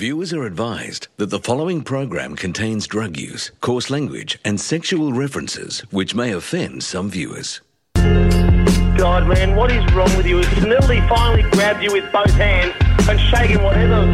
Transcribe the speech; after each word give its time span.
Viewers 0.00 0.32
are 0.32 0.44
advised 0.44 1.08
that 1.18 1.28
the 1.28 1.38
following 1.38 1.82
program 1.82 2.34
contains 2.34 2.86
drug 2.86 3.18
use, 3.18 3.50
coarse 3.60 3.90
language, 3.90 4.38
and 4.46 4.58
sexual 4.58 5.12
references 5.12 5.80
which 5.90 6.14
may 6.14 6.32
offend 6.32 6.82
some 6.82 7.10
viewers. 7.10 7.60
God, 7.92 9.28
man, 9.28 9.54
what 9.56 9.70
is 9.70 9.84
wrong 9.92 10.08
with 10.16 10.24
you? 10.24 10.40
Snilly 10.40 11.06
finally 11.06 11.42
grabbed 11.50 11.82
you 11.82 11.92
with 11.92 12.10
both 12.10 12.30
hands 12.30 12.72
and 13.10 13.20
shaken 13.20 13.62
whatever 13.62 14.06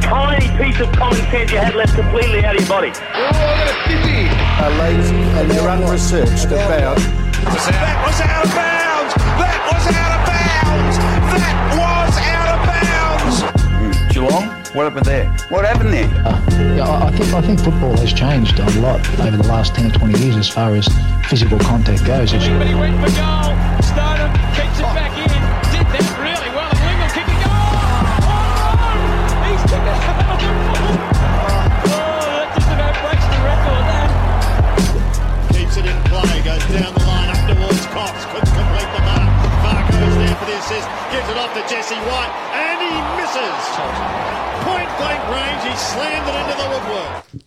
tiny 0.00 0.48
piece 0.56 0.80
of 0.80 0.90
common 0.92 1.20
sense 1.30 1.52
you 1.52 1.58
had 1.58 1.74
left 1.74 1.94
completely 1.94 2.42
out 2.42 2.54
of 2.56 2.62
your 2.62 2.70
body. 2.70 2.88
are 2.88 4.70
lazy 4.78 5.14
and 5.14 5.50
they're 5.50 5.68
unresearched 5.68 6.46
about 6.46 6.96
That 6.96 8.00
was 8.06 8.20
out 8.22 8.46
of 8.46 8.54
bounds! 8.56 9.14
That 9.36 9.68
was 9.68 9.84
out 10.00 10.12
of 10.16 10.22
bounds! 10.32 10.96
That 11.36 11.56
was 11.76 12.16
out 12.24 12.48
of 12.56 12.60
bounds! 13.84 14.14
Geelong? 14.14 14.59
What 14.72 14.84
happened 14.84 15.06
there? 15.06 15.26
What 15.48 15.64
happened 15.64 15.92
there? 15.92 16.06
Uh, 16.24 16.40
yeah, 16.76 16.88
I 16.88 17.08
I 17.08 17.10
think 17.10 17.34
I 17.34 17.40
think 17.42 17.58
football 17.58 17.96
has 17.98 18.12
changed 18.12 18.56
a 18.60 18.70
lot 18.80 19.00
over 19.20 19.36
the 19.36 19.42
last 19.48 19.74
ten 19.74 19.86
or 19.86 19.90
twenty 19.90 20.16
years 20.20 20.36
as 20.36 20.48
far 20.48 20.74
as 20.76 20.86
physical 21.28 21.58
contact 21.58 22.04
goes. 22.04 22.32
It's- 22.32 22.46
But 22.48 22.78
went 22.78 22.94
for 23.02 23.10
goal. 23.18 23.50
Stoneham 23.82 24.30
keeps 24.54 24.78
it 24.78 24.82
back 24.94 25.09
there 40.80 40.88
for 40.88 41.04
the 41.04 41.10
assist, 41.10 41.12
gives 41.12 41.28
it 41.28 41.36
off 41.36 41.52
to 41.54 41.60
Jesse 41.74 41.94
White, 41.94 42.32
and 42.54 42.80
he 42.80 42.94
misses. 43.20 43.64
Point 44.64 44.90
blank 44.98 45.20
range, 45.30 45.62
he 45.70 45.76
slammed 45.76 46.28
it 46.28 46.36
into 46.40 46.56
the 46.62 46.68
woodwork. 46.68 47.44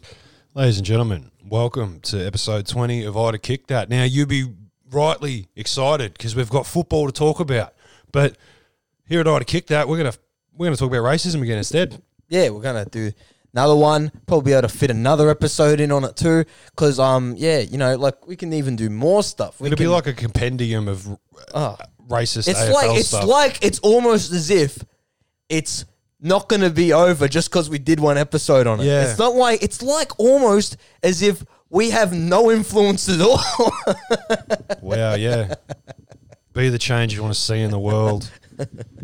Ladies 0.54 0.78
and 0.78 0.86
gentlemen, 0.86 1.32
welcome 1.48 2.00
to 2.02 2.26
episode 2.26 2.68
20 2.68 3.04
of 3.06 3.18
Ida 3.18 3.38
Kick 3.40 3.68
That. 3.68 3.90
Now, 3.90 4.04
you'll 4.04 4.28
be 4.28 4.52
rightly 4.92 5.48
excited 5.56 6.14
because 6.14 6.36
we've 6.36 6.50
got 6.50 6.66
football 6.66 7.08
to 7.08 7.12
talk 7.12 7.40
about. 7.40 7.74
But 8.12 8.38
here 9.08 9.20
at 9.20 9.28
Ida 9.28 9.46
Kick 9.46 9.68
That, 9.68 9.88
we're 9.88 9.98
going 9.98 10.12
to 10.12 10.18
we're 10.56 10.68
going 10.68 10.76
to 10.76 10.80
talk 10.80 10.90
about 10.92 11.04
racism 11.04 11.42
again 11.42 11.58
instead. 11.58 12.02
yeah, 12.30 12.50
we're 12.50 12.62
gonna 12.62 12.86
do 12.86 13.12
another 13.54 13.76
one. 13.76 14.12
Probably 14.28 14.52
be 14.52 14.54
able 14.54 14.68
to 14.68 14.78
fit 14.78 14.92
another 14.92 15.30
episode 15.32 15.80
in 15.80 15.92
on 15.92 16.04
it 16.04 16.16
too. 16.16 16.46
Cause 16.76 17.00
um, 17.00 17.34
yeah, 17.38 17.60
you 17.60 17.80
know, 17.80 17.96
like 17.96 18.28
we 18.28 18.36
can 18.36 18.54
even 18.54 18.76
do 18.76 18.92
more 18.92 19.24
stuff. 19.24 19.60
We 19.60 19.68
It'll 19.68 19.78
can, 19.78 19.86
be 19.86 19.88
like 19.88 20.06
a 20.06 20.14
compendium 20.14 20.88
of 20.88 21.08
uh, 21.56 21.76
racist 22.08 22.48
it's 22.48 22.60
AFL 22.60 22.74
like 22.74 23.00
it's 23.00 23.08
stuff. 23.08 23.26
like 23.26 23.66
it's 23.66 23.80
almost 23.80 24.32
as 24.32 24.50
if 24.50 24.84
it's 25.50 25.86
not 26.20 26.48
gonna 26.48 26.70
be 26.70 26.94
over 26.94 27.28
just 27.28 27.50
because 27.50 27.70
we 27.70 27.80
did 27.80 28.00
one 28.00 28.18
episode 28.18 28.68
on 28.68 28.80
it. 28.80 28.86
Yeah. 28.86 29.04
It's 29.04 29.20
not 29.20 29.36
like 29.36 29.62
it's 29.64 29.82
like 29.82 30.20
almost 30.20 30.78
as 31.02 31.22
if 31.22 31.44
we 31.70 31.90
have 31.90 32.14
no 32.14 32.52
influence 32.52 33.10
at 33.10 33.20
all. 33.20 33.42
wow, 34.82 35.16
yeah. 35.16 35.56
Be 36.54 36.70
the 36.70 36.78
change 36.78 37.16
you 37.16 37.22
want 37.24 37.34
to 37.34 37.40
see 37.40 37.60
in 37.60 37.72
the 37.72 37.80
world. 37.80 38.30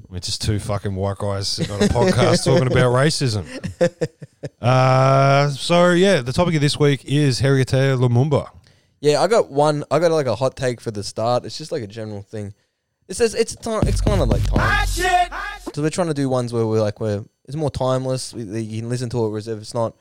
We're 0.10 0.20
just 0.20 0.44
two 0.44 0.60
fucking 0.60 0.94
white 0.94 1.18
guys 1.18 1.60
on 1.60 1.82
a 1.82 1.88
podcast 1.88 2.46
talking 2.46 2.68
about 2.68 2.94
racism. 2.94 3.46
Uh, 4.62 5.50
so, 5.50 5.92
yeah, 5.92 6.22
the 6.22 6.32
topic 6.32 6.56
of 6.56 6.62
this 6.62 6.80
week 6.80 7.04
is 7.06 7.42
Héritier 7.42 7.98
Lumumba. 7.98 8.50
Yeah, 9.02 9.22
I 9.22 9.28
got 9.28 9.50
one. 9.50 9.84
I 9.90 10.00
got 10.00 10.12
like 10.12 10.28
a 10.28 10.36
hot 10.36 10.56
take 10.56 10.80
for 10.80 10.92
the 10.92 11.04
start. 11.04 11.46
It's 11.46 11.58
just 11.58 11.72
like 11.72 11.82
a 11.82 11.88
general 11.88 12.22
thing. 12.22 12.54
It 13.10 13.16
says 13.16 13.34
it's 13.36 13.56
time. 13.56 13.82
It's 13.88 14.02
kind 14.02 14.22
of 14.22 14.30
like 14.30 14.44
time. 14.46 14.88
So 15.74 15.82
we're 15.82 15.90
trying 15.90 16.08
to 16.08 16.14
do 16.14 16.30
ones 16.30 16.54
where 16.54 16.66
we're 16.66 16.80
like 16.82 17.00
we're 17.02 17.26
it's 17.46 17.56
more 17.58 17.72
timeless. 17.72 18.34
We, 18.34 18.44
you 18.62 18.82
can 18.82 18.90
listen 18.90 19.10
to 19.10 19.26
it, 19.26 19.30
whereas 19.30 19.48
if 19.48 19.60
it's 19.60 19.74
not 19.74 19.96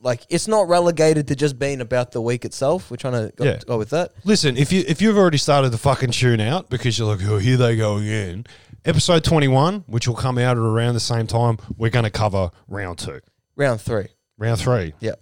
like 0.00 0.24
it's 0.28 0.46
not 0.46 0.68
relegated 0.68 1.26
to 1.28 1.34
just 1.34 1.58
being 1.58 1.80
about 1.80 2.12
the 2.12 2.20
week 2.20 2.44
itself. 2.44 2.90
We're 2.90 2.96
trying 2.98 3.14
to 3.28 3.34
go, 3.34 3.44
Yeah. 3.44 3.58
go 3.66 3.76
with 3.78 3.90
that. 3.90 4.12
Listen, 4.24 4.56
if 4.56 4.72
you 4.72 4.84
if 4.86 5.02
you've 5.02 5.18
already 5.18 5.38
started 5.38 5.72
to 5.72 5.78
fucking 5.78 6.12
tune 6.12 6.40
out 6.40 6.70
because 6.70 6.98
you're 6.98 7.08
like, 7.14 7.26
oh, 7.26 7.38
here 7.38 7.56
they 7.56 7.74
go 7.76 7.96
again. 7.96 8.46
Episode 8.84 9.24
twenty 9.24 9.48
one, 9.48 9.84
which 9.88 10.06
will 10.06 10.14
come 10.14 10.38
out 10.38 10.52
at 10.56 10.62
around 10.62 10.94
the 10.94 11.00
same 11.00 11.26
time, 11.26 11.58
we're 11.76 11.90
going 11.90 12.04
to 12.04 12.10
cover 12.10 12.50
round 12.68 12.98
two, 12.98 13.20
Round 13.56 13.80
three. 13.80 14.06
round 14.38 14.60
three. 14.60 14.94
Yeah. 15.00 15.12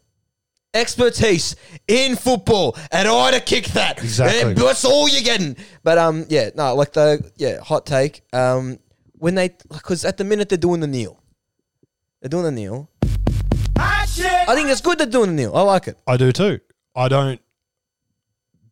Expertise 0.72 1.56
in 1.88 2.14
football, 2.14 2.76
and 2.92 3.08
I 3.08 3.32
to 3.32 3.40
kick 3.40 3.66
that. 3.68 3.98
Exactly. 3.98 4.52
And 4.52 4.56
that's 4.56 4.84
all 4.84 5.08
you're 5.08 5.22
getting. 5.22 5.56
But 5.82 5.98
um, 5.98 6.26
yeah, 6.28 6.50
no, 6.54 6.74
like 6.76 6.92
the 6.92 7.28
yeah 7.36 7.58
hot 7.60 7.86
take. 7.86 8.22
Um, 8.32 8.78
when 9.14 9.34
they 9.34 9.48
because 9.68 10.04
at 10.04 10.16
the 10.16 10.24
minute 10.24 10.48
they're 10.48 10.56
doing 10.58 10.80
the 10.80 10.86
kneel, 10.86 11.20
they're 12.20 12.28
doing 12.28 12.44
the 12.44 12.52
kneel. 12.52 12.88
I 13.76 14.54
think 14.54 14.68
it's 14.68 14.80
good 14.80 14.98
they're 14.98 15.06
doing 15.06 15.30
the 15.30 15.42
kneel. 15.42 15.56
I 15.56 15.62
like 15.62 15.88
it. 15.88 15.96
I 16.06 16.16
do 16.16 16.30
too. 16.32 16.60
I 16.94 17.08
don't 17.08 17.40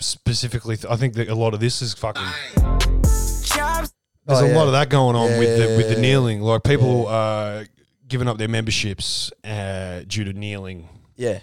specifically. 0.01 0.77
Th- 0.77 0.91
I 0.93 0.97
think 0.97 1.15
that 1.15 1.29
a 1.29 1.35
lot 1.35 1.53
of 1.55 1.61
this 1.61 1.83
is 1.83 1.95
fucking. 1.95 2.23
There's 2.55 4.43
Oh, 4.43 4.45
a 4.45 4.49
yeah. 4.49 4.57
lot 4.57 4.67
of 4.67 4.73
that 4.73 4.91
going 4.91 5.17
on 5.17 5.31
Yeah, 5.31 5.39
with 5.39 5.59
the 5.59 5.77
with 5.77 5.89
the 5.95 6.01
kneeling, 6.01 6.43
like 6.43 6.63
people 6.63 7.09
uh, 7.09 7.65
giving 8.07 8.29
up 8.29 8.37
their 8.39 8.49
memberships 8.49 9.33
uh, 9.43 10.03
due 10.07 10.25
to 10.25 10.33
kneeling. 10.35 10.89
Yeah, 11.17 11.41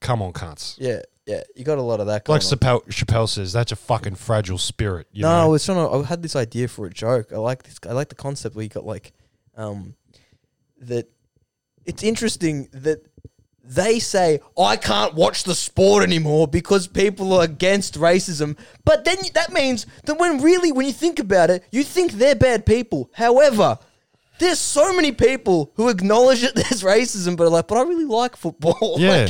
Come 0.00 0.22
on, 0.22 0.32
cunts. 0.32 0.76
yeah, 0.78 1.00
yeah. 1.26 1.42
You 1.54 1.64
got 1.64 1.78
a 1.78 1.82
lot 1.82 2.00
of 2.00 2.06
that. 2.06 2.24
Going 2.24 2.40
Like 2.40 2.44
on. 2.52 2.58
Chappelle, 2.58 2.86
Chappelle 2.88 3.28
says, 3.28 3.52
that's 3.52 3.70
a 3.72 3.76
fucking 3.76 4.14
fragile 4.14 4.58
spirit. 4.58 5.06
You 5.12 5.22
no, 5.22 5.28
I 5.30 5.42
know? 5.42 5.50
was 5.50 5.64
trying 5.64 5.76
to. 5.78 5.94
I 5.94 6.06
had 6.06 6.22
this 6.22 6.34
idea 6.36 6.68
for 6.68 6.86
a 6.86 6.90
joke. 6.90 7.32
I 7.32 7.36
like 7.36 7.62
this. 7.64 7.78
I 7.88 7.92
like 7.92 8.08
the 8.08 8.14
concept 8.14 8.56
where 8.56 8.62
you 8.62 8.68
got 8.70 8.84
like, 8.86 9.12
um, 9.56 9.94
that. 10.80 11.08
It's 11.86 12.02
interesting 12.02 12.68
that 12.72 13.04
they 13.64 13.98
say 13.98 14.40
I 14.58 14.76
can't 14.76 15.14
watch 15.14 15.44
the 15.44 15.54
sport 15.54 16.02
anymore 16.02 16.46
because 16.48 16.86
people 16.86 17.32
are 17.32 17.44
against 17.44 17.94
racism. 17.94 18.56
But 18.84 19.04
then 19.04 19.16
that 19.34 19.52
means 19.52 19.86
that 20.04 20.14
when 20.18 20.40
really, 20.42 20.72
when 20.72 20.86
you 20.86 20.92
think 20.92 21.18
about 21.18 21.50
it, 21.50 21.64
you 21.70 21.82
think 21.84 22.12
they're 22.12 22.34
bad 22.34 22.64
people. 22.64 23.10
However. 23.14 23.78
There's 24.40 24.58
so 24.58 24.92
many 24.94 25.12
people 25.12 25.70
who 25.76 25.88
acknowledge 25.90 26.40
that 26.40 26.54
there's 26.54 26.82
racism, 26.82 27.36
but 27.36 27.44
are 27.44 27.50
like, 27.50 27.68
but 27.68 27.76
I 27.78 27.82
really 27.82 28.06
like 28.06 28.34
football. 28.36 28.96
yeah. 28.98 29.28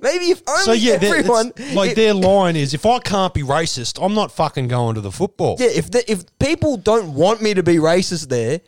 Maybe 0.00 0.26
if 0.30 0.40
only 0.48 0.62
so 0.64 0.72
yeah, 0.72 0.96
they're- 0.98 1.16
it's 1.16 1.28
everyone 1.28 1.52
like 1.74 1.90
if- 1.90 1.96
their 1.96 2.14
line 2.14 2.54
is, 2.56 2.74
if 2.74 2.86
I 2.86 3.00
can't 3.00 3.34
be 3.34 3.42
racist, 3.42 3.98
I'm 4.04 4.14
not 4.14 4.30
fucking 4.30 4.68
going 4.68 4.94
to 4.94 5.00
the 5.00 5.10
football. 5.10 5.56
Yeah, 5.58 5.66
if 5.66 5.90
the, 5.90 6.08
if 6.10 6.24
people 6.38 6.76
don't 6.76 7.12
want 7.14 7.42
me 7.42 7.54
to 7.54 7.62
be 7.62 7.76
racist 7.76 8.28
there, 8.28 8.60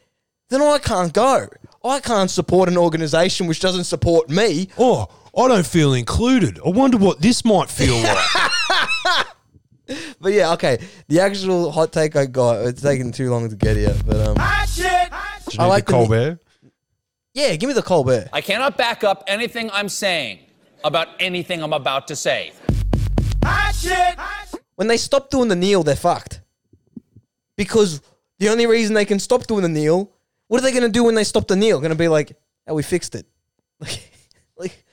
then 0.51 0.63
I 0.63 0.79
can't 0.79 1.13
go. 1.13 1.47
I 1.85 2.01
can't 2.01 2.31
support 2.31 2.69
an 2.69 2.77
organization 2.77 3.47
which 3.47 3.61
doesn't 3.61 3.85
support 3.85 4.29
me. 4.29 4.69
Oh, 4.79 5.07
I 5.39 5.47
don't 5.47 5.67
feel 5.67 5.95
included. 5.95 6.59
I 6.67 6.71
wonder 6.71 6.97
what 6.99 7.21
this 7.21 7.45
might 7.45 7.71
feel 7.71 7.97
like. 8.03 9.27
But 10.21 10.33
yeah, 10.33 10.53
okay. 10.55 10.79
The 11.09 11.21
actual 11.21 11.71
hot 11.71 11.93
take 11.93 12.17
I 12.17 12.27
got, 12.27 12.67
it's 12.67 12.83
taking 12.83 13.13
too 13.13 13.31
long 13.31 13.49
to 13.49 13.57
get 13.57 13.77
here. 13.77 13.95
But 14.07 14.17
um, 14.27 14.35
Do 14.75 14.83
you 14.83 15.59
I 15.59 15.67
like 15.67 15.87
the 15.87 15.93
the- 15.93 15.99
Colbert. 15.99 16.39
yeah, 17.35 17.55
give 17.57 17.69
me 17.69 17.75
the 17.75 17.83
Colbert. 17.83 18.29
I 18.33 18.41
cannot 18.41 18.77
back 18.77 19.05
up 19.05 19.23
anything 19.27 19.71
I'm 19.73 19.89
saying 19.89 20.41
about 20.85 21.09
anything 21.21 21.63
I'm 21.63 21.73
about 21.73 22.09
to 22.09 22.17
say. 22.17 22.53
Hot 23.45 23.75
shit! 23.75 24.19
When 24.77 24.89
they 24.89 24.97
stop 24.97 25.31
doing 25.31 25.49
the 25.49 25.57
kneel, 25.57 25.83
they're 25.83 25.95
fucked. 25.97 26.41
Because 27.57 28.01
the 28.39 28.49
only 28.49 28.67
reason 28.67 28.95
they 28.95 29.05
can 29.05 29.19
stop 29.19 29.47
doing 29.47 29.63
the 29.63 29.69
kneel, 29.69 30.11
what 30.49 30.59
are 30.59 30.63
they 30.63 30.73
going 30.73 30.83
to 30.83 30.89
do 30.91 31.05
when 31.05 31.15
they 31.15 31.25
stop 31.25 31.47
the 31.47 31.57
kneel? 31.57 31.79
Going 31.81 31.91
to 31.91 31.97
be 31.97 32.09
like, 32.09 32.37
oh, 32.67 32.75
we 32.75 32.83
fixed 32.83 33.15
it. 33.15 33.27
Like, 33.81 34.11
like, 34.59 34.85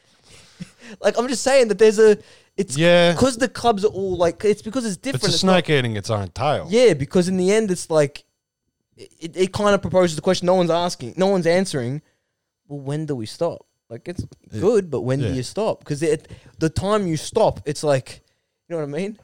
like 1.01 1.17
I'm 1.17 1.27
just 1.29 1.41
saying 1.43 1.69
that 1.69 1.77
there's 1.79 1.97
a, 1.99 2.17
it's 2.57 2.77
Yeah. 2.77 3.13
because 3.13 3.37
the 3.37 3.47
clubs 3.47 3.83
are 3.85 3.89
all 3.89 4.15
like, 4.17 4.43
it's 4.45 4.61
because 4.61 4.85
it's 4.85 4.97
different. 4.97 5.23
It's 5.25 5.43
a 5.43 5.45
not- 5.45 5.65
snake 5.65 5.69
eating 5.77 5.95
its 5.95 6.09
own 6.09 6.29
tail. 6.29 6.67
Yeah, 6.69 6.93
because 6.93 7.27
in 7.27 7.37
the 7.37 7.51
end, 7.51 7.71
it's 7.71 7.89
like 7.89 8.25
it, 8.95 9.35
it 9.35 9.53
kind 9.53 9.73
of 9.73 9.81
proposes 9.81 10.15
the 10.15 10.21
question 10.21 10.45
no 10.45 10.53
one's 10.55 10.69
asking, 10.69 11.15
no 11.17 11.27
one's 11.27 11.47
answering. 11.47 12.01
Well, 12.67 12.79
when 12.79 13.05
do 13.05 13.15
we 13.15 13.25
stop? 13.25 13.65
Like 13.89 14.07
it's 14.07 14.23
good, 14.59 14.89
but 14.89 15.01
when 15.01 15.19
Yeah. 15.19 15.29
do 15.29 15.33
you 15.35 15.43
stop? 15.43 15.79
Because 15.79 15.99
the 16.59 16.69
time 16.69 17.07
you 17.07 17.17
stop, 17.17 17.61
it's 17.65 17.83
like 17.83 18.21
you 18.69 18.75
know 18.75 18.81
what 18.81 18.89
I 18.95 18.99
mean. 19.01 19.19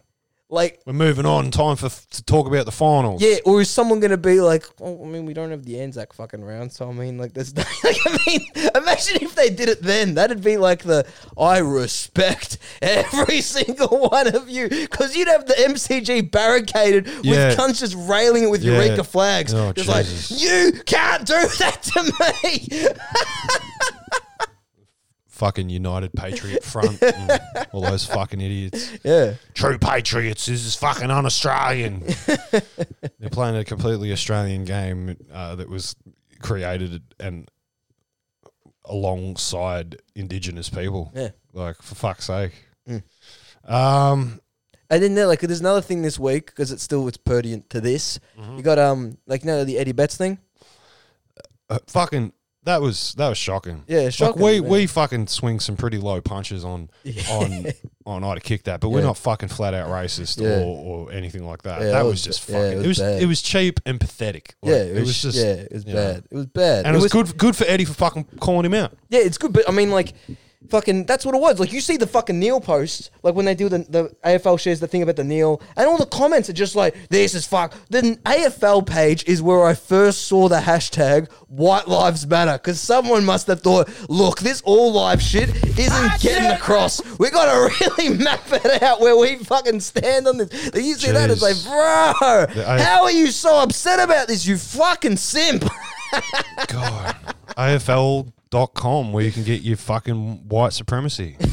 Like 0.52 0.82
We're 0.88 0.94
moving 0.94 1.28
on. 1.28 1.52
Time 1.52 1.76
for 1.76 1.90
to 1.90 2.24
talk 2.24 2.48
about 2.48 2.66
the 2.66 2.72
finals. 2.72 3.22
yeah, 3.22 3.36
or 3.46 3.62
is 3.62 3.70
someone 3.70 4.00
gonna 4.00 4.18
be 4.18 4.42
like, 4.42 4.66
oh, 4.82 5.04
I 5.04 5.08
mean, 5.08 5.26
we 5.26 5.36
don't 5.36 5.52
have 5.52 5.64
the 5.64 5.80
Anzac 5.80 6.12
fucking 6.12 6.44
round, 6.44 6.72
so 6.72 6.90
I 6.90 6.92
mean, 6.92 7.20
like, 7.20 7.34
there's, 7.34 7.56
like, 7.58 7.68
I 7.84 8.20
mean, 8.26 8.42
imagine 8.74 9.18
if 9.22 9.36
they 9.36 9.52
did 9.52 9.70
it 9.70 9.84
then. 9.84 10.16
That'd 10.16 10.44
be 10.44 10.58
like 10.58 10.82
the 10.82 11.06
I 11.38 11.60
respect 11.60 12.58
every 12.82 13.42
single 13.56 14.10
one 14.10 14.34
of 14.36 14.50
you, 14.50 14.70
because 14.70 15.16
you'd 15.16 15.28
have 15.28 15.46
the 15.46 15.54
MCG 15.54 16.32
barricaded 16.32 17.08
Yeah. 17.22 17.50
with 17.50 17.58
cunts 17.60 17.80
just 17.80 17.96
railing 18.10 18.44
it 18.44 18.50
with 18.50 18.64
Yeah. 18.64 18.82
Eureka 18.82 19.04
flags, 19.04 19.54
Oh, 19.54 19.72
just 19.74 19.88
like 19.88 20.08
you 20.42 20.72
can't 20.88 21.28
do 21.28 21.34
that 21.60 21.84
to 21.84 22.04
me. 22.20 22.88
Fucking 25.40 25.70
United 25.70 26.12
Patriot 26.14 26.64
Front. 26.74 27.02
and 27.02 27.40
all 27.72 27.82
those 27.82 28.06
fucking 28.06 28.40
idiots. 28.42 28.92
yeah, 29.04 29.36
True 29.54 29.78
patriots. 29.78 30.46
This 30.46 30.66
is 30.66 30.76
fucking 30.76 31.10
un-Australian. 31.10 32.04
They're 33.20 33.30
playing 33.32 33.56
a 33.56 33.64
completely 33.66 34.12
Australian 34.12 34.66
game 34.66 35.16
uh, 35.34 35.56
that 35.56 35.70
was 35.70 35.96
created 36.42 37.02
and 37.20 37.50
alongside 38.86 39.98
indigenous 40.16 40.70
people. 40.70 41.12
Yeah. 41.16 41.30
Like 41.54 41.82
for 41.82 41.96
fuck's 41.96 42.26
sake. 42.26 42.54
Mm. 42.88 43.04
Um, 43.66 44.42
And 44.90 45.04
then 45.04 45.14
there, 45.16 45.28
like, 45.28 45.42
there's 45.42 45.60
another 45.60 45.82
thing 45.82 46.02
this 46.02 46.18
week 46.20 46.48
because 46.48 46.72
it's 46.72 46.84
still 46.84 47.08
it's 47.08 47.18
pertinent 47.18 47.70
to 47.70 47.80
this. 47.82 48.20
Mm-hmm. 48.40 48.58
You 48.58 48.64
got 48.64 48.80
um, 48.80 49.18
like, 49.28 49.44
you 49.44 49.48
know, 49.48 49.64
the 49.64 49.78
Eddie 49.78 49.92
Betts 49.92 50.18
thing. 50.18 50.40
uh, 51.70 51.80
fucking 51.88 52.34
that 52.64 52.82
was 52.82 53.14
that 53.18 53.30
was 53.30 53.38
shocking. 53.38 53.84
Yeah, 53.88 54.02
Like, 54.02 54.14
shocking, 54.14 54.42
we 54.42 54.60
man. 54.62 54.70
we 54.70 54.88
fucking 54.88 55.28
swing 55.28 55.60
some 55.60 55.78
pretty 55.78 55.98
low 55.98 56.22
punches 56.22 56.64
on 56.66 56.90
on 57.32 57.66
on 58.06 58.24
I 58.24 58.36
to 58.36 58.42
kick 58.42 58.64
that, 58.64 58.80
but 58.82 58.90
we're 58.90 59.00
Yeah. 59.00 59.06
not 59.08 59.18
fucking 59.18 59.50
flat 59.50 59.74
out 59.74 59.88
racist 59.90 60.42
Yeah. 60.42 60.60
or, 60.64 61.08
or 61.08 61.12
anything 61.12 61.46
like 61.46 61.62
that. 61.64 61.82
Yeah, 61.82 61.88
that 61.92 62.04
was, 62.04 62.14
was 62.14 62.24
just 62.24 62.48
ba- 62.48 62.54
yeah, 62.54 62.60
fucking. 62.60 62.72
it 62.72 62.76
it 62.76 62.88
was 62.88 62.88
was 62.88 63.00
bad. 63.00 63.22
it 63.22 63.26
was 63.28 63.42
cheap 63.42 63.80
and 63.86 64.00
pathetic. 64.00 64.56
Like, 64.62 64.70
yeah, 64.72 64.78
it 64.84 65.00
was, 65.00 65.22
just 65.22 65.38
yeah, 65.38 65.44
it 65.54 65.72
was 65.72 65.86
you 65.86 65.94
know. 65.94 66.14
bad. 66.14 66.24
It 66.30 66.36
was 66.36 66.46
bad. 66.48 66.86
and 66.86 66.96
it, 66.96 67.02
was, 67.02 67.12
good 67.12 67.38
good 67.38 67.56
for 67.56 67.66
Eddie 67.66 67.86
for 67.86 67.94
fucking 67.94 68.26
calling 68.40 68.66
him 68.66 68.74
out. 68.74 68.98
Yeah, 69.10 69.22
it's 69.22 69.38
good, 69.38 69.54
but 69.54 69.68
I 69.68 69.72
mean, 69.72 69.92
like, 69.92 70.14
fucking, 70.68 71.06
that's 71.06 71.26
what 71.26 71.34
it 71.36 71.42
was. 71.42 71.60
Like, 71.60 71.72
you 71.72 71.80
see 71.82 71.98
the 71.98 72.06
fucking 72.08 72.38
kneel 72.38 72.60
posts, 72.60 73.12
like 73.24 73.34
when 73.34 73.46
they 73.46 73.56
do 73.56 73.70
the, 73.70 73.80
the 73.80 74.16
AFL 74.26 74.60
shares 74.60 74.80
the 74.80 74.88
thing 74.88 75.02
about 75.02 75.16
the 75.16 75.24
kneel, 75.24 75.62
and 75.78 75.88
all 75.88 75.98
the 75.98 76.06
comments 76.06 76.50
are 76.50 76.54
just 76.54 76.76
like, 76.76 76.96
this 77.10 77.34
is 77.34 77.48
fuck. 77.48 77.74
The 77.90 78.18
AFL 78.26 78.86
page 78.86 79.24
is 79.26 79.42
where 79.42 79.66
I 79.66 79.74
first 79.74 80.28
saw 80.28 80.50
the 80.50 80.60
hashtag 80.60 81.32
White 81.48 81.88
Lives 81.88 82.28
Matter, 82.28 82.54
because 82.54 82.80
someone 82.80 83.24
must 83.26 83.48
have 83.48 83.62
thought, 83.62 83.90
look, 84.10 84.40
this 84.40 84.62
all 84.62 84.92
live 84.94 85.22
shit 85.22 85.50
isn't 85.80 86.20
getting 86.22 86.50
across. 86.52 87.02
We 87.18 87.30
gotta 87.30 87.74
really 87.98 88.18
map 88.18 88.42
it 88.52 88.84
out 88.84 89.00
where 89.00 89.16
we 89.18 89.38
fucking 89.38 89.80
stand 89.80 90.28
on 90.28 90.38
this. 90.38 90.72
You 90.76 90.96
see 90.96 91.12
that, 91.12 91.30
it's 91.30 91.42
like, 91.42 91.56
bro, 91.64 92.46
The 92.54 92.66
A- 92.68 92.82
how 92.82 93.04
are 93.04 93.12
you 93.12 93.28
so 93.32 93.60
upset 93.64 94.00
about 94.00 94.28
this, 94.28 94.46
you 94.46 94.58
fucking 94.58 95.18
simp? 95.18 95.64
God, 96.68 97.16
AFL.com 98.52 99.14
where 99.14 99.24
you 99.24 99.32
can 99.32 99.44
get 99.44 99.62
your 99.62 99.78
fucking 99.78 100.48
white 100.48 100.74
supremacy. 100.74 101.38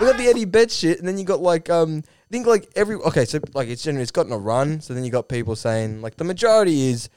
We 0.00 0.06
got 0.06 0.18
the 0.18 0.26
Eddie 0.28 0.44
Betts 0.44 0.74
shit, 0.74 0.98
and 0.98 1.06
then 1.06 1.16
you 1.18 1.24
got 1.24 1.40
like 1.40 1.70
um, 1.70 2.02
I 2.06 2.30
think 2.30 2.46
like 2.46 2.68
every 2.74 2.96
okay, 2.96 3.24
so 3.24 3.38
like 3.54 3.68
it's 3.68 3.82
generally 3.82 4.02
it's 4.02 4.10
gotten 4.10 4.32
a 4.32 4.38
run. 4.38 4.80
So 4.80 4.92
then 4.92 5.04
you 5.04 5.10
got 5.10 5.28
people 5.28 5.56
saying 5.56 6.02
like 6.02 6.16
the 6.16 6.24
majority 6.24 6.88
is, 6.88 7.08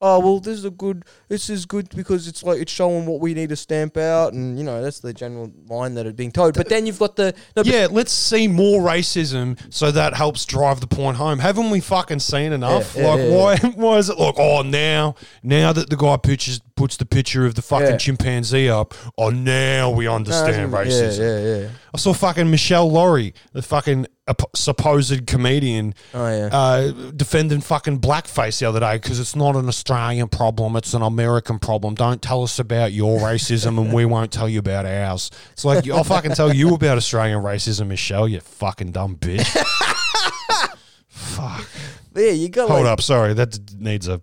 oh 0.00 0.20
well, 0.20 0.38
this 0.38 0.58
is 0.58 0.64
a 0.66 0.70
good, 0.70 1.04
this 1.28 1.48
is 1.50 1.64
good 1.64 1.88
because 1.96 2.28
it's 2.28 2.42
like 2.42 2.60
it's 2.60 2.70
showing 2.70 3.06
what 3.06 3.20
we 3.20 3.32
need 3.34 3.48
to 3.48 3.56
stamp 3.56 3.96
out, 3.96 4.34
and 4.34 4.58
you 4.58 4.64
know 4.64 4.82
that's 4.82 5.00
the 5.00 5.12
general 5.14 5.50
line 5.66 5.94
that 5.94 6.06
are 6.06 6.12
being 6.12 6.30
told. 6.30 6.54
But 6.54 6.68
then 6.68 6.86
you've 6.86 6.98
got 6.98 7.16
the 7.16 7.32
no, 7.56 7.64
but- 7.64 7.66
yeah, 7.66 7.88
let's 7.90 8.12
see 8.12 8.46
more 8.46 8.82
racism 8.82 9.58
so 9.72 9.90
that 9.90 10.14
helps 10.14 10.44
drive 10.44 10.80
the 10.80 10.86
point 10.86 11.16
home. 11.16 11.38
Haven't 11.38 11.70
we 11.70 11.80
fucking 11.80 12.20
seen 12.20 12.52
enough? 12.52 12.94
Yeah, 12.94 13.02
yeah, 13.02 13.08
like, 13.08 13.18
yeah, 13.20 13.36
why? 13.36 13.56
Why 13.76 13.96
is 13.96 14.10
it 14.10 14.18
like? 14.18 14.34
Oh, 14.38 14.62
now, 14.62 15.14
now 15.42 15.72
that 15.72 15.88
the 15.90 15.96
guy 15.96 16.16
pictures 16.18 16.60
puts 16.76 16.96
the 16.98 17.06
picture 17.06 17.46
of 17.46 17.54
the 17.54 17.62
fucking 17.62 17.86
Yeah. 17.86 17.96
chimpanzee 17.96 18.68
up. 18.68 18.94
Oh, 19.16 19.30
now 19.30 19.90
we 19.90 20.06
understand 20.06 20.70
yeah, 20.72 20.78
racism. 20.78 21.18
yeah, 21.18 21.60
yeah. 21.62 21.68
I 21.94 21.98
saw 21.98 22.12
fucking 22.12 22.46
Meshel 22.46 22.90
Laurie, 22.92 23.32
the 23.54 23.62
fucking 23.62 24.06
ap- 24.28 24.54
supposed 24.54 25.26
comedian, 25.26 25.94
Oh, 26.12 26.28
yeah. 26.28 26.48
uh, 26.52 26.92
defending 27.16 27.62
fucking 27.62 28.00
blackface 28.00 28.60
the 28.60 28.66
other 28.68 28.80
day 28.80 28.96
because 28.98 29.18
it's 29.18 29.34
not 29.34 29.56
an 29.56 29.66
Australian 29.68 30.28
problem, 30.28 30.76
it's 30.76 30.92
an 30.92 31.00
American 31.02 31.58
problem. 31.58 31.94
Don't 31.94 32.20
tell 32.20 32.42
us 32.42 32.58
about 32.58 32.92
your 32.92 33.18
racism 33.30 33.78
and 33.80 33.92
we 33.92 34.04
won't 34.04 34.30
tell 34.30 34.48
you 34.48 34.58
about 34.58 34.84
ours. 34.84 35.30
It's 35.52 35.64
like, 35.64 35.88
I'll 35.88 36.04
fucking 36.04 36.32
tell 36.34 36.52
you 36.54 36.74
about 36.74 36.98
Australian 36.98 37.42
racism, 37.42 37.88
Meshel, 37.88 38.30
you 38.30 38.40
fucking 38.40 38.92
dumb 38.92 39.16
bitch. 39.16 39.46
Fuck. 41.08 41.66
But 42.12 42.22
yeah, 42.22 42.30
you 42.32 42.48
got 42.48 42.68
Hold 42.68 42.84
like, 42.84 42.92
up, 42.92 43.00
sorry, 43.00 43.32
that 43.34 43.50
d- 43.50 43.74
needs 43.78 44.08
a. 44.08 44.20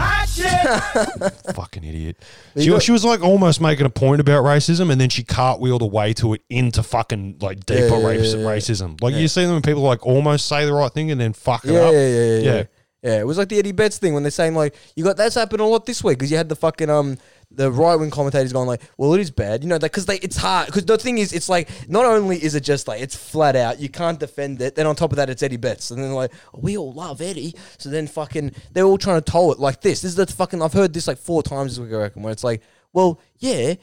fucking 1.54 1.84
idiot. 1.84 2.16
She, 2.56 2.78
she 2.80 2.92
was 2.92 3.04
like 3.04 3.22
almost 3.22 3.60
making 3.60 3.86
a 3.86 3.90
point 3.90 4.20
about 4.20 4.44
racism, 4.44 4.90
and 4.90 5.00
then 5.00 5.08
she 5.08 5.22
cartwheeled 5.24 5.80
away 5.82 6.12
to 6.14 6.34
it 6.34 6.42
into 6.48 6.82
fucking 6.82 7.38
like 7.40 7.64
deeper 7.66 7.86
Yeah, 7.86 7.98
yeah, 7.98 8.06
race- 8.06 8.34
yeah, 8.34 8.40
yeah. 8.40 8.46
racism. 8.46 9.00
Like 9.02 9.14
Yeah. 9.14 9.20
you 9.20 9.28
see 9.28 9.42
them 9.44 9.52
when 9.54 9.62
people 9.62 9.82
like 9.82 10.04
almost 10.06 10.46
say 10.46 10.64
the 10.66 10.72
right 10.72 10.92
thing 10.92 11.10
and 11.10 11.20
then 11.20 11.32
fuck 11.32 11.64
it 11.64 11.72
Yeah, 11.72 11.80
up. 11.80 11.92
yeah, 11.92 12.08
yeah, 12.08 12.24
yeah, 12.38 12.38
yeah. 12.56 12.62
Yeah, 13.02 13.18
it 13.20 13.26
was 13.26 13.38
like 13.38 13.48
the 13.48 13.58
Eddie 13.58 13.72
Betts 13.72 13.96
thing 13.96 14.12
when 14.12 14.22
they're 14.22 14.30
saying 14.30 14.54
like 14.54 14.74
you 14.94 15.02
got 15.04 15.16
that's 15.16 15.34
happened 15.34 15.62
a 15.62 15.64
lot 15.64 15.86
this 15.86 16.04
week 16.04 16.18
because 16.18 16.30
you 16.30 16.36
had 16.36 16.50
the 16.50 16.56
fucking 16.56 16.90
um 16.90 17.16
the 17.52 17.70
right 17.70 17.96
wing 17.96 18.10
commentators 18.10 18.52
going 18.52 18.68
like, 18.68 18.80
well, 18.96 19.12
it 19.14 19.20
is 19.20 19.30
bad, 19.30 19.62
you 19.64 19.68
know, 19.68 19.78
because 19.78 20.06
they 20.06 20.16
it's 20.18 20.36
hard 20.36 20.66
because 20.66 20.84
the 20.84 20.96
thing 20.96 21.18
is 21.18 21.32
it's 21.32 21.48
like 21.48 21.68
not 21.88 22.04
only 22.04 22.42
is 22.42 22.54
it 22.54 22.62
just 22.62 22.86
like 22.86 23.00
it's 23.00 23.16
flat 23.16 23.56
out 23.56 23.80
you 23.80 23.88
can't 23.88 24.20
defend 24.20 24.62
it, 24.62 24.76
then 24.76 24.86
on 24.86 24.94
top 24.94 25.10
of 25.10 25.16
that 25.16 25.28
it's 25.28 25.42
Eddie 25.42 25.56
Betts, 25.56 25.90
and 25.90 26.02
then 26.02 26.12
like 26.12 26.32
oh, 26.54 26.60
we 26.62 26.76
all 26.76 26.92
love 26.92 27.20
Eddie, 27.20 27.54
so 27.78 27.88
then 27.88 28.06
fucking 28.06 28.52
they're 28.72 28.84
all 28.84 28.98
trying 28.98 29.20
to 29.20 29.30
toll 29.30 29.52
it 29.52 29.58
like 29.58 29.80
this. 29.80 30.02
This 30.02 30.10
is 30.10 30.14
the 30.14 30.26
fucking 30.26 30.62
I've 30.62 30.72
heard 30.72 30.92
this 30.92 31.08
like 31.08 31.18
four 31.18 31.42
times 31.42 31.76
this 31.76 31.84
week 31.84 31.92
I 31.92 31.98
reckon 31.98 32.22
where 32.22 32.32
it's 32.32 32.44
like, 32.44 32.62
well, 32.92 33.20
yeah. 33.38 33.74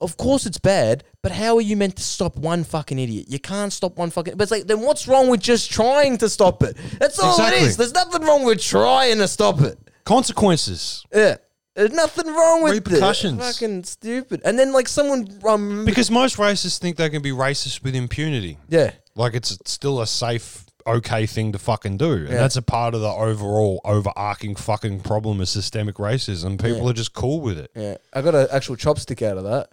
Of 0.00 0.16
course 0.16 0.46
it's 0.46 0.58
bad, 0.58 1.04
but 1.22 1.30
how 1.30 1.54
are 1.54 1.60
you 1.60 1.76
meant 1.76 1.94
to 1.94 2.02
stop 2.02 2.36
one 2.36 2.64
fucking 2.64 2.98
idiot? 2.98 3.26
You 3.28 3.38
can't 3.38 3.72
stop 3.72 3.98
one 3.98 4.10
fucking. 4.10 4.34
But 4.36 4.42
it's 4.42 4.50
like, 4.50 4.66
then 4.66 4.80
what's 4.80 5.06
wrong 5.06 5.28
with 5.28 5.40
just 5.40 5.70
trying 5.70 6.18
to 6.18 6.28
stop 6.28 6.64
it? 6.64 6.76
That's 6.98 7.20
all 7.20 7.36
it 7.36 7.38
Exactly. 7.38 7.66
is. 7.68 7.76
There's 7.76 7.94
nothing 7.94 8.22
wrong 8.22 8.44
with 8.44 8.60
trying 8.60 9.18
to 9.18 9.28
stop 9.28 9.60
it. 9.60 9.78
Consequences. 10.04 11.06
Yeah. 11.14 11.36
There's 11.74 11.90
nothing 11.92 12.26
wrong 12.26 12.62
with 12.62 12.74
Repercussions. 12.74 13.40
it. 13.40 13.42
Fucking 13.42 13.84
stupid. 13.84 14.42
And 14.44 14.58
then 14.58 14.72
like 14.72 14.88
someone 14.88 15.26
um 15.46 15.84
Because 15.84 16.10
most 16.10 16.36
racists 16.36 16.78
think 16.78 16.96
they 16.96 17.08
can 17.08 17.22
be 17.22 17.30
racist 17.30 17.82
with 17.82 17.94
impunity. 17.94 18.58
Yeah. 18.68 18.90
Like 19.14 19.34
it's 19.34 19.56
still 19.64 20.00
a 20.02 20.06
safe, 20.06 20.66
okay 20.86 21.24
thing 21.26 21.52
to 21.52 21.58
fucking 21.58 21.96
do. 21.96 22.12
And 22.12 22.28
Yeah. 22.28 22.38
that's 22.38 22.56
a 22.56 22.62
part 22.62 22.94
of 22.94 23.00
the 23.00 23.08
overall 23.08 23.80
overarching 23.84 24.54
fucking 24.54 25.00
problem 25.00 25.40
of 25.40 25.48
systemic 25.48 25.96
racism. 25.96 26.60
People 26.62 26.88
are 26.90 26.92
just 26.94 27.14
cool 27.14 27.40
with 27.40 27.58
it. 27.58 27.70
Yeah. 27.74 27.96
I 28.12 28.20
got 28.20 28.34
an 28.34 28.48
actual 28.52 28.76
chopstick 28.76 29.22
out 29.22 29.38
of 29.38 29.44
that. 29.44 29.68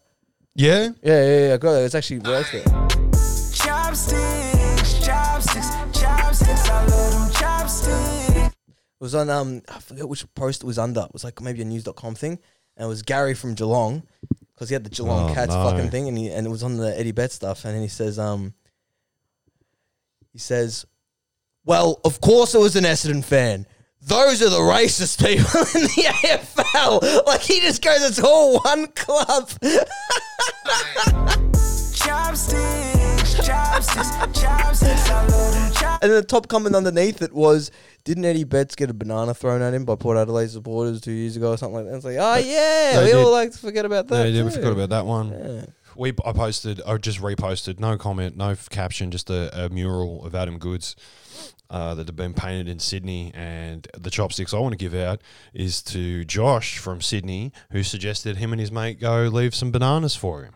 Yeah? 0.56 0.90
Yeah, 1.04 1.24
yeah, 1.26 1.48
yeah. 1.48 1.54
I 1.56 1.58
got 1.58 1.74
it. 1.74 1.86
It's 1.86 1.96
actually 1.96 2.20
worth 2.20 2.54
it. 2.54 2.99
Was 9.00 9.16
on 9.16 9.30
um 9.30 9.62
I 9.70 9.80
forget 9.80 10.08
which 10.10 10.26
post 10.36 10.64
it 10.64 10.66
was 10.68 10.78
under. 10.80 11.02
It 11.02 11.14
was 11.14 11.24
like 11.24 11.42
maybe 11.42 11.62
a 11.62 11.66
news.com 11.66 12.16
thing. 12.16 12.40
And 12.78 12.86
it 12.86 12.88
was 12.90 13.02
Gary 13.02 13.34
from 13.34 13.54
Geelong. 13.56 14.04
Because 14.54 14.70
he 14.70 14.74
had 14.74 14.84
the 14.84 14.90
Geelong 14.90 15.32
Oh, 15.32 15.34
Cats 15.34 15.54
no. 15.54 15.64
fucking 15.70 15.90
thing 15.90 16.08
and 16.10 16.18
he 16.18 16.30
and 16.30 16.46
it 16.46 16.50
was 16.50 16.64
on 16.64 16.78
the 16.78 16.98
Eddie 17.00 17.12
Betts 17.14 17.36
stuff. 17.36 17.64
And 17.66 17.76
then 17.76 17.82
he 17.82 17.88
says, 17.88 18.20
um 18.20 18.54
he 20.32 20.40
says, 20.40 20.86
Well, 21.66 22.00
of 22.04 22.20
course 22.22 22.54
it 22.56 22.60
was 22.60 22.76
an 22.76 22.84
Essendon 22.84 23.24
fan. 23.24 23.66
Those 24.02 24.42
are 24.42 24.50
the 24.50 24.58
racist 24.60 25.20
people 25.20 25.60
in 25.76 25.88
the 25.88 26.04
AFL. 26.24 27.26
Like 27.26 27.42
he 27.42 27.60
just 27.62 27.82
goes, 27.84 28.02
it's 28.04 28.20
all 28.24 28.60
one 28.62 28.88
club. 28.88 29.50
Chopsticks, 31.94 32.79
chopsticks, 33.50 34.40
chopsticks. 34.42 35.10
I 35.10 35.26
love 35.28 35.54
them 35.54 35.72
chopsticks. 35.72 36.00
And 36.02 36.12
the 36.12 36.24
top 36.24 36.48
comment 36.48 36.76
underneath 36.76 37.22
it 37.22 37.34
was, 37.34 37.72
didn't 38.04 38.26
Eddie 38.26 38.44
Betts 38.44 38.76
get 38.76 38.90
a 38.90 38.94
banana 38.94 39.34
thrown 39.34 39.62
at 39.62 39.74
him 39.74 39.86
by 39.86 39.96
Port 39.96 40.18
Adelaide 40.18 40.50
supporters 40.52 41.02
two 41.02 41.12
years 41.12 41.36
ago 41.36 41.52
or 41.52 41.58
something 41.58 41.76
like 41.76 41.86
that? 41.86 41.90
And 41.90 41.98
It's 41.98 42.06
like, 42.06 42.18
oh 42.20 42.36
yeah, 42.38 43.00
they 43.02 43.06
we 43.06 43.14
all 43.14 43.26
did. 43.26 43.32
like 43.32 43.52
to 43.52 43.58
forget 43.58 43.86
about 43.86 44.08
that. 44.10 44.28
Yeah, 44.30 44.38
yeah, 44.38 44.44
we 44.44 44.50
too." 44.50 44.56
forgot 44.58 44.74
about 44.74 44.90
that 44.90 45.06
one. 45.06 45.30
Yeah. 45.32 45.66
We 45.96 46.14
I 46.26 46.32
posted, 46.32 46.82
I 46.88 46.96
just 46.98 47.20
reposted, 47.20 47.80
no 47.80 47.98
comment, 47.98 48.38
no 48.38 48.50
f- 48.52 48.70
caption, 48.70 49.12
just 49.12 49.30
a, 49.30 49.66
a 49.66 49.70
mural 49.70 50.24
of 50.26 50.34
Adam 50.34 50.58
Goodes 50.58 50.96
uh, 51.70 51.94
that 51.96 52.08
had 52.08 52.16
been 52.16 52.34
painted 52.34 52.70
in 52.70 52.80
Sydney. 52.80 53.32
And 53.34 53.86
the 53.98 54.10
chopsticks 54.10 54.54
I 54.54 54.60
want 54.60 54.72
to 54.74 54.78
give 54.78 54.94
out 54.94 55.20
is 55.54 55.82
to 55.84 56.24
Josh 56.24 56.78
from 56.78 57.02
Sydney, 57.02 57.52
who 57.72 57.84
suggested 57.84 58.38
him 58.38 58.54
and 58.54 58.62
his 58.62 58.72
mate 58.72 59.02
go 59.02 59.24
leave 59.24 59.54
some 59.54 59.72
bananas 59.72 60.16
for 60.16 60.44
him. 60.44 60.54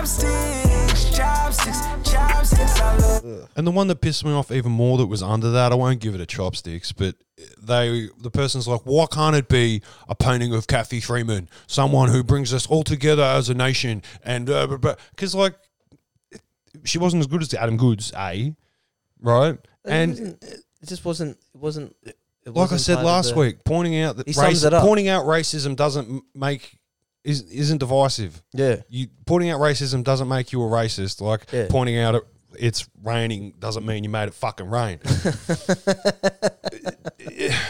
Chopsticks, 0.00 1.14
chopsticks, 1.14 2.10
chopsticks. 2.10 2.80
I 2.80 2.96
love 2.96 3.50
And 3.54 3.66
the 3.66 3.70
one 3.70 3.86
that 3.88 4.00
pissed 4.00 4.24
me 4.24 4.32
off 4.32 4.50
even 4.50 4.72
more 4.72 4.96
that 4.96 5.04
was 5.04 5.22
under 5.22 5.50
that, 5.50 5.72
I 5.72 5.74
won't 5.74 6.00
give 6.00 6.14
it 6.14 6.22
a 6.22 6.26
chopsticks, 6.26 6.90
but 6.90 7.16
they 7.60 8.08
the 8.18 8.30
person's 8.30 8.66
like, 8.66 8.80
why 8.84 9.04
can't 9.12 9.36
it 9.36 9.46
be 9.50 9.82
a 10.08 10.14
painting 10.14 10.54
of 10.54 10.66
Cathy 10.66 11.00
Freeman, 11.00 11.50
someone 11.66 12.08
who 12.08 12.24
brings 12.24 12.54
us 12.54 12.66
all 12.66 12.82
together 12.82 13.22
as 13.22 13.50
a 13.50 13.54
nation? 13.54 14.02
And 14.24 14.48
uh, 14.48 14.78
because 15.10 15.34
like 15.34 15.56
she 16.84 16.96
wasn't 16.96 17.20
as 17.20 17.26
good 17.26 17.42
as 17.42 17.52
Adam 17.52 17.76
Goodes, 17.76 18.10
a 18.16 18.56
right? 19.20 19.58
And 19.84 20.12
wasn't- 20.12 20.42
it 20.44 20.88
just 20.88 21.04
wasn't. 21.04 21.36
It 21.54 21.60
wasn't. 21.60 21.94
It 22.04 22.16
like 22.46 22.72
I 22.72 22.78
said 22.78 23.04
last 23.04 23.34
the- 23.34 23.40
week, 23.40 23.64
pointing 23.64 24.00
out 24.00 24.16
that 24.16 24.26
race, 24.26 24.64
pointing 24.64 25.08
out 25.08 25.26
racism 25.26 25.76
doesn't 25.76 26.22
make 26.34 26.79
is 27.24 27.42
isn't 27.42 27.78
divisive. 27.78 28.42
Yeah. 28.52 28.76
You 28.88 29.08
pointing 29.26 29.50
out 29.50 29.60
racism 29.60 30.02
doesn't 30.04 30.28
make 30.28 30.52
you 30.52 30.62
a 30.62 30.66
racist. 30.66 31.20
Like 31.20 31.46
Yeah. 31.52 31.66
pointing 31.68 31.98
out 31.98 32.14
it, 32.14 32.22
it's 32.58 32.88
raining 33.02 33.54
doesn't 33.58 33.84
mean 33.86 34.04
you 34.04 34.10
made 34.10 34.28
it 34.28 34.34
fucking 34.34 34.68
rain. 34.68 34.98
Yeah. 37.28 37.56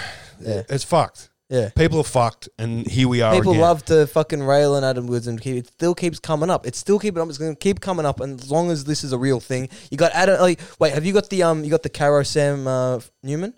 It's 0.70 0.84
fucked. 0.84 1.28
Yeah. 1.50 1.68
People 1.76 1.98
are 1.98 2.04
fucked, 2.04 2.48
and 2.58 2.86
here 2.86 3.08
we 3.08 3.20
are. 3.22 3.34
People 3.34 3.52
again. 3.52 3.60
love 3.62 3.84
to 3.86 4.06
fucking 4.06 4.40
rail 4.42 4.74
on 4.74 4.84
Adam 4.84 5.06
Goodes 5.08 5.26
and 5.26 5.38
keep, 5.40 5.56
it 5.56 5.66
still 5.66 5.94
keeps 5.96 6.20
coming 6.20 6.48
up. 6.48 6.64
It's 6.64 6.78
still 6.78 6.98
keeping 6.98 7.20
up. 7.20 7.28
It's 7.28 7.38
going 7.38 7.52
to 7.52 7.58
keep 7.58 7.80
coming 7.80 8.06
up, 8.06 8.20
and 8.20 8.40
as 8.40 8.50
long 8.50 8.70
as 8.70 8.84
this 8.84 9.02
is 9.02 9.12
a 9.12 9.18
real 9.18 9.40
thing, 9.40 9.68
you 9.90 9.96
got 9.98 10.12
Adam. 10.12 10.40
Like, 10.40 10.60
wait, 10.78 10.94
have 10.94 11.04
you 11.04 11.12
got 11.12 11.28
the 11.28 11.42
um? 11.42 11.64
You 11.64 11.70
got 11.70 11.82
the 11.82 11.88
Caro 11.90 12.22
Sam 12.22 12.68
uh, 12.68 13.00
Newman 13.24 13.52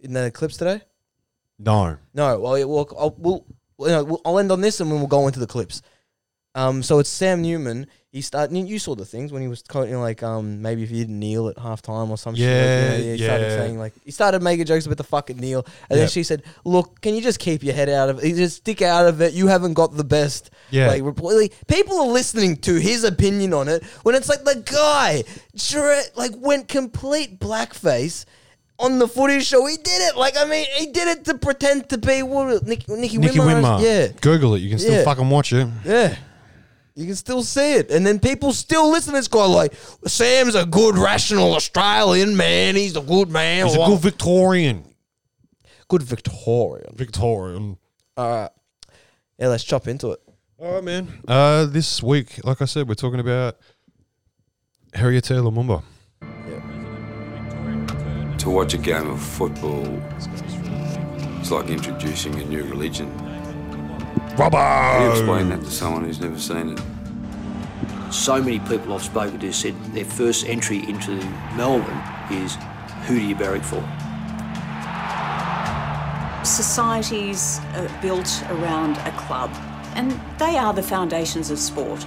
in 0.00 0.12
the 0.12 0.30
clips 0.32 0.56
today? 0.56 0.82
No. 1.58 1.96
No, 2.12 2.40
well, 2.40 2.58
yeah, 2.58 2.64
well, 2.64 2.88
I'll, 2.98 3.14
we'll, 3.16 3.46
you 3.78 3.88
know, 3.88 4.04
we'll, 4.04 4.20
I'll 4.24 4.38
end 4.38 4.52
on 4.52 4.60
this 4.60 4.80
and 4.80 4.90
then 4.90 4.98
we'll 4.98 5.08
go 5.08 5.26
into 5.26 5.40
the 5.40 5.46
clips. 5.46 5.82
Um, 6.54 6.82
so 6.82 6.98
it's 6.98 7.10
Sam 7.10 7.42
Newman. 7.42 7.86
He 8.08 8.22
started. 8.22 8.56
You 8.56 8.78
saw 8.78 8.94
the 8.94 9.04
things 9.04 9.30
when 9.30 9.42
he 9.42 9.48
was 9.48 9.62
quoting 9.62 10.00
like, 10.00 10.22
um, 10.22 10.62
maybe 10.62 10.82
if 10.82 10.90
you 10.90 10.96
didn't 10.96 11.18
kneel 11.18 11.48
at 11.48 11.56
halftime 11.56 12.08
or 12.08 12.16
some 12.16 12.34
shit. 12.34 12.46
Yeah, 12.46 12.92
like, 12.94 13.18
He 13.18 13.24
started 13.24 13.42
yeah. 13.42 13.56
saying 13.56 13.78
like, 13.78 13.92
he 14.06 14.10
started 14.10 14.42
making 14.42 14.64
jokes 14.64 14.86
about 14.86 14.96
the 14.96 15.04
fucking 15.04 15.36
kneel, 15.36 15.66
and 15.90 16.00
then 16.00 16.08
she 16.08 16.22
said, 16.22 16.42
"Look, 16.64 17.02
can 17.02 17.14
you 17.14 17.20
just 17.20 17.38
keep 17.38 17.62
your 17.62 17.74
head 17.74 17.90
out 17.90 18.08
of 18.08 18.24
it? 18.24 18.34
Just 18.34 18.56
stick 18.56 18.80
out 18.80 19.06
of 19.06 19.20
it. 19.20 19.34
You 19.34 19.48
haven't 19.48 19.74
got 19.74 19.94
the 19.94 20.04
best." 20.04 20.48
Yeah. 20.70 20.86
Like, 20.86 21.02
report. 21.02 21.34
Like, 21.34 21.52
people 21.66 22.00
are 22.00 22.06
listening 22.06 22.56
to 22.58 22.76
his 22.76 23.04
opinion 23.04 23.52
on 23.52 23.68
it 23.68 23.84
when 24.02 24.14
it's 24.14 24.30
like 24.30 24.44
the 24.44 24.62
guy, 24.64 25.24
dre- 25.54 26.04
like, 26.14 26.32
went 26.38 26.68
complete 26.68 27.38
blackface. 27.38 28.24
On 28.78 28.98
the 28.98 29.08
Footy 29.08 29.40
Show, 29.40 29.64
he 29.66 29.76
did 29.76 30.02
it. 30.10 30.16
Like, 30.16 30.34
I 30.38 30.44
mean, 30.44 30.66
he 30.76 30.86
did 30.86 31.08
it 31.08 31.24
to 31.26 31.38
pretend 31.38 31.88
to 31.88 31.98
be 31.98 32.22
what 32.22 32.62
Nick, 32.66 32.86
Nicky, 32.88 33.16
Nicky 33.16 33.38
Winmar. 33.38 33.78
Winmar. 33.80 33.82
Yeah, 33.82 34.08
Google 34.20 34.54
it. 34.54 34.58
You 34.58 34.68
can 34.68 34.78
still 34.78 34.92
Yeah. 34.94 35.04
fucking 35.04 35.30
watch 35.30 35.52
it. 35.52 35.66
yeah. 35.84 36.16
You 36.94 37.04
can 37.06 37.14
still 37.16 37.42
see 37.42 37.74
it. 37.74 37.90
And 37.90 38.06
then 38.06 38.18
people 38.18 38.52
still 38.54 38.90
listen 38.90 39.12
to 39.12 39.18
this 39.18 39.28
guy 39.28 39.44
like, 39.44 39.74
Sam's 40.06 40.54
a 40.54 40.64
good, 40.64 40.96
rational 40.96 41.54
Australian 41.54 42.36
man. 42.36 42.74
He's 42.74 42.96
a 42.96 43.02
good 43.02 43.28
man. 43.30 43.66
He's 43.66 43.74
a 43.76 43.78
good 43.78 44.00
Victorian. 44.00 44.84
good 45.88 46.02
Victorian. 46.02 46.94
Victorian. 46.96 47.76
All 48.16 48.28
right. 48.30 48.50
Yeah, 49.38 49.48
let's 49.48 49.64
chop 49.64 49.88
into 49.88 50.12
it. 50.12 50.20
All 50.58 50.74
right, 50.76 50.84
man. 50.84 51.08
Uh, 51.28 51.66
this 51.66 52.02
week, 52.02 52.40
like 52.44 52.62
I 52.62 52.64
said, 52.64 52.88
we're 52.88 52.94
talking 52.94 53.20
about 53.20 53.58
Héritier 54.94 55.42
Lumumba. 55.42 55.82
To 58.46 58.50
watch 58.50 58.74
a 58.74 58.78
game 58.78 59.10
of 59.10 59.20
football, 59.20 59.84
it's 61.40 61.50
like 61.50 61.68
introducing 61.68 62.32
a 62.40 62.44
new 62.44 62.62
religion. 62.62 63.10
Robbo! 64.36 64.52
How 64.52 64.98
do 65.00 65.04
you 65.04 65.10
explain 65.10 65.48
that 65.48 65.62
to 65.62 65.70
someone 65.72 66.04
who's 66.04 66.20
never 66.20 66.38
seen 66.38 66.78
it? 66.78 68.12
So 68.12 68.40
many 68.40 68.60
people 68.60 68.94
I've 68.94 69.02
spoken 69.02 69.40
to 69.40 69.52
said 69.52 69.74
their 69.86 70.04
first 70.04 70.46
entry 70.46 70.88
into 70.88 71.16
Melbourne 71.56 72.00
is 72.30 72.56
who 73.08 73.18
do 73.18 73.26
you 73.26 73.34
barrack 73.34 73.64
for? 73.64 73.82
Societies 76.46 77.58
are 77.74 77.90
built 78.00 78.44
around 78.50 78.96
a 78.98 79.12
club, 79.18 79.50
and 79.96 80.12
they 80.38 80.56
are 80.56 80.72
the 80.72 80.84
foundations 80.84 81.50
of 81.50 81.58
sport. 81.58 82.06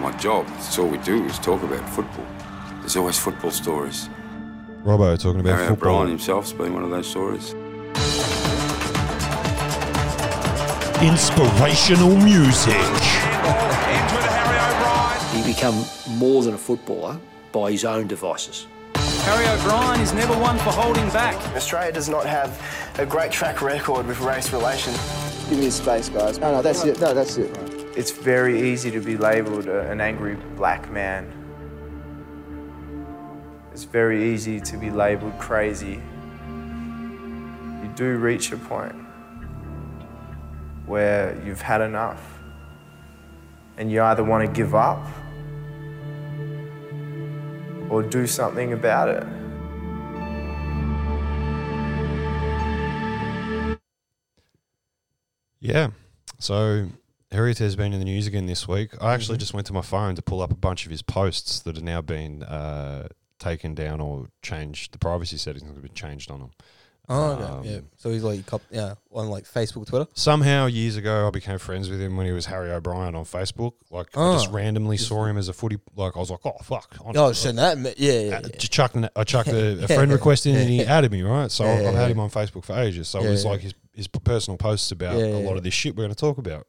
My 0.00 0.16
job, 0.18 0.46
that's 0.46 0.78
all 0.78 0.88
we 0.88 0.96
do 0.96 1.26
is 1.26 1.38
talk 1.38 1.62
about 1.62 1.86
football. 1.90 2.26
There's 2.80 2.96
always 2.96 3.18
football 3.18 3.50
stories. 3.50 4.08
Robbo 4.84 5.18
talking 5.18 5.40
about 5.40 5.56
Harry 5.56 5.68
football. 5.68 5.96
O'Brien 5.96 6.08
himself's 6.08 6.52
been 6.52 6.72
one 6.72 6.84
of 6.84 6.90
those 6.90 7.06
stories. 7.06 7.52
Inspirational 11.02 12.16
music. 12.16 12.74
He 15.34 15.42
become 15.52 15.84
more 16.18 16.42
than 16.42 16.54
a 16.54 16.58
footballer 16.58 17.18
by 17.52 17.72
his 17.72 17.84
own 17.84 18.06
devices. 18.06 18.66
Harry 18.94 19.46
O'Brien 19.48 20.00
is 20.00 20.14
never 20.14 20.36
one 20.38 20.56
for 20.58 20.70
holding 20.70 21.08
back. 21.10 21.36
Australia 21.54 21.92
does 21.92 22.08
not 22.08 22.24
have 22.24 22.50
a 22.98 23.04
great 23.04 23.30
track 23.30 23.60
record 23.60 24.06
with 24.06 24.18
race 24.20 24.50
relations. 24.52 24.96
Give 25.50 25.58
me 25.58 25.68
space, 25.70 26.08
guys. 26.08 26.38
No, 26.38 26.52
no, 26.52 26.62
that's 26.62 26.84
it. 26.84 27.00
No, 27.00 27.12
that's 27.12 27.36
it. 27.36 27.54
It's 27.96 28.10
very 28.10 28.70
easy 28.70 28.90
to 28.90 29.00
be 29.00 29.16
labelled 29.16 29.66
an 29.66 30.00
angry 30.00 30.36
black 30.56 30.90
man. 30.90 31.30
It's 33.72 33.84
very 33.84 34.32
easy 34.32 34.60
to 34.60 34.76
be 34.76 34.90
labelled 34.90 35.38
crazy. 35.38 36.02
You 37.82 37.90
do 37.94 38.16
reach 38.16 38.52
a 38.52 38.56
point 38.56 38.94
where 40.86 41.40
you've 41.44 41.60
had 41.62 41.80
enough 41.80 42.20
and 43.76 43.90
you 43.90 44.02
either 44.02 44.24
want 44.24 44.44
to 44.46 44.52
give 44.52 44.74
up 44.74 45.06
or 47.88 48.02
do 48.02 48.26
something 48.26 48.72
about 48.72 49.08
it. 49.08 49.26
Yeah. 55.60 55.90
So 56.38 56.88
Héritier 57.32 57.58
has 57.58 57.76
been 57.76 57.92
in 57.92 57.98
the 57.98 58.04
news 58.04 58.26
again 58.26 58.46
this 58.46 58.66
week. 58.66 58.90
I 59.00 59.14
actually 59.14 59.36
Mhm. 59.36 59.40
just 59.40 59.54
went 59.54 59.66
to 59.68 59.72
my 59.72 59.82
phone 59.82 60.14
to 60.14 60.22
pull 60.22 60.40
up 60.40 60.50
a 60.50 60.56
bunch 60.56 60.84
of 60.84 60.90
his 60.90 61.02
posts 61.02 61.60
that 61.60 61.76
have 61.76 61.84
now 61.84 62.00
been 62.00 62.42
uh, 62.42 63.08
taken 63.40 63.74
down 63.74 64.00
or 64.00 64.28
changed. 64.42 64.92
The 64.92 64.98
privacy 64.98 65.36
settings 65.38 65.64
have 65.66 65.82
been 65.82 65.92
changed 65.94 66.30
on 66.30 66.38
them. 66.40 66.50
Oh, 67.12 67.32
okay. 67.32 67.42
Um, 67.44 67.64
yeah. 67.64 67.78
So 67.96 68.10
he's 68.10 68.22
like, 68.22 68.46
cop- 68.46 68.62
yeah, 68.70 68.94
on 69.10 69.30
like 69.30 69.42
Facebook, 69.42 69.84
Twitter. 69.88 70.06
Somehow 70.14 70.66
years 70.66 70.96
ago, 70.96 71.26
I 71.26 71.30
became 71.30 71.58
friends 71.58 71.90
with 71.90 72.00
him 72.00 72.16
when 72.16 72.24
he 72.24 72.30
was 72.30 72.46
Harry 72.46 72.70
O'Brien 72.70 73.16
on 73.16 73.24
Facebook. 73.24 73.72
Like 73.90 74.16
I 74.16 74.34
just 74.34 74.50
Oh. 74.50 74.52
randomly 74.52 74.96
saw 74.96 75.24
him 75.24 75.36
as 75.36 75.48
a 75.48 75.52
footy. 75.52 75.78
Like 75.96 76.16
I 76.16 76.20
was 76.20 76.30
like, 76.30 76.38
oh 76.44 76.52
fuck. 76.62 76.94
I- 77.04 77.10
Oh, 77.16 77.32
shit, 77.32 77.56
that, 77.56 77.78
yeah, 77.98 78.12
yeah, 78.12 78.36
uh, 78.36 78.40
yeah. 78.44 78.56
Just 78.56 78.70
chucked, 78.70 78.96
I 79.16 79.24
chucked 79.24 79.48
a, 79.52 79.82
a 79.82 79.88
friend 79.88 80.12
request 80.12 80.46
in 80.46 80.54
and 80.54 80.70
he 80.70 80.84
added 80.84 81.10
me, 81.10 81.22
right? 81.22 81.50
So 81.50 81.64
Yeah, 81.64 81.72
I've, 81.80 81.86
I've 81.86 81.94
had 81.94 82.10
him 82.12 82.20
on 82.20 82.30
Facebook 82.30 82.64
for 82.64 82.78
ages. 82.78 83.08
So 83.08 83.20
it 83.20 83.28
was 83.30 83.44
like 83.44 83.60
his, 83.60 83.74
his 83.92 84.06
personal 84.06 84.56
posts 84.56 84.92
about 84.92 85.16
a 85.16 85.40
lot 85.40 85.56
of 85.56 85.64
this 85.64 85.74
shit 85.74 85.96
we're 85.96 86.04
going 86.04 86.14
to 86.14 86.14
talk 86.14 86.38
about. 86.38 86.68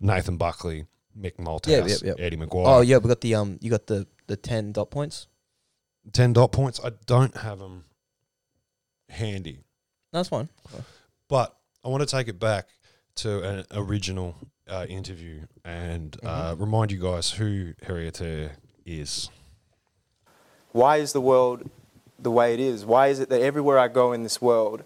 Nathan 0.00 0.38
Buckley, 0.38 0.86
Mick 1.18 1.36
Malthouse. 1.36 2.02
Eddie 2.18 2.36
McGuire. 2.38 2.64
Oh, 2.66 2.80
yeah, 2.80 2.96
we 2.96 3.08
got 3.08 3.20
the 3.20 3.34
um, 3.34 3.58
you 3.60 3.70
got 3.70 3.86
the 3.86 4.06
the 4.26 4.36
ten 4.36 4.72
dot 4.72 4.90
points. 4.90 5.26
10 6.12 6.32
dot 6.32 6.52
points. 6.52 6.80
I 6.84 6.90
don't 7.06 7.36
have 7.38 7.58
them 7.58 7.84
handy. 9.08 9.60
That's 10.12 10.28
fine. 10.28 10.48
But 11.28 11.56
I 11.84 11.88
want 11.88 12.02
to 12.02 12.06
take 12.06 12.28
it 12.28 12.38
back 12.38 12.68
to 13.16 13.42
an 13.42 13.64
original 13.74 14.36
uh, 14.68 14.86
interview 14.88 15.42
and 15.64 16.16
uh, 16.22 16.52
Mm-hmm. 16.52 16.60
remind 16.62 16.92
you 16.92 16.98
guys 16.98 17.30
who 17.32 17.74
Héritier 17.84 18.52
is. 18.84 19.30
Why 20.72 20.98
is 20.98 21.12
the 21.12 21.20
world 21.20 21.68
the 22.18 22.30
way 22.30 22.54
it 22.54 22.60
is? 22.60 22.84
Why 22.84 23.08
is 23.08 23.20
it 23.20 23.28
that 23.30 23.40
everywhere 23.40 23.78
I 23.78 23.88
go 23.88 24.12
in 24.12 24.22
this 24.22 24.40
world, 24.42 24.82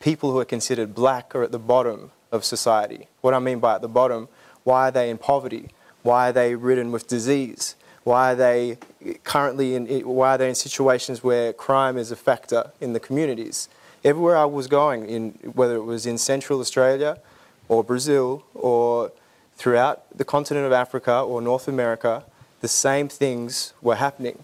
people 0.00 0.32
who 0.32 0.38
are 0.38 0.44
considered 0.44 0.94
black 0.94 1.34
are 1.34 1.42
at 1.42 1.52
the 1.52 1.58
bottom 1.58 2.10
of 2.30 2.44
society? 2.44 3.08
What 3.20 3.34
I 3.34 3.38
mean 3.38 3.60
by 3.60 3.76
at 3.76 3.82
the 3.82 3.88
bottom, 3.88 4.28
why 4.64 4.88
are 4.88 4.90
they 4.90 5.10
in 5.10 5.18
poverty? 5.18 5.70
Why 6.02 6.30
are 6.30 6.32
they 6.32 6.54
ridden 6.56 6.90
with 6.90 7.06
disease? 7.06 7.76
Why 8.04 8.32
are 8.32 8.34
they 8.34 8.78
currently 9.22 9.74
in, 9.74 9.86
why 10.06 10.34
are 10.34 10.38
they 10.38 10.48
in 10.48 10.54
situations 10.54 11.22
where 11.22 11.52
crime 11.52 11.96
is 11.96 12.10
a 12.10 12.16
factor 12.16 12.72
in 12.80 12.92
the 12.92 13.00
communities? 13.00 13.68
Everywhere 14.04 14.36
I 14.36 14.44
was 14.44 14.66
going, 14.66 15.06
in, 15.08 15.30
whether 15.54 15.76
it 15.76 15.84
was 15.84 16.06
in 16.06 16.18
Central 16.18 16.60
Australia 16.60 17.18
or 17.68 17.84
Brazil 17.84 18.44
or 18.54 19.12
throughout 19.54 20.16
the 20.16 20.24
continent 20.24 20.66
of 20.66 20.72
Africa 20.72 21.20
or 21.20 21.40
North 21.40 21.68
America, 21.68 22.24
the 22.60 22.68
same 22.68 23.08
things 23.08 23.74
were 23.80 23.96
happening. 23.96 24.42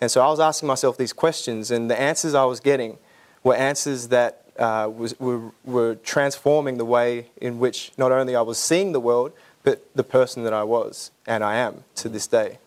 And 0.00 0.10
so 0.10 0.20
I 0.20 0.28
was 0.28 0.40
asking 0.40 0.66
myself 0.66 0.98
these 0.98 1.12
questions, 1.12 1.70
and 1.70 1.90
the 1.90 1.98
answers 1.98 2.34
I 2.34 2.44
was 2.44 2.60
getting 2.60 2.98
were 3.44 3.54
answers 3.54 4.08
that 4.08 4.42
uh, 4.58 4.90
was, 4.94 5.18
were, 5.20 5.52
were 5.64 5.94
transforming 5.96 6.78
the 6.78 6.84
way 6.84 7.28
in 7.40 7.58
which 7.58 7.92
not 7.96 8.10
only 8.10 8.34
I 8.34 8.42
was 8.42 8.58
seeing 8.58 8.92
the 8.92 9.00
world, 9.00 9.32
but 9.62 9.86
the 9.94 10.04
person 10.04 10.44
that 10.44 10.52
I 10.52 10.64
was 10.64 11.10
and 11.26 11.44
I 11.44 11.56
am 11.56 11.84
to 11.96 12.08
this 12.08 12.26
day. 12.26 12.58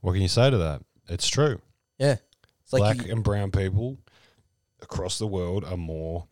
What 0.00 0.12
can 0.12 0.22
you 0.22 0.28
say 0.28 0.50
to 0.50 0.58
that? 0.58 0.82
It's 1.08 1.28
true. 1.28 1.60
Yeah. 1.98 2.16
It's 2.62 2.72
like 2.72 2.80
Black 2.96 3.06
you- 3.06 3.12
and 3.12 3.22
brown 3.24 3.50
people 3.50 3.98
across 4.82 5.18
the 5.18 5.26
world 5.26 5.64
are 5.64 5.76
more 5.76 6.26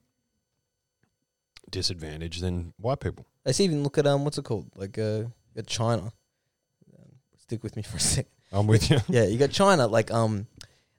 disadvantaged 1.71 2.41
than 2.43 2.73
white 2.79 3.01
people. 3.01 3.27
Let's 3.45 3.61
even 3.61 3.83
look 3.83 3.99
at 3.99 4.07
um, 4.07 4.25
what's 4.25 4.39
it 4.39 4.45
called? 4.45 4.67
Like 4.77 4.99
uh, 4.99 5.25
at 5.57 5.67
China. 5.67 6.03
Um, 6.03 7.13
Stick 7.39 7.63
with 7.63 7.77
me 7.77 7.83
for 7.83 7.97
a 7.97 8.01
sec. 8.01 8.27
I'm 8.53 8.67
with 8.67 8.91
you. 8.91 8.99
yeah, 9.09 9.25
you 9.25 9.39
got 9.39 9.51
China. 9.51 9.87
Like 9.87 10.11
um, 10.11 10.47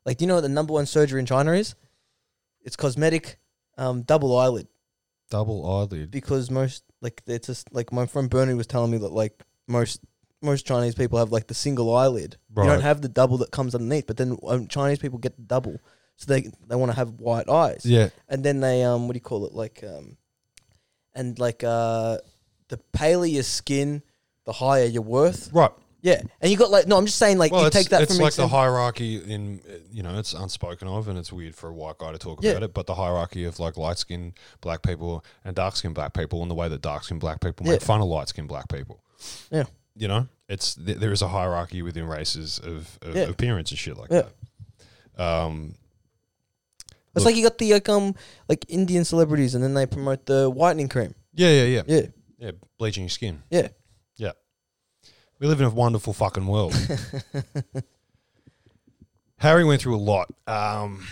like 0.06 0.18
do 0.18 0.24
you 0.24 0.28
know 0.28 0.36
what 0.36 0.42
the 0.42 0.50
number 0.50 0.74
one 0.74 0.86
surgery 0.86 1.20
in 1.20 1.26
China 1.26 1.54
is? 1.54 1.76
It's 2.62 2.76
cosmetic, 2.76 3.40
um, 3.78 4.04
double 4.04 4.38
eyelid. 4.38 4.68
Double 5.32 5.66
eyelid. 5.66 6.12
Because 6.12 6.52
most 6.52 6.84
like 7.02 7.22
it's 7.26 7.48
just 7.48 7.74
like 7.74 7.92
my 7.92 8.06
friend 8.06 8.30
Bernie 8.30 8.54
was 8.54 8.68
telling 8.68 8.92
me 8.92 8.98
that 9.00 9.12
like 9.12 9.42
most 9.68 10.02
most 10.42 10.66
Chinese 10.66 10.96
people 10.96 11.18
have 11.20 11.32
like 11.32 11.48
the 11.48 11.54
single 11.54 11.96
eyelid. 11.96 12.38
You 12.58 12.64
don't 12.64 12.82
have 12.82 13.02
the 13.02 13.10
double 13.10 13.38
that 13.40 13.52
comes 13.52 13.76
underneath. 13.76 14.08
But 14.08 14.18
then 14.18 14.38
um, 14.48 14.68
Chinese 14.68 15.00
people 15.00 15.20
get 15.20 15.36
the 15.36 15.44
double, 15.44 15.80
so 16.18 16.32
they 16.34 16.50
they 16.68 16.76
want 16.76 16.92
to 16.92 16.96
have 16.96 17.20
white 17.20 17.48
eyes. 17.50 17.86
Yeah. 17.86 18.10
and 18.28 18.44
then 18.44 18.60
they 18.60 18.84
um, 18.84 19.08
what 19.08 19.14
do 19.14 19.18
you 19.18 19.22
call 19.22 19.46
it? 19.46 19.54
Like 19.54 19.84
um, 19.84 20.18
and 21.14 21.38
like 21.40 21.64
uh, 21.64 22.18
the 22.70 22.78
paler 22.94 23.26
your 23.26 23.44
skin, 23.44 24.02
the 24.46 24.54
higher 24.54 24.86
your 24.86 25.04
worth. 25.04 25.52
Right. 25.54 25.72
Yeah, 26.02 26.22
and 26.40 26.50
you 26.50 26.56
got 26.56 26.72
like 26.72 26.88
no, 26.88 26.98
I'm 26.98 27.06
just 27.06 27.18
saying 27.18 27.38
like 27.38 27.52
Well, 27.52 27.60
you 27.62 27.68
it's, 27.68 27.76
take 27.76 27.90
that 27.90 28.02
it's 28.04 28.14
from 28.16 28.24
like 28.24 28.34
the 28.34 28.44
example- 28.44 28.58
hierarchy 28.58 29.18
in 29.18 29.60
you 29.92 30.02
know 30.02 30.18
it's 30.18 30.34
unspoken 30.34 30.88
of 30.88 31.10
and 31.10 31.20
it's 31.20 31.34
weird 31.34 31.56
for 31.56 31.68
a 31.68 31.74
white 31.74 31.98
guy 31.98 32.14
to 32.14 32.18
talk 32.18 32.42
Yeah. 32.42 32.52
about 32.52 32.64
it, 32.64 32.74
but 32.74 32.88
the 32.88 32.96
hierarchy 32.96 33.44
of 33.44 33.60
like 33.60 33.76
light 33.76 33.98
skinned 33.98 34.34
black 34.62 34.82
people 34.82 35.26
and 35.44 35.58
dark 35.58 35.76
skinned 35.76 35.96
black 35.96 36.14
people 36.14 36.42
and 36.42 36.50
the 36.50 36.56
way 36.56 36.70
that 36.70 36.82
dark 36.82 37.04
skinned 37.04 37.20
black 37.20 37.42
people 37.42 37.66
make 37.66 37.82
Yeah. 37.82 37.86
fun 37.86 38.00
of 38.00 38.08
light 38.08 38.30
skinned 38.30 38.48
black 38.48 38.70
people. 38.70 39.04
Yeah. 39.52 39.66
You 40.00 40.08
know, 40.08 40.28
it's 40.48 40.74
th- 40.76 40.98
there 40.98 41.12
is 41.12 41.22
a 41.22 41.28
hierarchy 41.28 41.82
within 41.84 42.08
races 42.08 42.60
of, 42.64 42.98
of 43.04 43.16
Yeah. 43.16 43.24
appearance 43.30 43.70
and 43.72 43.78
shit 43.78 43.98
like 43.98 44.10
Yeah. 44.10 44.24
that. 45.18 45.24
Um, 45.24 45.76
It's 47.16 47.26
like 47.26 47.36
you 47.36 47.44
got 47.44 47.58
the 47.58 47.74
like 47.74 47.90
um 47.90 48.16
like 48.48 48.66
Indian 48.70 49.04
celebrities, 49.06 49.56
and 49.56 49.64
then 49.64 49.74
they 49.74 49.86
promote 49.86 50.26
the 50.26 50.50
whitening 50.50 50.88
cream. 50.90 51.14
Yeah, 51.34 51.50
yeah, 51.52 51.64
yeah. 51.66 51.82
Yeah. 51.88 52.02
Yeah, 52.38 52.52
bleaching 52.78 53.04
your 53.04 53.10
skin. 53.10 53.44
Yeah. 53.52 53.68
Yeah. 54.16 54.32
We 55.40 55.48
live 55.48 55.60
in 55.60 55.68
a 55.68 55.70
wonderful 55.70 56.14
fucking 56.14 56.48
world. 56.48 56.74
Harry 59.38 59.64
went 59.64 59.82
through 59.82 59.96
a 59.96 59.98
lot. 60.00 60.30
Um, 60.48 61.06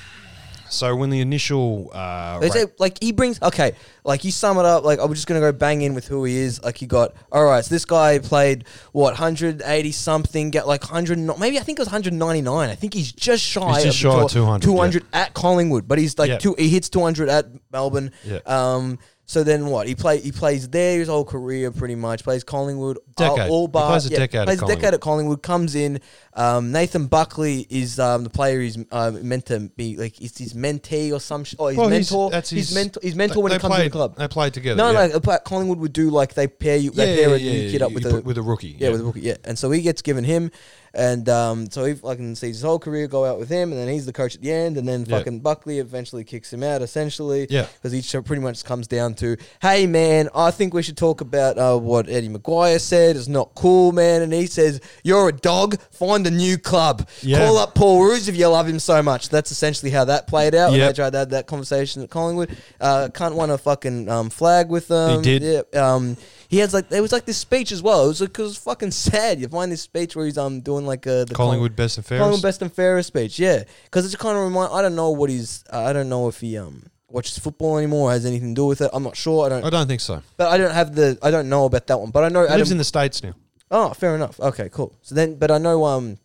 so 0.69 0.95
when 0.95 1.09
the 1.09 1.21
initial 1.21 1.89
uh, 1.93 2.39
They 2.39 2.47
ra- 2.47 2.53
say 2.53 2.65
like 2.79 3.01
he 3.01 3.12
brings 3.12 3.41
okay, 3.41 3.74
like 4.03 4.24
you 4.24 4.31
sum 4.31 4.57
it 4.57 4.65
up. 4.65 4.83
Like 4.83 5.00
I'm 5.00 5.13
just 5.13 5.27
gonna 5.27 5.39
go 5.39 5.51
bang 5.51 5.81
in 5.81 5.93
with 5.93 6.07
who 6.07 6.24
he 6.25 6.38
is. 6.38 6.63
Like 6.63 6.81
you 6.81 6.88
got 6.88 7.13
all 7.31 7.45
right. 7.45 7.63
So 7.63 7.74
this 7.74 7.86
guy 7.86 8.19
played 8.19 8.65
what 8.91 9.12
180 9.13 9.91
something, 9.91 10.50
get 10.50 10.67
like 10.67 10.81
100. 10.83 11.17
no- 11.17 11.38
Maybe 11.38 11.57
I 11.59 11.62
think 11.63 11.79
it 11.79 11.81
was 11.81 11.88
199. 11.88 12.69
I 12.69 12.75
think 12.75 12.93
he's 12.93 13.12
just 13.12 13.43
shy. 13.43 13.75
He's 13.75 13.83
just 13.83 14.03
of 14.05 14.12
shy 14.13 14.21
of 14.24 14.31
200, 14.31 14.62
200 14.65 15.05
at 15.13 15.33
Collingwood, 15.33 15.88
but 15.88 15.97
he's 16.00 16.17
like 16.17 16.29
Yeah. 16.29 16.38
two. 16.38 16.55
He 16.57 16.69
hits 16.69 16.89
200 16.89 17.29
at 17.29 17.45
Melbourne. 17.71 18.12
Yeah. 18.24 18.39
Um. 18.45 19.00
So 19.29 19.43
then 19.43 19.65
what? 19.67 19.88
He 19.88 19.93
play 19.93 20.22
he 20.22 20.31
plays 20.31 20.69
there 20.69 21.00
his 21.00 21.10
whole 21.10 21.25
career 21.25 21.69
pretty 21.69 21.96
much. 21.96 22.24
Plays 22.24 22.46
Collingwood 22.46 22.98
Decade. 23.17 23.50
All, 23.50 23.51
all 23.51 23.67
He 23.67 23.72
bar, 23.74 23.89
plays 23.89 24.05
a 24.05 24.10
yeah, 24.10 24.19
decade 24.19 24.39
at 24.39 24.46
Plays 24.48 24.62
a 24.62 24.65
decade 24.67 24.93
at 24.93 25.01
Collingwood. 25.01 25.43
Comes 25.43 25.75
in. 25.75 26.00
Um, 26.34 26.72
Nathan 26.72 27.07
Buckley 27.07 27.67
is 27.69 28.00
um, 28.00 28.24
the 28.24 28.29
player 28.29 28.62
he's 28.62 28.77
um, 28.93 29.27
meant 29.27 29.48
to 29.48 29.60
be 29.75 29.98
like. 29.98 30.22
Is 30.22 30.38
his 30.38 30.53
mentee 30.53 31.12
or 31.12 31.19
some? 31.19 31.43
Sh- 31.43 31.55
oh, 31.60 31.67
his 31.67 31.77
Well, 31.77 31.89
he's- 31.89 32.10
mentor. 32.10 32.29
that's 32.29 32.50
his, 32.51 32.69
his- 32.69 32.75
mentor. 32.75 33.00
His 33.03 33.15
mentor 33.15 33.43
when 33.43 33.50
they 33.50 33.57
it 33.57 33.62
comes 33.62 33.75
to 33.75 33.84
the 33.84 33.89
club. 33.89 34.15
they 34.15 34.27
played 34.29 34.53
together, 34.53 34.77
No, 34.77 34.91
yeah. 34.91 35.07
no. 35.07 35.19
But 35.19 35.43
Collingwood 35.43 35.79
would 35.79 35.91
do 35.93 36.10
like 36.10 36.34
they 36.34 36.48
pair 36.48 36.77
you. 36.77 36.91
They 36.91 37.17
Yeah, 37.19 37.25
pair 37.27 37.36
a 37.36 37.39
new 37.39 37.69
kid 37.72 37.81
up 37.81 37.91
with 37.91 38.05
a 38.05 38.22
with 38.22 38.38
a 38.38 38.41
rookie, 38.41 38.69
Yeah, 38.69 38.88
yeah. 38.88 38.89
with 38.91 39.01
a 39.01 39.03
rookie. 39.03 39.22
Yeah, 39.22 39.36
and 39.43 39.60
so 39.60 39.69
he 39.72 39.81
gets 39.81 40.01
given 40.01 40.24
him, 40.24 40.51
and 40.94 41.27
um, 41.29 41.70
so 41.70 41.86
he 41.86 41.94
fucking 41.94 42.36
sees 42.36 42.56
his 42.58 42.62
whole 42.63 42.79
career 42.79 43.08
go 43.08 43.25
out 43.25 43.39
with 43.39 43.50
him, 43.50 43.72
and 43.72 43.79
then 43.79 43.88
he's 43.88 44.06
the 44.06 44.13
coach 44.13 44.36
at 44.36 44.41
the 44.41 44.51
end, 44.51 44.77
and 44.77 44.88
then 44.88 45.06
Yeah. 45.08 45.17
fucking 45.17 45.39
Buckley 45.39 45.79
eventually 45.79 46.24
kicks 46.24 46.51
him 46.51 46.63
out 46.63 46.82
essentially. 46.82 47.48
Yeah. 47.50 47.67
because 47.74 47.91
he 47.91 48.01
sh- 48.01 48.15
pretty 48.25 48.41
much 48.41 48.63
comes 48.63 48.88
down 48.88 49.13
to, 49.15 49.38
hey 49.62 49.86
man, 49.88 50.29
I 50.36 50.51
think 50.51 50.74
we 50.74 50.82
should 50.84 50.98
talk 50.98 51.22
about 51.22 51.58
uh, 51.58 51.77
what 51.77 52.10
Eddie 52.10 52.29
McGuire 52.29 52.79
said. 52.79 53.15
It's 53.15 53.27
not 53.27 53.53
cool, 53.56 53.91
man, 53.91 54.22
and 54.22 54.34
he 54.34 54.48
says 54.48 54.79
you're 55.03 55.29
a 55.29 55.34
dog. 55.34 55.79
Find 55.91 56.25
a 56.27 56.32
new 56.32 56.58
club. 56.58 57.08
Yeah. 57.22 57.39
Call 57.39 57.58
up 57.58 57.75
Paul 57.75 58.03
Roos 58.03 58.27
if 58.27 58.36
you 58.36 58.48
love 58.48 58.67
him 58.67 58.79
so 58.79 59.01
much. 59.03 59.29
That's 59.29 59.51
essentially 59.51 59.91
how 59.91 60.06
that 60.06 60.27
played 60.27 60.56
out. 60.56 60.74
Yep. 60.74 60.89
they 60.89 60.94
tried 60.94 61.12
to 61.13 61.17
have 61.20 61.29
that 61.29 61.48
conversation 61.48 62.01
at 62.03 62.10
Collingwood. 62.10 62.56
Uh, 62.79 63.10
can't 63.13 63.36
won 63.36 63.50
a 63.50 63.58
fucking 63.58 64.10
um, 64.10 64.29
flag 64.29 64.70
with 64.70 64.88
them. 64.88 65.24
He 65.24 65.39
did. 65.39 65.65
Yeah. 65.74 65.94
Um, 65.94 66.17
he 66.47 66.59
has 66.59 66.73
like 66.73 66.91
it 66.91 67.01
was 67.01 67.11
like 67.11 67.25
this 67.25 67.37
speech 67.37 67.71
as 67.71 67.81
well. 67.81 68.05
It 68.05 68.07
was 68.07 68.21
like, 68.21 68.37
it 68.37 68.41
was 68.41 68.57
fucking 68.57 68.91
sad. 68.91 69.39
You 69.39 69.47
find 69.47 69.71
this 69.71 69.81
speech 69.81 70.15
where 70.15 70.25
he's 70.25 70.37
um 70.37 70.61
doing 70.61 70.85
like 70.85 71.05
uh, 71.07 71.25
the 71.25 71.33
Collingwood 71.35 71.75
best 71.75 71.97
and 71.97 72.05
fairest? 72.05 72.21
Collingwood 72.21 72.41
best 72.41 72.61
and 72.61 72.71
fairest 72.71 73.07
speech. 73.07 73.39
Yeah, 73.39 73.63
because 73.85 74.05
it's 74.05 74.15
kind 74.15 74.37
of 74.37 74.43
remind. 74.43 74.73
I 74.73 74.81
don't 74.81 74.95
know 74.95 75.11
what 75.11 75.29
he's. 75.29 75.63
Uh, 75.71 75.83
I 75.83 75.93
don't 75.93 76.09
know 76.09 76.27
if 76.27 76.39
he 76.39 76.57
um 76.57 76.83
watches 77.09 77.37
football 77.37 77.77
anymore. 77.77 78.11
Has 78.11 78.25
anything 78.25 78.55
to 78.55 78.61
do 78.61 78.65
with 78.65 78.81
it? 78.81 78.89
I'm 78.93 79.03
not 79.03 79.15
sure. 79.15 79.45
I 79.45 79.49
don't. 79.49 79.63
I 79.63 79.69
don't 79.69 79.87
think 79.87 80.01
so. 80.01 80.21
But 80.37 80.51
I 80.51 80.57
don't 80.57 80.73
have 80.73 80.95
the. 80.95 81.17
I 81.21 81.31
don't 81.31 81.49
know 81.49 81.65
about 81.65 81.87
that 81.87 81.99
one. 81.99 82.11
But 82.11 82.23
I 82.23 82.29
know 82.29 82.47
He 82.47 82.55
lives 82.55 82.71
in 82.71 82.77
the 82.77 82.83
states 82.83 83.23
now. 83.23 83.33
Oh, 83.69 83.93
fair 83.93 84.15
enough. 84.15 84.39
Okay, 84.39 84.69
cool. 84.69 84.95
So 85.01 85.13
then, 85.13 85.35
but 85.35 85.51
I 85.51 85.57
know 85.57 85.83
um, 85.83 86.17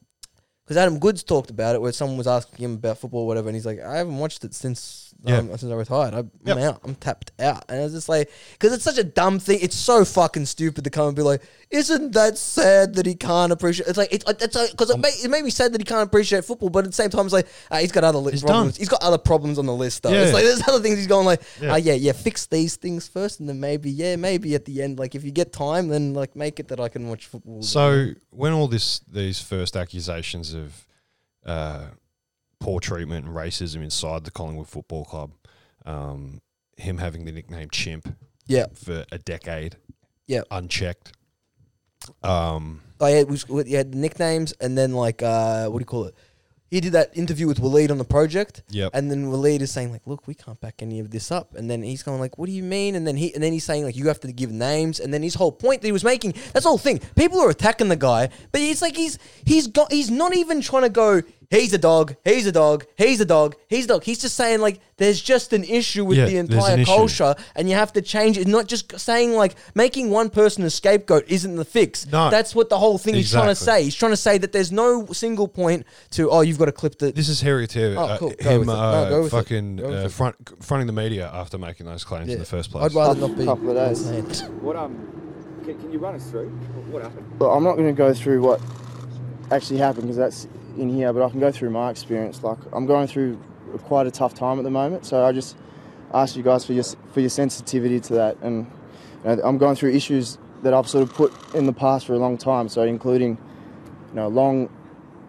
because 0.73 0.83
Adam 0.83 0.99
Goodes 0.99 1.23
talked 1.23 1.51
about 1.51 1.75
it, 1.75 1.81
where 1.83 1.93
someone 1.93 2.17
was 2.19 2.27
asking 2.27 2.65
him 2.65 2.75
about 2.75 2.99
football, 2.99 3.21
or 3.23 3.27
whatever, 3.27 3.49
and 3.49 3.57
he's 3.57 3.67
like, 3.67 3.81
I 3.81 3.97
haven't 3.99 4.17
watched 4.19 4.45
it 4.45 4.55
since 4.55 5.15
Yeah. 5.25 5.39
um, 5.39 5.49
since 5.57 5.71
I 5.71 5.75
retired. 5.75 6.15
I, 6.15 6.19
I'm 6.19 6.31
Yep. 6.45 6.57
out. 6.59 6.81
I'm 6.85 6.95
tapped 6.97 7.31
out. 7.39 7.65
And 7.69 7.79
I 7.81 7.85
was 7.85 7.93
just 7.93 8.09
like, 8.09 8.29
because 8.53 8.73
it's 8.73 8.83
such 8.83 8.99
a 8.99 9.05
dumb 9.05 9.39
thing. 9.39 9.59
It's 9.63 9.77
so 9.77 10.05
fucking 10.05 10.47
stupid 10.47 10.83
to 10.85 10.91
come 10.91 11.07
and 11.09 11.15
be 11.17 11.23
like, 11.23 11.43
isn't 11.71 12.13
that 12.13 12.37
sad 12.37 12.95
that 12.97 13.07
he 13.07 13.15
can't 13.15 13.53
appreciate? 13.53 13.89
It's 13.89 13.97
like 13.97 14.13
it's 14.13 14.25
because 14.25 14.91
it, 14.91 14.99
made, 14.99 15.15
it 15.25 15.29
made 15.31 15.43
me 15.45 15.51
sad 15.51 15.73
that 15.73 15.81
he 15.81 15.85
can't 15.85 16.03
appreciate 16.07 16.45
football, 16.45 16.69
but 16.71 16.81
at 16.85 16.91
the 16.91 16.93
same 17.03 17.09
time, 17.09 17.25
it's 17.27 17.33
like 17.33 17.47
ah, 17.71 17.79
he's 17.79 17.93
got 17.93 18.05
other 18.05 18.19
li- 18.19 18.33
He's 18.33 18.43
problems. 18.43 18.75
done. 18.75 18.81
He's 18.81 18.89
got 18.89 19.03
other 19.03 19.17
problems 19.19 19.59
on 19.59 19.67
the 19.67 19.73
list 19.75 20.03
though. 20.03 20.11
Yeah. 20.13 20.23
It's 20.25 20.33
like 20.35 20.45
there's 20.45 20.67
other 20.69 20.81
things 20.81 20.99
he's 20.99 21.07
going 21.07 21.25
like, 21.27 21.41
Yeah. 21.61 21.77
yeah. 21.77 21.93
yeah, 21.93 21.95
yeah, 22.07 22.13
fix 22.13 22.47
these 22.47 22.75
things 22.77 23.07
first, 23.09 23.39
and 23.41 23.49
then 23.49 23.61
maybe, 23.61 23.91
yeah, 23.91 24.17
maybe 24.17 24.55
at 24.55 24.65
the 24.65 24.83
end, 24.83 24.99
like 24.99 25.15
if 25.15 25.23
you 25.25 25.31
get 25.31 25.53
time, 25.53 25.89
then 25.89 26.15
like 26.15 26.35
make 26.37 26.59
it 26.61 26.69
that 26.69 26.81
I 26.81 26.89
can 26.89 27.09
watch 27.09 27.27
football. 27.27 27.63
So 27.63 28.11
when 28.31 28.53
all 28.53 28.67
this 28.69 29.01
these 29.11 29.41
first 29.41 29.77
accusations 29.77 30.53
of 30.55 30.62
uh, 31.47 31.87
poor 32.61 32.81
treatment 32.81 33.27
and 33.27 33.35
racism 33.35 33.83
inside 33.83 34.25
the 34.25 34.31
Collingwood 34.31 34.69
Football 34.69 35.05
Club, 35.05 35.33
um, 35.87 36.41
him 36.77 36.99
having 36.99 37.25
the 37.25 37.33
nickname 37.33 37.69
Chimp, 37.71 38.15
Yeah. 38.47 38.67
for 38.75 39.05
a 39.11 39.19
decade, 39.19 39.77
Yeah. 40.27 40.43
unchecked. 40.51 41.13
Um, 42.23 42.83
I 43.01 43.11
had, 43.11 43.31
we, 43.31 43.39
we 43.65 43.73
had 43.73 43.95
nicknames, 43.95 44.53
and 44.61 44.77
then 44.77 44.93
like 44.93 45.23
uh, 45.23 45.67
what 45.69 45.79
do 45.79 45.83
you 45.83 45.87
call 45.87 46.05
it? 46.05 46.15
He 46.73 46.81
did 46.81 46.95
that 46.95 47.15
interview 47.15 47.47
with 47.47 47.61
Waleed 47.61 47.91
on 47.91 47.99
the 47.99 48.05
project. 48.05 48.63
Yep. 48.71 48.93
And 48.95 49.11
then 49.11 49.27
Waleed 49.27 49.61
is 49.61 49.71
saying 49.71 49.93
like, 49.93 50.01
"Look, 50.07 50.27
we 50.27 50.33
can't 50.33 50.59
back 50.59 50.77
any 50.81 51.01
of 51.01 51.11
this 51.11 51.31
up." 51.31 51.55
And 51.55 51.71
then 51.71 51.83
he's 51.83 52.03
going 52.03 52.19
like, 52.19 52.39
"What 52.39 52.47
do 52.47 52.53
you 52.53 52.63
mean?" 52.63 52.95
And 52.95 53.07
then 53.07 53.15
he 53.15 53.35
and 53.35 53.43
then 53.43 53.53
he's 53.53 53.65
saying 53.65 53.85
like, 53.85 53.95
"You 53.95 54.09
have 54.09 54.21
to 54.21 54.33
give 54.33 54.51
names." 54.51 54.99
And 54.99 55.13
then 55.13 55.23
his 55.23 55.35
whole 55.35 55.53
point 55.53 55.83
that 55.83 55.89
he 55.89 55.93
was 55.93 56.03
making, 56.03 56.33
that's 56.55 56.63
the 56.63 56.71
whole 56.71 56.79
thing. 56.79 57.01
People 57.15 57.43
are 57.43 57.51
attacking 57.51 57.89
the 57.89 57.97
guy, 57.97 58.31
but 58.53 58.63
it's 58.63 58.81
like 58.81 58.97
he's 58.97 59.19
he's 59.45 59.67
got 59.67 59.93
he's 59.93 60.11
not 60.11 60.35
even 60.35 60.63
trying 60.63 60.85
to 60.85 60.89
go. 60.89 61.21
He's 61.53 61.75
a 61.75 61.79
dog. 61.79 62.17
He's 62.25 62.47
a 62.47 62.53
dog. 62.53 62.87
He's 62.97 63.21
a 63.21 63.27
dog. 63.27 63.57
He's 63.69 63.85
a 63.85 63.89
dog. 63.89 64.05
He's 64.05 64.23
just 64.23 64.35
saying 64.37 64.61
like, 64.63 64.81
there's 64.97 65.21
just 65.21 65.53
an 65.53 65.65
issue 65.65 66.03
with 66.03 66.17
Yeah, 66.17 66.25
the 66.25 66.33
there's 66.43 66.65
an 66.65 66.81
entire 66.81 66.81
issue. 66.81 66.85
culture, 66.87 67.35
and 67.55 67.69
you 67.69 67.75
have 67.75 67.93
to 67.93 68.01
change 68.01 68.39
it. 68.39 68.47
Not 68.49 68.69
just 68.69 68.99
saying 68.99 69.33
like 69.35 69.55
making 69.75 70.09
one 70.09 70.31
person 70.31 70.65
a 70.65 70.71
scapegoat 70.71 71.25
isn't 71.29 71.57
the 71.57 71.67
fix. 71.67 72.07
No. 72.07 72.31
That's 72.31 72.55
what 72.55 72.71
the 72.71 72.79
whole 72.79 72.97
thing 72.97 73.15
he's 73.17 73.31
trying 73.31 73.45
to 73.45 73.51
Exactly. 73.51 73.81
say. 73.81 73.85
He's 73.85 73.95
trying 73.95 74.13
to 74.13 74.17
say 74.17 74.39
that 74.39 74.53
there's 74.53 74.73
no 74.73 75.07
single 75.13 75.47
point 75.47 75.85
to 76.13 76.31
oh 76.31 76.41
you've 76.41 76.59
got 76.59 76.65
to 76.67 76.73
clip 76.73 76.99
the. 76.99 77.13
This 77.13 77.29
is 77.29 77.43
Harry 77.43 77.67
Taylor. 77.67 77.97
Oh, 77.99 78.05
uh, 78.05 78.19
cool. 78.19 78.31
Go 78.43 78.51
him 78.51 78.61
with 78.61 78.69
it. 78.69 78.73
No, 78.73 78.79
uh, 78.79 79.09
go 79.11 79.19
with 79.23 79.27
it. 79.27 79.37
fucking 79.37 79.77
Go 79.77 79.89
with 79.91 80.03
uh, 80.03 80.07
it. 80.07 80.13
front, 80.13 80.65
fronting 80.65 80.87
the 80.87 80.95
media 80.95 81.31
after 81.35 81.59
making 81.59 81.85
those 81.85 82.03
claims 82.03 82.33
in 82.33 82.39
the 82.39 82.47
first 82.47 82.71
place. 82.71 82.85
I'd 82.85 82.95
rather 82.95 83.21
not 83.21 83.37
be. 83.37 83.43
a 83.43 83.47
Couple 83.47 83.77
of 83.77 83.77
days. 83.77 84.43
What 84.63 84.77
um, 84.77 85.61
can, 85.67 85.79
can 85.79 85.93
you 85.93 85.99
run 85.99 86.15
us 86.15 86.31
through 86.31 86.49
what 86.91 87.03
happened? 87.03 87.27
Look, 87.39 87.55
I'm 87.55 87.63
not 87.63 87.75
going 87.77 87.89
to 87.89 87.93
go 87.99 88.15
through 88.15 88.41
what 88.41 88.59
actually 89.51 89.79
happened 89.81 90.05
because 90.05 90.17
that's 90.17 90.49
in 90.77 90.89
here, 90.89 91.13
but 91.13 91.25
I 91.25 91.31
can 91.31 91.41
go 91.41 91.51
through 91.51 91.71
my 91.71 91.91
experience. 91.91 92.43
Like 92.43 92.59
I'm 92.73 92.87
going 92.87 93.07
through 93.07 93.41
quite 93.85 94.07
a 94.07 94.11
tough 94.11 94.35
time 94.35 94.59
at 94.59 94.65
the 94.65 94.71
moment, 94.71 95.07
so 95.07 95.25
I 95.25 95.33
just 95.33 95.57
ask 96.15 96.37
you 96.37 96.43
guys 96.43 96.65
for 96.65 96.73
your 96.73 96.85
for 97.13 97.21
your 97.21 97.31
sensitivity 97.31 98.01
to 98.01 98.15
that. 98.15 98.37
And 98.43 98.67
you 99.25 99.37
know, 99.37 99.43
I'm 99.45 99.59
going 99.59 99.77
through 99.77 99.93
issues 99.93 100.39
that 100.63 100.75
I've 100.75 100.89
sort 100.89 101.03
of 101.03 101.15
put 101.15 101.33
in 101.55 101.67
the 101.67 101.73
past 101.73 102.07
for 102.07 102.15
a 102.15 102.19
long 102.19 102.39
time, 102.39 102.69
so 102.69 102.83
including 102.83 103.39
you 104.11 104.15
know 104.15 104.29
long 104.29 104.69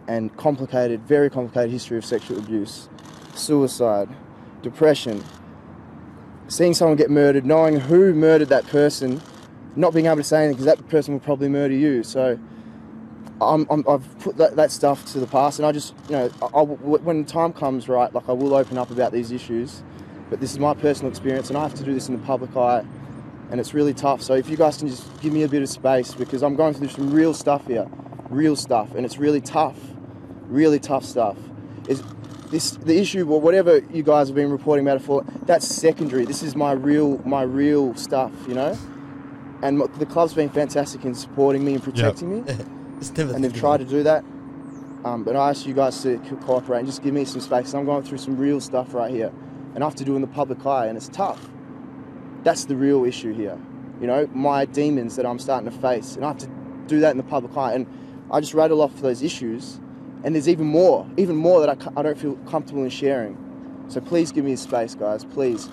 and 0.07 0.35
complicated, 0.37 1.01
very 1.01 1.29
complicated 1.29 1.71
history 1.71 1.97
of 1.97 2.05
sexual 2.05 2.37
abuse, 2.37 2.89
suicide, 3.35 4.09
depression, 4.61 5.23
seeing 6.47 6.73
someone 6.73 6.97
get 6.97 7.09
murdered, 7.09 7.45
knowing 7.45 7.79
who 7.79 8.13
murdered 8.13 8.49
that 8.49 8.65
person, 8.67 9.21
not 9.75 9.93
being 9.93 10.05
able 10.05 10.17
to 10.17 10.23
say 10.23 10.39
anything 10.39 10.53
because 10.53 10.65
that 10.65 10.89
person 10.89 11.13
will 11.13 11.21
probably 11.21 11.49
murder 11.49 11.73
you. 11.73 12.03
So 12.03 12.37
I'm, 13.41 13.67
I'm, 13.69 13.83
I've 13.87 14.19
put 14.19 14.37
that, 14.37 14.55
that 14.55 14.71
stuff 14.71 15.05
to 15.13 15.19
the 15.19 15.27
past, 15.27 15.59
and 15.59 15.65
I 15.65 15.71
just, 15.71 15.93
you 16.07 16.15
know, 16.15 16.29
I, 16.41 16.59
I- 16.59 16.63
when 16.63 17.25
time 17.25 17.53
comes, 17.53 17.89
right, 17.89 18.13
like 18.13 18.29
I 18.29 18.33
will 18.33 18.53
open 18.53 18.77
up 18.77 18.91
about 18.91 19.11
these 19.11 19.31
issues. 19.31 19.83
But 20.29 20.39
this 20.39 20.51
is 20.51 20.59
my 20.59 20.73
personal 20.73 21.09
experience, 21.11 21.49
and 21.49 21.57
I 21.57 21.61
have 21.63 21.73
to 21.75 21.83
do 21.83 21.93
this 21.93 22.07
in 22.07 22.15
the 22.19 22.25
public 22.25 22.55
eye, 22.55 22.83
and 23.51 23.59
it's 23.59 23.73
really 23.73 23.93
tough. 23.93 24.21
So 24.21 24.33
if 24.33 24.49
you 24.49 24.57
guys 24.57 24.77
can 24.77 24.87
just 24.87 25.05
give 25.21 25.33
me 25.33 25.43
a 25.43 25.47
bit 25.47 25.61
of 25.61 25.69
space, 25.69 26.13
because 26.15 26.41
I'm 26.41 26.55
going 26.55 26.73
through 26.73 26.87
some 26.89 27.11
real 27.11 27.33
stuff 27.33 27.67
here, 27.67 27.87
real 28.29 28.55
stuff, 28.55 28.95
and 28.95 29.05
it's 29.05 29.17
really 29.17 29.41
tough, 29.41 29.77
really 30.47 30.79
tough 30.79 31.03
stuff. 31.05 31.37
Is 31.87 32.01
this 32.49 32.71
the 32.71 32.97
issue, 32.97 33.29
or 33.29 33.41
whatever 33.41 33.79
you 33.91 34.01
guys 34.03 34.27
have 34.29 34.35
been 34.35 34.49
reporting 34.51 34.85
about 34.87 34.97
it 35.01 35.03
for? 35.03 35.23
That's 35.45 35.67
secondary. 35.67 36.25
This 36.25 36.41
is 36.41 36.55
my 36.55 36.71
real, 36.71 37.17
my 37.25 37.41
real 37.43 37.93
stuff, 37.95 38.31
you 38.47 38.53
know. 38.55 38.77
And 39.61 39.81
the 39.99 40.05
club's 40.05 40.33
been 40.33 40.49
fantastic 40.49 41.05
in 41.05 41.13
supporting 41.13 41.63
me 41.63 41.73
and 41.75 41.83
protecting 41.83 42.43
me 42.45 42.53
and 43.35 43.43
they've 43.43 43.53
tried 43.53 43.77
to 43.77 43.85
do 43.85 44.03
that. 44.03 44.23
Um, 45.05 45.23
but 45.23 45.35
I 45.35 45.49
ask 45.49 45.65
you 45.65 45.73
guys 45.73 46.01
to 46.03 46.17
co- 46.19 46.37
cooperate 46.37 46.79
and 46.79 46.87
just 46.87 47.03
give 47.03 47.13
me 47.13 47.25
some 47.25 47.41
space. 47.41 47.73
I'm 47.73 47.85
going 47.85 48.03
through 48.03 48.19
some 48.19 48.37
real 48.37 48.61
stuff 48.61 48.93
right 48.93 49.11
here, 49.11 49.31
and 49.75 49.83
I 49.83 49.87
have 49.87 49.95
to 49.95 50.05
do 50.05 50.13
it 50.13 50.15
in 50.17 50.21
the 50.21 50.27
public 50.27 50.65
eye, 50.65 50.87
and 50.87 50.95
it's 50.95 51.09
tough. 51.09 51.49
That's 52.43 52.65
the 52.65 52.75
real 52.75 53.03
issue 53.03 53.33
here. 53.33 53.59
You 53.99 54.07
know, 54.07 54.29
my 54.33 54.65
demons 54.65 55.15
that 55.17 55.25
I'm 55.25 55.39
starting 55.39 55.69
to 55.69 55.77
face, 55.77 56.15
and 56.15 56.23
I 56.23 56.29
have 56.29 56.37
to 56.39 56.49
do 56.87 56.99
that 57.01 57.11
in 57.11 57.17
the 57.17 57.23
public 57.23 57.55
eye. 57.57 57.73
And 57.73 57.87
I 58.31 58.39
just 58.39 58.53
rattle 58.53 58.81
off 58.81 58.95
those 59.01 59.21
issues, 59.21 59.79
and 60.23 60.35
there's 60.35 60.47
even 60.47 60.65
more, 60.65 61.07
even 61.17 61.35
more 61.35 61.65
that 61.65 61.69
I, 61.69 61.99
I 61.99 62.03
don't 62.03 62.17
feel 62.17 62.35
comfortable 62.47 62.83
in 62.83 62.89
sharing. 62.89 63.37
So 63.89 63.99
please 63.99 64.31
give 64.31 64.45
me 64.45 64.53
a 64.53 64.57
space, 64.57 64.95
guys, 64.95 65.25
please. 65.25 65.69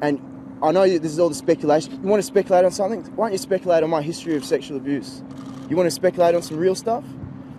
And 0.00 0.20
I 0.62 0.72
know 0.72 0.88
this 0.88 1.12
is 1.12 1.18
all 1.18 1.28
the 1.28 1.34
speculation. 1.34 1.92
You 1.92 2.08
want 2.08 2.20
to 2.22 2.26
speculate 2.26 2.64
on 2.64 2.70
something? 2.70 3.02
Why 3.16 3.26
don't 3.26 3.32
you 3.32 3.38
speculate 3.38 3.82
on 3.82 3.90
my 3.90 4.02
history 4.02 4.36
of 4.36 4.44
sexual 4.44 4.76
abuse? 4.76 5.22
You 5.68 5.76
want 5.76 5.86
to 5.86 5.90
speculate 5.90 6.34
on 6.34 6.42
some 6.42 6.56
real 6.56 6.74
stuff? 6.74 7.04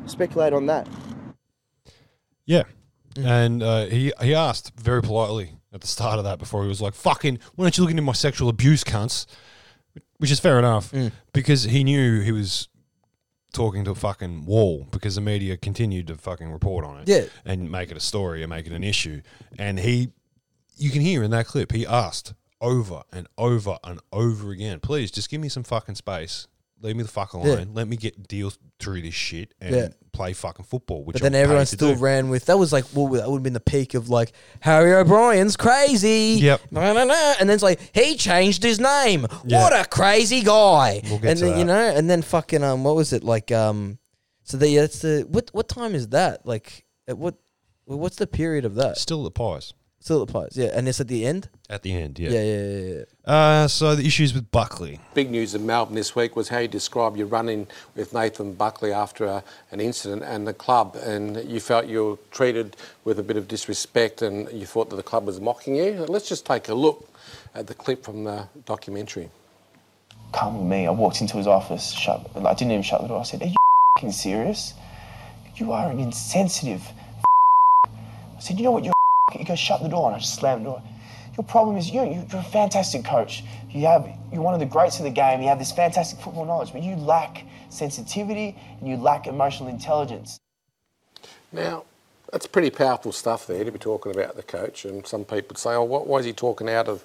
Speculate 0.06 0.54
on 0.54 0.66
that. 0.68 0.88
Yeah. 2.46 2.64
And 3.18 3.62
uh, 3.62 3.86
he 3.86 4.12
he 4.22 4.34
asked 4.34 4.72
very 4.80 5.02
politely 5.02 5.54
at 5.74 5.82
the 5.82 5.88
start 5.88 6.18
of 6.18 6.24
that 6.26 6.40
before 6.40 6.64
he 6.64 6.70
was 6.70 6.82
like, 6.82 6.94
fucking, 6.96 7.40
why 7.56 7.66
don't 7.66 7.78
you 7.78 7.84
look 7.84 7.92
into 7.92 8.02
my 8.02 8.14
sexual 8.14 8.50
abuse, 8.50 8.84
cunts? 8.84 9.26
Which 10.18 10.32
is 10.32 10.40
fair 10.40 10.60
enough 10.60 10.94
because 11.34 11.64
he 11.64 11.84
knew 11.84 12.20
he 12.22 12.32
was 12.32 12.68
talking 13.54 13.86
to 13.86 13.92
a 13.92 13.96
fucking 13.96 14.46
wall 14.46 14.86
because 14.92 15.16
the 15.16 15.22
media 15.22 15.56
continued 15.58 16.08
to 16.08 16.16
fucking 16.16 16.52
report 16.52 16.84
on 16.86 17.00
it 17.02 17.08
Yeah. 17.08 17.26
and 17.46 17.72
make 17.72 17.90
it 17.90 17.98
a 17.98 18.02
story 18.02 18.44
and 18.44 18.50
make 18.50 18.66
it 18.68 18.74
an 18.74 18.84
issue. 18.84 19.22
And 19.58 19.80
he 19.80 20.10
you 20.78 20.90
can 20.92 21.02
hear 21.02 21.24
in 21.24 21.32
that 21.32 21.46
clip, 21.46 21.72
he 21.72 21.86
asked 21.86 22.34
over 22.62 23.04
and 23.12 23.28
over 23.38 23.78
and 23.84 24.00
over 24.12 24.52
again, 24.52 24.80
please 24.82 25.10
just 25.12 25.30
give 25.30 25.40
me 25.42 25.50
some 25.50 25.64
fucking 25.64 25.96
space. 25.96 26.48
Leave 26.82 26.96
me 26.96 27.04
the 27.04 27.10
fuck 27.10 27.34
alone. 27.34 27.58
Yeah. 27.60 27.66
Let 27.74 27.88
me 27.88 27.98
get 27.98 28.28
deal 28.28 28.54
through 28.80 29.02
this 29.02 29.14
shit 29.14 29.54
and 29.60 29.76
Yeah. 29.76 29.88
play 30.14 30.32
fucking 30.34 30.66
football. 30.66 31.04
Which 31.04 31.14
But 31.16 31.24
then 31.24 31.34
I'm 31.34 31.38
paid 31.40 31.44
everyone 31.44 31.66
to 31.66 31.76
still 31.76 31.94
do. 31.96 32.00
ran 32.00 32.30
with 32.30 32.46
that 32.46 32.58
was 32.58 32.72
like 32.72 32.86
well 32.94 33.08
that 33.10 33.30
would 33.30 33.38
have 33.40 33.44
been 33.44 33.54
the 33.54 33.60
peak 33.60 33.94
of 33.96 34.10
like 34.10 34.32
Harry 34.62 34.94
O'Brien's 34.94 35.58
crazy. 35.58 36.38
Yep. 36.42 36.62
Na, 36.72 36.94
na, 36.94 37.04
na. 37.04 37.34
And 37.40 37.50
then 37.50 37.56
it's 37.56 37.64
like 37.64 37.80
he 37.94 38.16
changed 38.16 38.64
his 38.64 38.80
name. 38.80 39.28
Yeah. 39.46 39.62
What 39.64 39.74
a 39.74 39.88
crazy 39.90 40.42
guy. 40.42 41.02
We'll 41.04 41.20
get 41.20 41.32
and 41.32 41.40
to 41.40 41.46
then 41.46 41.60
you 41.60 41.66
that. 41.66 41.74
know, 41.94 41.98
and 41.98 42.10
then 42.10 42.22
fucking 42.22 42.64
um 42.64 42.84
what 42.86 42.96
was 42.96 43.12
it 43.14 43.24
like 43.24 43.52
um 43.52 44.00
so 44.44 44.56
the 44.58 44.78
that's 44.78 45.00
the 45.00 45.26
what 45.30 45.50
what 45.54 45.68
time 45.68 45.94
is 45.96 46.08
that? 46.10 46.46
Like 46.46 46.86
at 47.08 47.18
what 47.18 47.36
what's 47.86 48.16
the 48.16 48.28
period 48.28 48.64
of 48.66 48.76
that? 48.76 48.98
Still 48.98 49.24
the 49.24 49.32
pies. 49.32 49.74
Still 50.02 50.22
at 50.22 50.28
the 50.28 50.34
pies, 50.34 50.54
yeah. 50.56 50.72
And 50.74 50.88
it's 50.88 51.02
at 51.02 51.10
the 51.10 51.26
end? 51.26 51.50
At 51.70 51.84
the 51.84 51.94
end, 51.94 52.18
yeah. 52.20 52.30
Yeah, 52.30 52.44
yeah, 52.44 52.64
yeah, 52.64 52.94
yeah. 53.28 53.32
Uh, 53.32 53.68
so 53.68 53.96
the 53.96 54.06
issues 54.06 54.34
with 54.34 54.50
Buckley. 54.50 55.00
Big 55.14 55.30
news 55.30 55.54
in 55.54 55.66
Melbourne 55.66 55.96
this 55.96 56.16
week 56.16 56.36
was 56.38 56.48
how 56.50 56.60
you 56.60 56.68
described 56.70 57.18
your 57.18 57.28
run-in 57.28 57.68
with 57.96 58.14
Nathan 58.14 58.54
Buckley 58.54 58.94
after 58.94 59.26
a, 59.26 59.44
an 59.72 59.82
incident 59.82 60.24
and 60.24 60.48
the 60.48 60.54
club, 60.54 60.96
and 61.04 61.38
you 61.50 61.60
felt 61.60 61.86
you 61.88 62.06
were 62.06 62.18
treated 62.32 62.78
with 63.04 63.20
a 63.20 63.24
bit 63.24 63.36
of 63.38 63.48
disrespect, 63.48 64.22
and 64.22 64.50
you 64.52 64.66
thought 64.66 64.90
that 64.90 64.96
the 64.96 65.04
club 65.04 65.26
was 65.26 65.40
mocking 65.42 65.76
you. 65.76 65.92
Let's 66.08 66.30
just 66.30 66.46
take 66.46 66.70
a 66.70 66.74
look 66.74 67.06
at 67.54 67.68
the 67.68 67.74
clip 67.76 68.04
from 68.06 68.24
the 68.24 68.48
documentary. 68.66 69.30
come 70.32 70.58
with 70.60 70.68
me. 70.68 70.88
I 70.88 70.92
walked 70.92 71.22
into 71.22 71.38
his 71.38 71.48
office, 71.48 71.92
shut, 71.92 72.30
I 72.36 72.54
didn't 72.54 72.72
even 72.72 72.84
shut 72.84 73.02
the 73.02 73.08
door. 73.10 73.20
I 73.20 73.24
said, 73.24 73.42
Are 73.42 73.48
you 73.48 73.56
fing 74.00 74.12
serious? 74.12 74.74
You 75.56 75.72
are 75.74 75.92
an 75.92 76.00
insensitive. 76.00 76.84
I 77.86 78.40
said, 78.40 78.58
You 78.58 78.64
know 78.64 78.72
what? 78.72 78.86
You're 78.86 78.94
he 79.34 79.44
goes, 79.44 79.60
Shut 79.60 79.82
the 79.82 79.90
door. 79.90 80.08
And 80.08 80.16
I 80.16 80.20
just 80.20 80.36
slammed 80.36 80.66
the 80.66 80.70
door. 80.72 80.82
Your 81.38 81.44
problem 81.46 81.78
is 81.78 81.90
you, 81.90 82.02
you- 82.04 82.26
you're 82.32 82.42
a 82.42 82.44
fantastic 82.44 83.06
coach. 83.06 83.44
You 83.70 83.86
have, 83.86 84.10
you're 84.34 84.42
one 84.42 84.54
of 84.54 84.60
the 84.60 84.66
greats 84.66 84.98
of 85.00 85.06
the 85.06 85.12
game. 85.12 85.42
You 85.42 85.48
have 85.48 85.60
this 85.60 85.72
fantastic 85.72 86.20
football 86.20 86.46
knowledge, 86.46 86.74
but 86.74 86.82
you 86.84 86.96
lack 86.96 87.44
sensitivity 87.70 88.58
and 88.80 88.90
you 88.90 88.98
lack 88.98 89.28
emotional 89.28 89.70
intelligence. 89.70 90.40
Now, 91.52 91.84
that's 92.32 92.46
pretty 92.48 92.70
powerful 92.70 93.12
stuff 93.12 93.48
there 93.48 93.64
to 93.64 93.72
be 93.72 93.80
talking 93.80 94.12
about 94.14 94.36
the 94.36 94.44
coach, 94.44 94.86
and 94.86 95.06
some 95.06 95.26
people 95.26 95.56
say, 95.56 95.72
"Oh, 95.72 95.84
what, 95.84 96.06
why 96.08 96.20
is 96.20 96.26
he 96.26 96.34
talking 96.34 96.70
out 96.70 96.88
of 96.88 97.04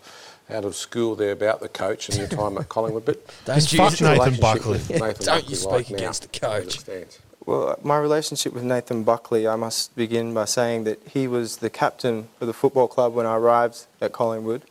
out 0.51 0.65
of 0.67 0.77
school 0.77 1.15
there 1.15 1.33
about 1.33 1.61
the 1.61 1.69
coach 1.69 2.09
and 2.11 2.19
your 2.19 2.29
time 2.29 2.59
at 2.59 2.69
Collingwood?" 2.69 3.05
But 3.07 3.25
Don't 3.47 3.73
you- 3.73 3.79
Nathan 3.79 4.41
Buckley. 4.41 4.73
with 4.73 4.91
Yeah, 4.91 4.99
Nathan 4.99 5.25
don't 5.25 5.35
Buckley 5.37 5.49
you 5.51 5.57
speak 5.57 5.71
right 5.73 5.91
now, 5.91 5.97
against 5.97 6.23
the 6.33 6.47
as 6.47 6.65
it 6.77 6.87
coach. 6.87 7.19
Well, 7.47 7.79
my 7.83 7.99
relationship 7.99 8.55
with 8.55 8.63
Nathan 8.65 9.05
Buckley, 9.05 9.47
I 9.47 9.57
must 9.57 9.95
begin 9.95 10.33
by 10.33 10.47
saying 10.47 10.85
that 10.85 10.99
he 11.07 11.29
was 11.29 11.59
the 11.59 11.69
captain 11.69 12.29
of 12.41 12.47
the 12.47 12.55
football 12.55 12.89
club 12.89 13.13
when 13.13 13.27
I 13.27 13.37
arrived 13.37 13.85
at 14.01 14.13
Collingwood. 14.13 14.63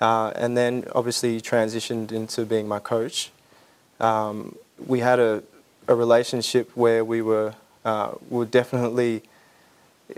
Uh, 0.00 0.30
and 0.36 0.56
then 0.56 0.84
obviously 0.94 1.40
transitioned 1.40 2.12
into 2.12 2.44
being 2.44 2.68
my 2.68 2.78
coach. 2.78 3.32
Um, 3.98 4.54
we 4.86 5.00
had 5.00 5.18
a, 5.18 5.42
a 5.88 5.96
relationship 5.96 6.70
where 6.76 7.04
we 7.04 7.22
were, 7.22 7.56
uh, 7.84 8.12
we 8.30 8.38
were 8.38 8.44
definitely, 8.44 9.22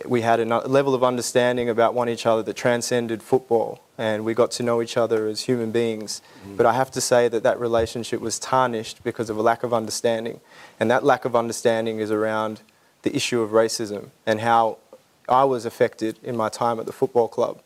we 0.04 0.20
had 0.20 0.38
a 0.38 0.44
level 0.68 0.94
of 0.94 1.02
understanding 1.02 1.68
about 1.68 1.94
one 1.94 2.08
each 2.08 2.26
other 2.26 2.42
that 2.42 2.56
transcended 2.56 3.22
football. 3.22 3.80
And 3.96 4.24
we 4.24 4.34
got 4.34 4.50
to 4.52 4.62
know 4.62 4.82
each 4.82 4.96
other 4.96 5.26
as 5.26 5.42
human 5.42 5.70
beings. 5.70 6.20
But 6.56 6.66
I 6.66 6.74
have 6.74 6.90
to 6.92 7.00
say 7.00 7.28
that 7.28 7.42
that 7.42 7.58
relationship 7.58 8.20
was 8.20 8.38
tarnished 8.38 9.02
because 9.02 9.30
of 9.30 9.38
a 9.38 9.42
lack 9.42 9.62
of 9.62 9.72
understanding. 9.72 10.40
And 10.78 10.90
that 10.90 11.04
lack 11.04 11.24
of 11.24 11.34
understanding 11.34 11.98
is 12.00 12.10
around 12.10 12.60
the 13.02 13.14
issue 13.16 13.40
of 13.40 13.50
racism 13.50 14.10
and 14.26 14.40
how 14.40 14.78
I 15.28 15.44
was 15.44 15.64
affected 15.64 16.18
in 16.22 16.36
my 16.36 16.48
time 16.48 16.78
at 16.80 16.86
the 16.86 16.92
football 16.92 17.28
club. 17.28 17.60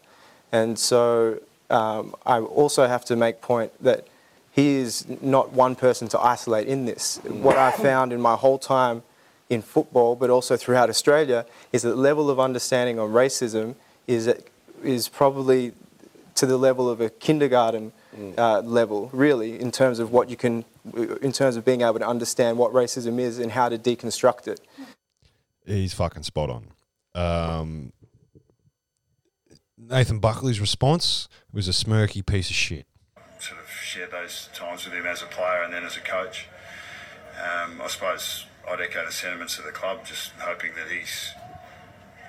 And 0.52 0.78
so 0.78 1.40
um, 1.70 2.14
I 2.24 2.38
also 2.38 2.86
have 2.86 3.04
to 3.06 3.16
make 3.16 3.40
point 3.40 3.72
that 3.82 4.06
he 4.52 4.76
is 4.76 5.06
not 5.22 5.52
one 5.52 5.74
person 5.74 6.08
to 6.08 6.20
isolate 6.20 6.68
in 6.68 6.84
this. 6.84 7.18
What 7.24 7.56
I 7.56 7.70
found 7.72 8.12
in 8.12 8.20
my 8.20 8.36
whole 8.36 8.58
time 8.58 9.02
in 9.52 9.60
football, 9.60 10.16
but 10.16 10.30
also 10.30 10.56
throughout 10.56 10.88
Australia, 10.88 11.44
is 11.72 11.82
that 11.82 11.90
the 11.90 11.96
level 11.96 12.30
of 12.30 12.40
understanding 12.40 12.98
on 12.98 13.10
racism 13.10 13.74
is, 14.06 14.32
is 14.82 15.08
probably 15.08 15.72
to 16.34 16.46
the 16.46 16.56
level 16.56 16.88
of 16.88 17.02
a 17.02 17.10
kindergarten 17.10 17.92
uh, 18.38 18.60
level, 18.60 19.10
really, 19.12 19.60
in 19.60 19.70
terms 19.70 19.98
of 19.98 20.10
what 20.10 20.30
you 20.30 20.36
can, 20.36 20.64
in 21.20 21.32
terms 21.32 21.56
of 21.56 21.64
being 21.64 21.82
able 21.82 21.98
to 21.98 22.08
understand 22.08 22.56
what 22.56 22.72
racism 22.72 23.18
is 23.18 23.38
and 23.38 23.52
how 23.52 23.68
to 23.68 23.76
deconstruct 23.76 24.48
it. 24.48 24.60
He's 25.66 25.92
fucking 25.92 26.22
spot 26.22 26.48
on. 26.48 26.64
Um, 27.14 27.92
Nathan 29.76 30.18
Buckley's 30.18 30.60
response 30.60 31.28
was 31.52 31.68
a 31.68 31.72
smirky 31.72 32.24
piece 32.24 32.48
of 32.48 32.56
shit. 32.56 32.86
sort 33.38 33.60
of 33.60 33.68
shared 33.68 34.10
those 34.10 34.48
times 34.54 34.86
with 34.86 34.94
him 34.94 35.06
as 35.06 35.22
a 35.22 35.26
player 35.26 35.62
and 35.62 35.74
then 35.74 35.84
as 35.84 35.98
a 35.98 36.00
coach. 36.00 36.46
Um, 37.36 37.80
I 37.82 37.88
suppose 37.88 38.46
I'd 38.72 38.80
echo 38.80 39.04
the 39.04 39.12
sentiments 39.12 39.58
of 39.58 39.64
the 39.64 39.70
club, 39.72 40.04
just 40.04 40.32
hoping 40.38 40.70
that 40.76 40.90
he's 40.92 41.32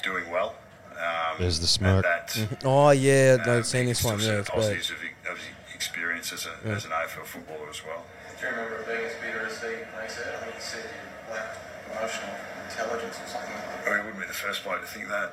doing 0.03 0.29
well. 0.29 0.56
Um, 0.91 1.38
There's 1.39 1.60
the 1.60 1.63
and 1.63 2.03
smirk. 2.03 2.03
That, 2.03 2.47
Oh 2.65 2.91
yeah, 2.91 3.38
um, 3.43 3.49
I've 3.49 3.65
seen 3.65 3.86
this 3.88 4.03
one. 4.03 4.19
Yeah, 4.19 4.34
of 4.34 4.39
it's 4.41 4.49
bad. 4.49 4.56
positives 4.56 4.89
of, 4.91 4.97
of 5.32 5.38
his 5.38 5.47
experience 5.73 6.34
as, 6.34 6.45
a, 6.45 6.51
Yeah. 6.67 6.75
as 6.75 6.86
an 6.86 6.91
AFL 6.91 7.25
footballer 7.25 7.69
as 7.69 7.84
well. 7.86 8.03
Do 8.39 8.45
you 8.45 8.51
remember 8.51 8.75
it 8.82 8.88
being 8.88 9.06
as 9.06 9.15
bitter 9.21 9.45
as 9.47 9.62
he 9.62 9.67
makes 9.99 10.17
it? 10.19 10.27
I 10.27 10.45
mean, 10.45 10.53
he 10.56 10.62
said 10.62 10.84
you 10.84 11.34
lack 11.34 11.56
emotional 11.91 12.36
intelligence 12.69 13.15
or 13.23 13.27
something 13.27 13.53
like 13.56 13.88
I 13.88 13.89
mean, 13.89 13.99
he 13.99 14.06
wouldn't 14.06 14.21
be 14.21 14.27
the 14.27 14.34
first 14.34 14.63
bloke 14.63 14.82
to 14.82 14.88
think 14.88 15.08
that. 15.10 15.32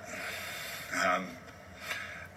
Um, 1.06 1.26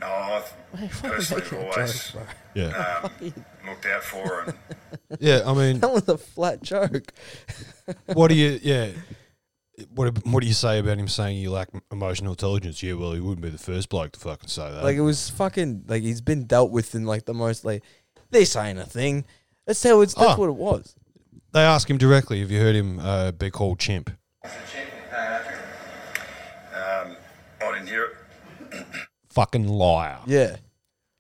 no, 0.08 0.14
I've 0.36 0.54
Hey, 0.80 0.88
fucking 0.88 1.10
personally 1.12 1.66
always 1.74 2.12
joke. 2.12 2.28
Yeah. 2.56 3.00
um, 3.04 3.12
looked 3.68 3.86
out 3.86 4.04
for 4.04 4.42
and 4.42 4.54
Yeah, 5.20 5.42
I 5.46 5.54
mean, 5.54 5.80
that 5.80 5.92
was 5.92 6.08
a 6.10 6.18
flat 6.18 6.62
joke. 6.64 7.14
what 8.14 8.28
do 8.30 8.36
you? 8.36 8.60
Yeah, 8.62 8.90
what 9.94 10.26
what 10.26 10.42
do 10.42 10.48
you 10.48 10.54
say 10.54 10.80
about 10.80 10.98
him 10.98 11.08
saying 11.08 11.38
you 11.38 11.52
lack 11.52 11.70
emotional 11.92 12.32
intelligence? 12.34 12.82
Yeah, 12.84 12.94
well, 12.94 13.14
he 13.14 13.20
wouldn't 13.20 13.42
be 13.42 13.50
the 13.50 13.58
first 13.58 13.90
bloke 13.90 14.12
to 14.14 14.20
fucking 14.20 14.50
say 14.50 14.70
that. 14.72 14.84
Like 14.84 14.98
it 14.98 15.02
was 15.02 15.30
fucking 15.30 15.86
like 15.88 16.04
he's 16.04 16.22
been 16.22 16.46
dealt 16.46 16.72
with 16.72 16.96
in 16.96 17.06
like 17.06 17.26
the 17.26 17.34
most 17.34 17.64
like 17.66 17.84
this 18.32 18.56
ain't 18.56 18.80
a 18.80 18.86
thing. 18.86 19.26
That's 19.66 19.82
how 19.84 20.02
it's 20.02 20.14
that's 20.16 20.34
Oh. 20.38 20.40
what 20.42 20.50
it 20.50 20.56
was. 20.56 20.96
they 21.54 21.62
ask 21.62 21.90
him 21.90 21.98
directly. 21.98 22.40
Have 22.42 22.52
you 22.52 22.60
heard 22.60 22.76
him 22.76 23.00
uh, 23.00 23.32
be 23.32 23.50
called 23.52 23.80
chimp? 23.80 24.10
um, 24.44 24.52
I 27.62 27.72
didn't 27.74 27.88
hear 27.88 28.04
it. 28.06 28.86
Fucking 29.34 29.68
liar. 29.68 30.20
Yeah. 30.26 30.58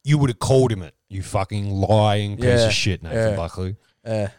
You 0.03 0.17
would 0.17 0.29
have 0.29 0.39
called 0.39 0.71
him 0.71 0.81
it. 0.83 0.93
You 1.09 1.21
fucking 1.23 1.69
lying 1.71 2.35
piece 2.37 2.45
Yeah. 2.45 2.65
of 2.67 2.73
shit, 2.73 3.03
Nathan 3.03 3.31
Yeah. 3.31 3.35
Buckley. 3.35 3.75
Yeah. 4.05 4.29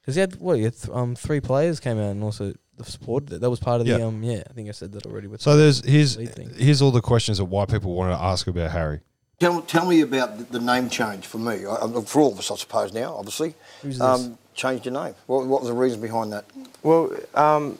Because 0.00 0.14
he 0.14 0.20
had 0.20 0.36
what? 0.40 0.56
He 0.56 0.64
had 0.64 0.76
th- 0.76 0.94
um 0.94 1.14
three 1.14 1.40
players 1.40 1.78
came 1.80 1.98
out 1.98 2.10
and 2.10 2.22
also 2.24 2.52
the 2.76 2.84
supported 2.84 3.32
it. 3.34 3.40
That 3.40 3.50
was 3.50 3.60
part 3.60 3.80
of 3.80 3.86
the 3.86 3.98
Yeah. 3.98 4.06
um 4.06 4.22
yeah. 4.22 4.42
I 4.48 4.52
think 4.52 4.68
I 4.68 4.72
said 4.72 4.92
that 4.92 5.06
already. 5.06 5.26
With 5.28 5.40
So 5.42 5.56
there's 5.56 5.84
here's 5.84 6.16
lead 6.16 6.34
thing. 6.34 6.50
here's 6.56 6.80
all 6.82 6.90
the 6.90 7.02
questions 7.02 7.38
of 7.38 7.50
why 7.50 7.66
people 7.66 7.94
wanted 7.94 8.16
to 8.16 8.22
ask 8.22 8.46
about 8.46 8.70
Harry. 8.72 9.00
Tell, 9.38 9.62
tell 9.62 9.86
me 9.86 10.02
about 10.02 10.36
the, 10.36 10.44
the 10.58 10.60
name 10.60 10.90
change 10.90 11.26
for 11.26 11.38
me. 11.38 11.64
I, 11.64 11.74
I- 11.76 12.00
for 12.02 12.20
all 12.20 12.32
of 12.32 12.38
us, 12.38 12.50
I 12.50 12.56
suppose, 12.56 12.92
now, 12.92 13.14
obviously. 13.16 13.54
Who's 13.82 13.96
this? 13.98 14.02
Um, 14.06 14.36
changed 14.54 14.84
your 14.84 14.92
name. 14.92 15.14
What, 15.26 15.46
what 15.46 15.60
was 15.62 15.68
the 15.70 15.74
reason 15.74 15.98
behind 16.00 16.32
that? 16.34 16.44
Well, 16.82 17.10
um, 17.34 17.78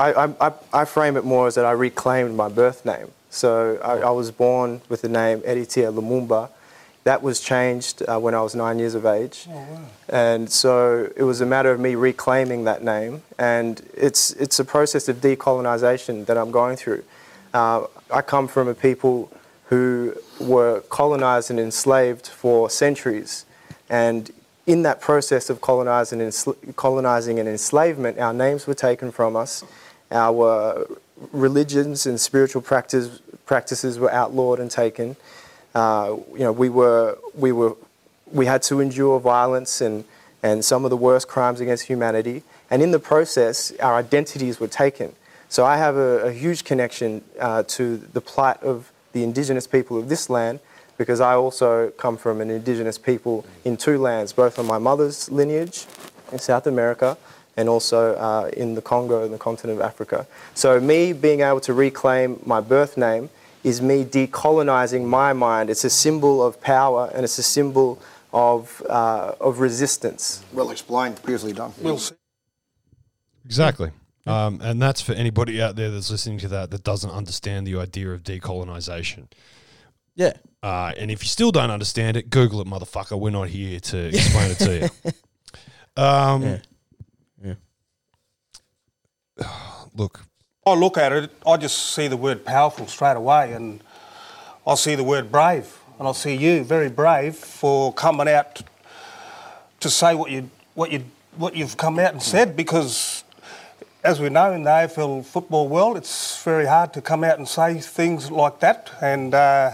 I, 0.00 0.12
I, 0.12 0.48
I, 0.48 0.52
I 0.72 0.84
frame 0.84 1.16
it 1.16 1.24
more 1.24 1.46
as 1.46 1.54
that 1.54 1.64
I 1.64 1.70
reclaimed 1.72 2.34
my 2.34 2.48
birth 2.48 2.84
name. 2.84 3.12
So 3.36 3.78
I, 3.84 3.98
I 3.98 4.10
was 4.10 4.30
born 4.30 4.80
with 4.88 5.02
the 5.02 5.10
name 5.10 5.40
Héritier 5.40 5.92
Lumumba. 5.92 6.48
That 7.04 7.22
was 7.22 7.38
changed 7.38 8.02
uh, 8.08 8.18
when 8.18 8.34
I 8.34 8.40
was 8.40 8.54
nine 8.54 8.78
years 8.78 8.94
of 8.94 9.04
age. 9.04 9.46
And 10.08 10.50
so 10.50 11.12
it 11.14 11.22
was 11.22 11.40
a 11.42 11.46
matter 11.46 11.70
of 11.70 11.78
me 11.78 11.94
reclaiming 11.94 12.64
that 12.64 12.82
name. 12.82 13.22
And 13.38 13.86
it's, 13.94 14.32
it's 14.32 14.58
a 14.58 14.64
process 14.64 15.08
of 15.08 15.16
decolonization 15.16 16.24
that 16.26 16.38
I'm 16.38 16.50
going 16.50 16.76
through. 16.76 17.04
Uh, 17.52 17.86
I 18.10 18.22
come 18.22 18.48
from 18.48 18.68
a 18.68 18.74
people 18.74 19.30
who 19.66 20.14
were 20.40 20.80
colonized 20.88 21.50
and 21.50 21.60
enslaved 21.60 22.26
for 22.26 22.70
centuries. 22.70 23.44
And 23.90 24.30
in 24.66 24.82
that 24.82 25.00
process 25.00 25.50
of 25.50 25.60
colonizing 25.60 26.20
and, 26.22 26.34
colonizing 26.74 27.38
and 27.38 27.48
enslavement, 27.48 28.18
our 28.18 28.32
names 28.32 28.66
were 28.66 28.74
taken 28.74 29.12
from 29.12 29.36
us, 29.36 29.62
our 30.10 30.86
religions 31.32 32.06
and 32.06 32.20
spiritual 32.20 32.62
practice, 32.62 33.20
practices 33.44 33.98
were 33.98 34.12
outlawed 34.12 34.60
and 34.60 34.70
taken. 34.70 35.16
Uh, 35.74 36.16
you 36.32 36.40
know, 36.40 36.52
we 36.52 36.68
were, 36.68 37.18
we 37.34 37.52
were, 37.52 37.76
we 38.32 38.46
had 38.46 38.62
to 38.62 38.80
endure 38.80 39.20
violence 39.20 39.80
and, 39.80 40.04
and 40.42 40.64
some 40.64 40.84
of 40.84 40.90
the 40.90 40.96
worst 40.96 41.28
crimes 41.28 41.60
against 41.60 41.84
humanity. 41.84 42.42
And 42.70 42.82
in 42.82 42.90
the 42.90 42.98
process, 42.98 43.72
our 43.80 43.96
identities 43.96 44.58
were 44.58 44.68
taken. 44.68 45.14
So 45.48 45.64
I 45.64 45.76
have 45.76 45.96
a, 45.96 46.26
a 46.26 46.32
huge 46.32 46.64
connection 46.64 47.22
uh, 47.38 47.62
to 47.68 47.98
the 47.98 48.20
plight 48.20 48.62
of 48.62 48.90
the 49.12 49.22
indigenous 49.22 49.66
people 49.66 49.98
of 49.98 50.08
this 50.08 50.28
land 50.28 50.60
because 50.98 51.20
I 51.20 51.34
also 51.34 51.90
come 51.90 52.16
from 52.16 52.40
an 52.40 52.50
indigenous 52.50 52.98
people 52.98 53.44
in 53.64 53.76
two 53.76 53.98
lands, 53.98 54.32
both 54.32 54.58
on 54.58 54.66
my 54.66 54.78
mother's 54.78 55.30
lineage 55.30 55.86
in 56.32 56.38
South 56.38 56.66
America 56.66 57.16
and 57.56 57.68
also 57.68 58.14
uh, 58.14 58.50
in 58.56 58.74
the 58.74 58.82
Congo 58.82 59.24
and 59.24 59.32
the 59.32 59.38
continent 59.38 59.80
of 59.80 59.84
Africa. 59.84 60.26
So 60.54 60.80
me 60.80 61.12
being 61.12 61.40
able 61.40 61.60
to 61.60 61.72
reclaim 61.72 62.40
my 62.44 62.60
birth 62.60 62.96
name 62.96 63.30
is 63.64 63.80
me 63.80 64.04
decolonizing 64.04 65.04
my 65.04 65.32
mind. 65.32 65.70
It's 65.70 65.84
a 65.84 65.90
symbol 65.90 66.44
of 66.44 66.60
power 66.60 67.10
and 67.14 67.24
it's 67.24 67.38
a 67.38 67.42
symbol 67.42 68.00
of, 68.32 68.82
uh, 68.88 69.32
of 69.40 69.60
resistance. 69.60 70.44
Well 70.52 70.70
explained, 70.70 71.20
beautifully 71.24 71.52
done. 71.52 71.72
Exactly. 73.44 73.90
Um, 74.26 74.60
and 74.62 74.82
that's 74.82 75.00
for 75.00 75.12
anybody 75.12 75.62
out 75.62 75.76
there 75.76 75.90
that's 75.90 76.10
listening 76.10 76.38
to 76.38 76.48
that 76.48 76.70
that 76.72 76.82
doesn't 76.82 77.10
understand 77.10 77.66
the 77.66 77.76
idea 77.76 78.10
of 78.10 78.24
decolonization. 78.24 79.28
Yeah. 80.16 80.32
Uh, 80.62 80.92
and 80.98 81.10
if 81.10 81.22
you 81.22 81.28
still 81.28 81.52
don't 81.52 81.70
understand 81.70 82.16
it, 82.16 82.28
Google 82.30 82.60
it, 82.60 82.66
motherfucker. 82.66 83.18
We're 83.18 83.30
not 83.30 83.48
here 83.48 83.78
to 83.78 84.08
explain 84.08 84.50
it 84.50 84.58
to 84.58 84.78
you. 84.78 85.12
Um, 85.98 86.42
Yeah. 86.42 86.48
Yeah. 86.48 86.58
Look, 89.94 90.22
I 90.66 90.74
look 90.74 90.98
at 90.98 91.12
it, 91.12 91.30
I 91.46 91.56
just 91.56 91.94
see 91.94 92.08
the 92.08 92.16
word 92.16 92.44
powerful 92.44 92.86
straight 92.86 93.16
away, 93.16 93.52
and 93.52 93.82
I 94.66 94.74
see 94.74 94.94
the 94.94 95.04
word 95.04 95.30
brave, 95.32 95.78
and 95.98 96.06
I 96.08 96.12
see 96.12 96.34
you 96.34 96.64
very 96.64 96.90
brave 96.90 97.36
for 97.36 97.92
coming 97.92 98.28
out 98.28 98.62
to 99.80 99.90
say 99.90 100.14
what 100.14 100.30
you 100.30 100.50
what 100.74 100.90
you 100.92 101.04
what 101.36 101.54
you've 101.54 101.76
come 101.76 101.98
out 101.98 102.12
and 102.12 102.22
said 102.22 102.56
because. 102.56 103.22
As 104.04 104.20
we 104.20 104.28
know 104.28 104.52
in 104.52 104.62
the 104.62 104.70
AFL 104.70 105.24
football 105.24 105.66
world, 105.66 105.96
it's 105.96 106.40
very 106.44 106.64
hard 106.66 106.92
to 106.92 107.02
come 107.02 107.24
out 107.24 107.38
and 107.38 107.48
say 107.48 107.80
things 107.80 108.30
like 108.30 108.60
that. 108.60 108.88
And 109.00 109.34
uh, 109.34 109.72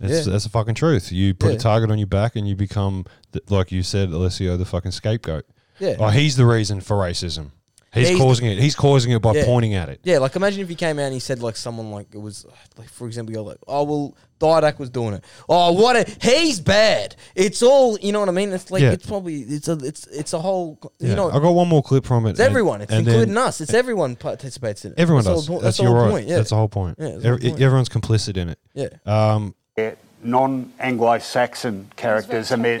That's, 0.00 0.26
Yeah. 0.26 0.32
that's 0.32 0.44
the 0.44 0.50
fucking 0.50 0.74
truth. 0.76 1.12
You 1.12 1.34
put 1.34 1.50
Yeah. 1.50 1.56
a 1.56 1.58
target 1.58 1.90
on 1.90 1.98
your 1.98 2.06
back 2.06 2.34
and 2.34 2.48
you 2.48 2.56
become, 2.56 3.04
like 3.50 3.70
you 3.70 3.82
said, 3.82 4.08
Alessio, 4.08 4.56
the 4.56 4.64
fucking 4.64 4.92
scapegoat. 4.92 5.44
Yeah. 5.78 5.96
Oh, 5.98 6.08
he's 6.08 6.36
the 6.36 6.46
reason 6.46 6.80
for 6.80 6.96
racism. 6.96 7.50
He's, 7.94 8.08
He's- 8.08 8.20
causing 8.20 8.46
it. 8.50 8.58
He's 8.58 8.74
causing 8.74 9.12
it 9.12 9.22
by 9.22 9.34
Yeah. 9.34 9.44
pointing 9.44 9.74
at 9.74 9.88
it. 9.88 10.00
Yeah, 10.02 10.18
like 10.18 10.34
imagine 10.36 10.60
if 10.60 10.68
he 10.68 10.74
came 10.74 10.98
out 10.98 11.04
and 11.04 11.14
he 11.14 11.20
said 11.20 11.40
like 11.42 11.56
someone 11.56 11.90
like 11.92 12.08
it 12.12 12.18
was 12.20 12.44
like 12.76 12.88
for 12.88 13.06
example, 13.06 13.32
you 13.32 13.36
go 13.38 13.44
like, 13.44 13.58
oh 13.68 13.84
well, 13.84 14.16
Didak 14.40 14.78
was 14.78 14.90
doing 14.90 15.14
it. 15.14 15.24
Oh, 15.48 15.72
what 15.72 15.94
a 15.96 16.04
he's 16.20 16.60
bad. 16.60 17.14
It's 17.34 17.62
all 17.62 17.98
you 18.00 18.12
know 18.12 18.20
what 18.20 18.28
I 18.28 18.32
mean. 18.32 18.52
It's 18.52 18.70
like 18.70 18.82
Yeah. 18.82 18.90
it's 18.92 19.06
probably 19.06 19.42
it's 19.42 19.68
a 19.68 19.72
it's 19.78 20.06
it's 20.08 20.32
a 20.32 20.40
whole 20.40 20.78
you 20.98 21.08
Yeah. 21.10 21.14
know. 21.14 21.30
I 21.30 21.38
got 21.38 21.52
one 21.52 21.68
more 21.68 21.82
clip 21.82 22.04
from 22.04 22.26
it. 22.26 22.30
It's 22.30 22.40
everyone. 22.40 22.82
It's 22.82 22.92
and 22.92 23.06
then- 23.06 23.14
including 23.14 23.36
us. 23.38 23.60
It's 23.60 23.72
everyone 23.74 24.16
participates 24.16 24.84
in 24.84 24.92
it. 24.92 24.98
Everyone 24.98 25.22
That's 25.24 25.36
does. 25.36 25.46
the 25.46 25.52
whole- 25.52 25.60
that's 25.60 25.76
the 25.76 25.82
your 25.84 25.92
whole 25.92 26.02
right. 26.06 26.10
point, 26.10 26.28
Yeah. 26.28 26.36
That's 26.36 26.50
the 26.50 26.56
whole 26.56 26.68
point. 26.68 26.96
Yeah, 26.98 27.04
the 27.06 27.12
whole 27.12 27.26
Every- 27.34 27.48
point. 27.50 27.60
Everyone's 27.62 27.88
complicit 27.88 28.36
in 28.36 28.48
it. 28.48 28.58
Yeah. 28.74 28.88
Um, 29.06 29.54
They're 29.76 29.96
non-Anglo-Saxon 30.22 31.90
characters, 31.96 32.50
and 32.50 32.64
they're, 32.64 32.80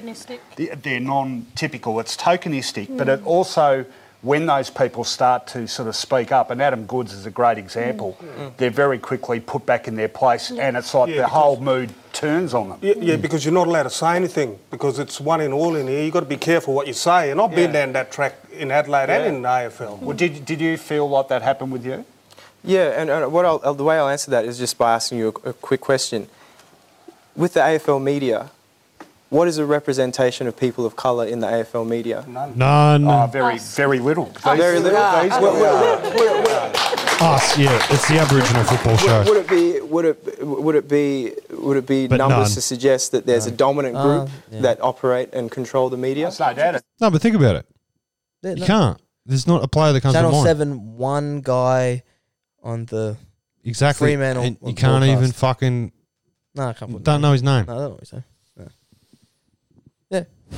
they're 0.56 0.76
they're 0.76 1.00
non-typical. 1.00 1.98
It's 2.00 2.16
tokenistic, 2.16 2.96
but 2.96 3.08
it 3.08 3.24
also, 3.24 3.84
when 4.24 4.46
those 4.46 4.70
people 4.70 5.04
start 5.04 5.46
to 5.48 5.68
sort 5.68 5.86
of 5.86 5.94
speak 5.94 6.32
up, 6.32 6.50
and 6.50 6.60
Adam 6.62 6.86
Goodes 6.86 7.12
is 7.12 7.26
a 7.26 7.30
great 7.30 7.58
example, 7.58 8.16
they're 8.56 8.70
very 8.70 8.98
quickly 8.98 9.38
put 9.38 9.66
back 9.66 9.86
in 9.86 9.96
their 9.96 10.08
place, 10.08 10.50
and 10.50 10.76
it's 10.76 10.94
like 10.94 11.10
Yeah, 11.10 11.16
the 11.22 11.28
whole 11.28 11.60
mood 11.60 11.90
turns 12.14 12.54
on 12.54 12.70
them. 12.70 12.78
yeah, 12.80 12.94
yeah, 12.98 13.16
because 13.16 13.44
you're 13.44 13.52
not 13.52 13.66
allowed 13.66 13.82
to 13.82 13.90
say 13.90 14.16
anything 14.16 14.58
because 14.70 14.98
it's 14.98 15.20
one 15.20 15.42
in 15.42 15.52
all 15.52 15.76
in 15.76 15.86
here. 15.86 16.02
You've 16.02 16.14
got 16.14 16.20
to 16.20 16.26
be 16.26 16.38
careful 16.38 16.72
what 16.72 16.86
you 16.86 16.94
say. 16.94 17.30
And 17.30 17.40
I've 17.40 17.50
been 17.50 17.72
Yeah. 17.74 17.84
down 17.84 17.92
that 17.92 18.10
track 18.10 18.34
in 18.50 18.70
Adelaide 18.70 19.08
Yeah. 19.10 19.16
and 19.18 19.36
in 19.36 19.42
the 19.42 19.48
AFL. 19.48 19.98
Well, 20.00 20.16
did, 20.16 20.44
did 20.46 20.60
you 20.60 20.76
feel 20.78 21.06
like 21.08 21.28
that 21.28 21.42
happened 21.42 21.72
with 21.72 21.84
you? 21.84 22.04
Yeah, 22.64 22.98
and, 22.98 23.10
and 23.10 23.30
what 23.30 23.44
I'll, 23.44 23.60
uh, 23.62 23.72
the 23.74 23.84
way 23.84 23.98
I'll 23.98 24.08
answer 24.08 24.30
that 24.30 24.46
is 24.46 24.56
just 24.58 24.78
by 24.78 24.94
asking 24.94 25.18
you 25.18 25.34
a, 25.44 25.50
a 25.50 25.52
quick 25.52 25.82
question. 25.82 26.28
With 27.36 27.52
the 27.54 27.60
AFL 27.60 28.00
media, 28.02 28.50
what 29.34 29.48
is 29.48 29.58
a 29.58 29.66
representation 29.66 30.46
of 30.46 30.56
people 30.56 30.86
of 30.86 30.94
colour 30.96 31.26
in 31.26 31.40
the 31.40 31.46
AFL 31.48 31.86
media? 31.86 32.24
None. 32.28 32.56
None. 32.56 33.08
Oh, 33.08 33.26
very, 33.26 33.58
very 33.58 33.98
little. 33.98 34.32
Ah, 34.44 34.54
very 34.54 34.78
little. 34.78 35.00
These- 35.22 35.32
Would- 35.42 35.54
would- 35.54 36.14
would- 36.14 36.44
would- 36.46 36.76
Us, 37.20 37.56
yeah. 37.58 37.86
It's 37.90 38.06
the 38.08 38.18
Aboriginal 38.18 38.64
football 38.64 38.96
show. 38.96 39.18
Would, 39.20 39.28
would 39.28 39.36
it 39.38 39.48
be 39.48 39.80
would 39.80 40.04
it 40.04 40.44
would 40.46 40.74
it 40.74 40.88
be 40.88 41.32
would 41.50 41.76
it 41.76 41.86
be 41.86 42.06
But 42.06 42.16
numbers 42.18 42.48
none. 42.50 42.54
to 42.54 42.60
suggest 42.60 43.12
that 43.12 43.24
there's 43.24 43.46
a 43.46 43.50
dominant 43.50 43.96
Uh, 43.96 44.02
group 44.02 44.28
ah, 44.30 44.40
yeah. 44.50 44.60
that 44.62 44.82
operate 44.82 45.28
and 45.32 45.50
control 45.50 45.88
the 45.90 45.96
media? 45.96 46.30
no 46.38 46.52
doubt. 46.54 46.82
No, 47.00 47.10
but 47.10 47.22
think 47.22 47.36
about 47.36 47.56
it. 47.56 47.66
Yeah, 48.42 48.50
You 48.50 48.56
no. 48.60 48.66
can't. 48.66 49.00
There's 49.26 49.46
not 49.46 49.64
a 49.64 49.68
player 49.68 49.92
that 49.94 50.00
comes 50.02 50.14
Channel 50.14 50.30
to 50.32 50.36
mind. 50.36 50.46
Seven, 50.46 50.96
one 50.96 51.40
guy 51.40 52.02
on 52.62 52.86
the 52.86 53.16
Exactly. 53.64 54.08
Fremantle 54.08 54.44
And 54.44 54.56
you 54.66 54.74
can't 54.74 55.04
even 55.04 55.32
fucking. 55.32 55.92
No, 56.56 56.68
I 56.68 56.72
can't 56.74 57.02
Don't 57.02 57.20
know 57.22 57.32
his 57.32 57.42
name. 57.42 57.64
No, 57.66 57.72
I 57.72 57.76
don't 57.76 57.84
know 57.84 57.90
what 57.90 58.00
he's 58.00 58.08
saying. 58.10 58.24
No. 58.26 58.33
Yeah. 60.10 60.24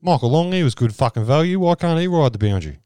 Michael 0.00 0.30
Long, 0.30 0.52
he 0.52 0.62
was 0.62 0.74
good 0.74 0.94
fucking 0.94 1.24
value. 1.24 1.58
Why 1.60 1.74
can't 1.74 2.00
he 2.00 2.06
ride 2.06 2.32
the 2.32 2.38
boundary? 2.38 2.78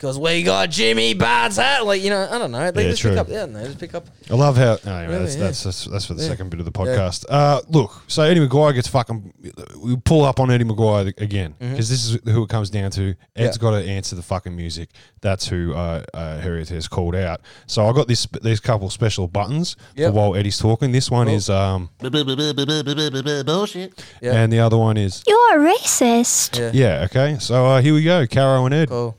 Because 0.00 0.18
we 0.18 0.42
got 0.42 0.70
Jimmy 0.70 1.12
Barnes 1.12 1.56
hat. 1.56 1.84
Like, 1.84 2.02
you 2.02 2.08
know, 2.08 2.26
I 2.30 2.38
don't 2.38 2.50
know. 2.50 2.70
They 2.70 2.84
Yeah, 2.84 2.88
just 2.90 3.02
true. 3.02 3.10
pick 3.10 3.18
up, 3.20 3.28
yeah, 3.28 3.44
no, 3.44 3.62
just 3.66 3.78
pick 3.78 3.94
up. 3.94 4.06
I 4.30 4.34
love 4.34 4.56
how. 4.56 4.78
Anyway, 4.90 5.12
Really, 5.12 5.24
that's, 5.26 5.36
yeah. 5.36 5.42
that's, 5.44 5.62
that's 5.64 5.84
that's 5.84 6.04
for 6.06 6.14
the 6.14 6.22
Yeah. 6.22 6.28
second 6.28 6.48
bit 6.48 6.58
of 6.58 6.64
the 6.64 6.72
Yeah. 6.74 6.86
podcast. 6.86 7.26
Uh, 7.28 7.60
look, 7.68 8.00
so 8.06 8.22
Eddie 8.22 8.40
McGuire 8.40 8.72
gets 8.72 8.88
fucking. 8.88 9.34
We 9.78 9.96
pull 9.96 10.24
up 10.24 10.40
on 10.40 10.50
Eddie 10.50 10.64
McGuire 10.64 11.08
again 11.20 11.54
because 11.60 11.90
this 11.90 12.06
is 12.06 12.18
who 12.24 12.44
it 12.44 12.48
comes 12.48 12.70
down 12.70 12.90
to. 12.92 13.14
Ed's 13.36 13.58
Yeah. 13.58 13.60
got 13.60 13.70
to 13.72 13.84
answer 13.86 14.16
the 14.16 14.22
fucking 14.22 14.56
music. 14.56 14.88
That's 15.20 15.48
who 15.48 15.74
uh, 15.74 16.02
uh, 16.14 16.40
Héritier 16.40 16.76
has 16.76 16.88
called 16.88 17.14
out. 17.14 17.42
So 17.66 17.86
I 17.86 17.92
got 17.92 18.08
this 18.08 18.26
these 18.42 18.58
couple 18.60 18.88
special 18.88 19.28
buttons 19.28 19.76
Yep. 19.96 20.12
for 20.12 20.16
while 20.16 20.34
Eddie's 20.34 20.56
talking. 20.56 20.92
This 20.92 21.10
one 21.10 21.26
Cool. 21.26 21.36
is 21.36 21.50
um, 21.50 21.90
Bullshit. 22.00 24.02
Yeah. 24.22 24.32
and 24.34 24.50
the 24.52 24.60
other 24.60 24.78
one 24.78 24.96
is 24.96 25.22
You're 25.26 25.60
a 25.60 25.74
racist. 25.74 26.58
Yeah. 26.58 26.70
yeah. 26.72 27.04
Okay, 27.04 27.36
so 27.38 27.66
uh, 27.66 27.80
here 27.82 27.92
we 27.94 28.02
go, 28.02 28.26
Caro 28.26 28.64
and 28.64 28.74
Ed. 28.74 28.88
Cool. 28.88 29.16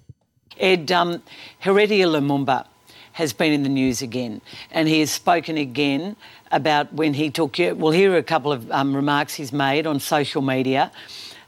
Ed, 0.61 0.91
um, 0.91 1.23
Héritier 1.63 2.05
Lumumba 2.05 2.67
has 3.13 3.33
been 3.33 3.51
in 3.51 3.63
the 3.63 3.69
news 3.69 4.03
again, 4.03 4.41
and 4.69 4.87
he 4.87 4.99
has 4.99 5.11
spoken 5.11 5.57
again 5.57 6.15
about 6.51 6.93
when 6.93 7.15
he 7.15 7.31
took 7.31 7.57
you. 7.57 7.73
We'll 7.75 7.91
hear 7.91 8.15
a 8.15 8.23
couple 8.23 8.51
of 8.51 8.71
um, 8.71 8.95
remarks 8.95 9.33
he's 9.33 9.51
made 9.51 9.87
on 9.87 9.99
social 9.99 10.43
media. 10.43 10.91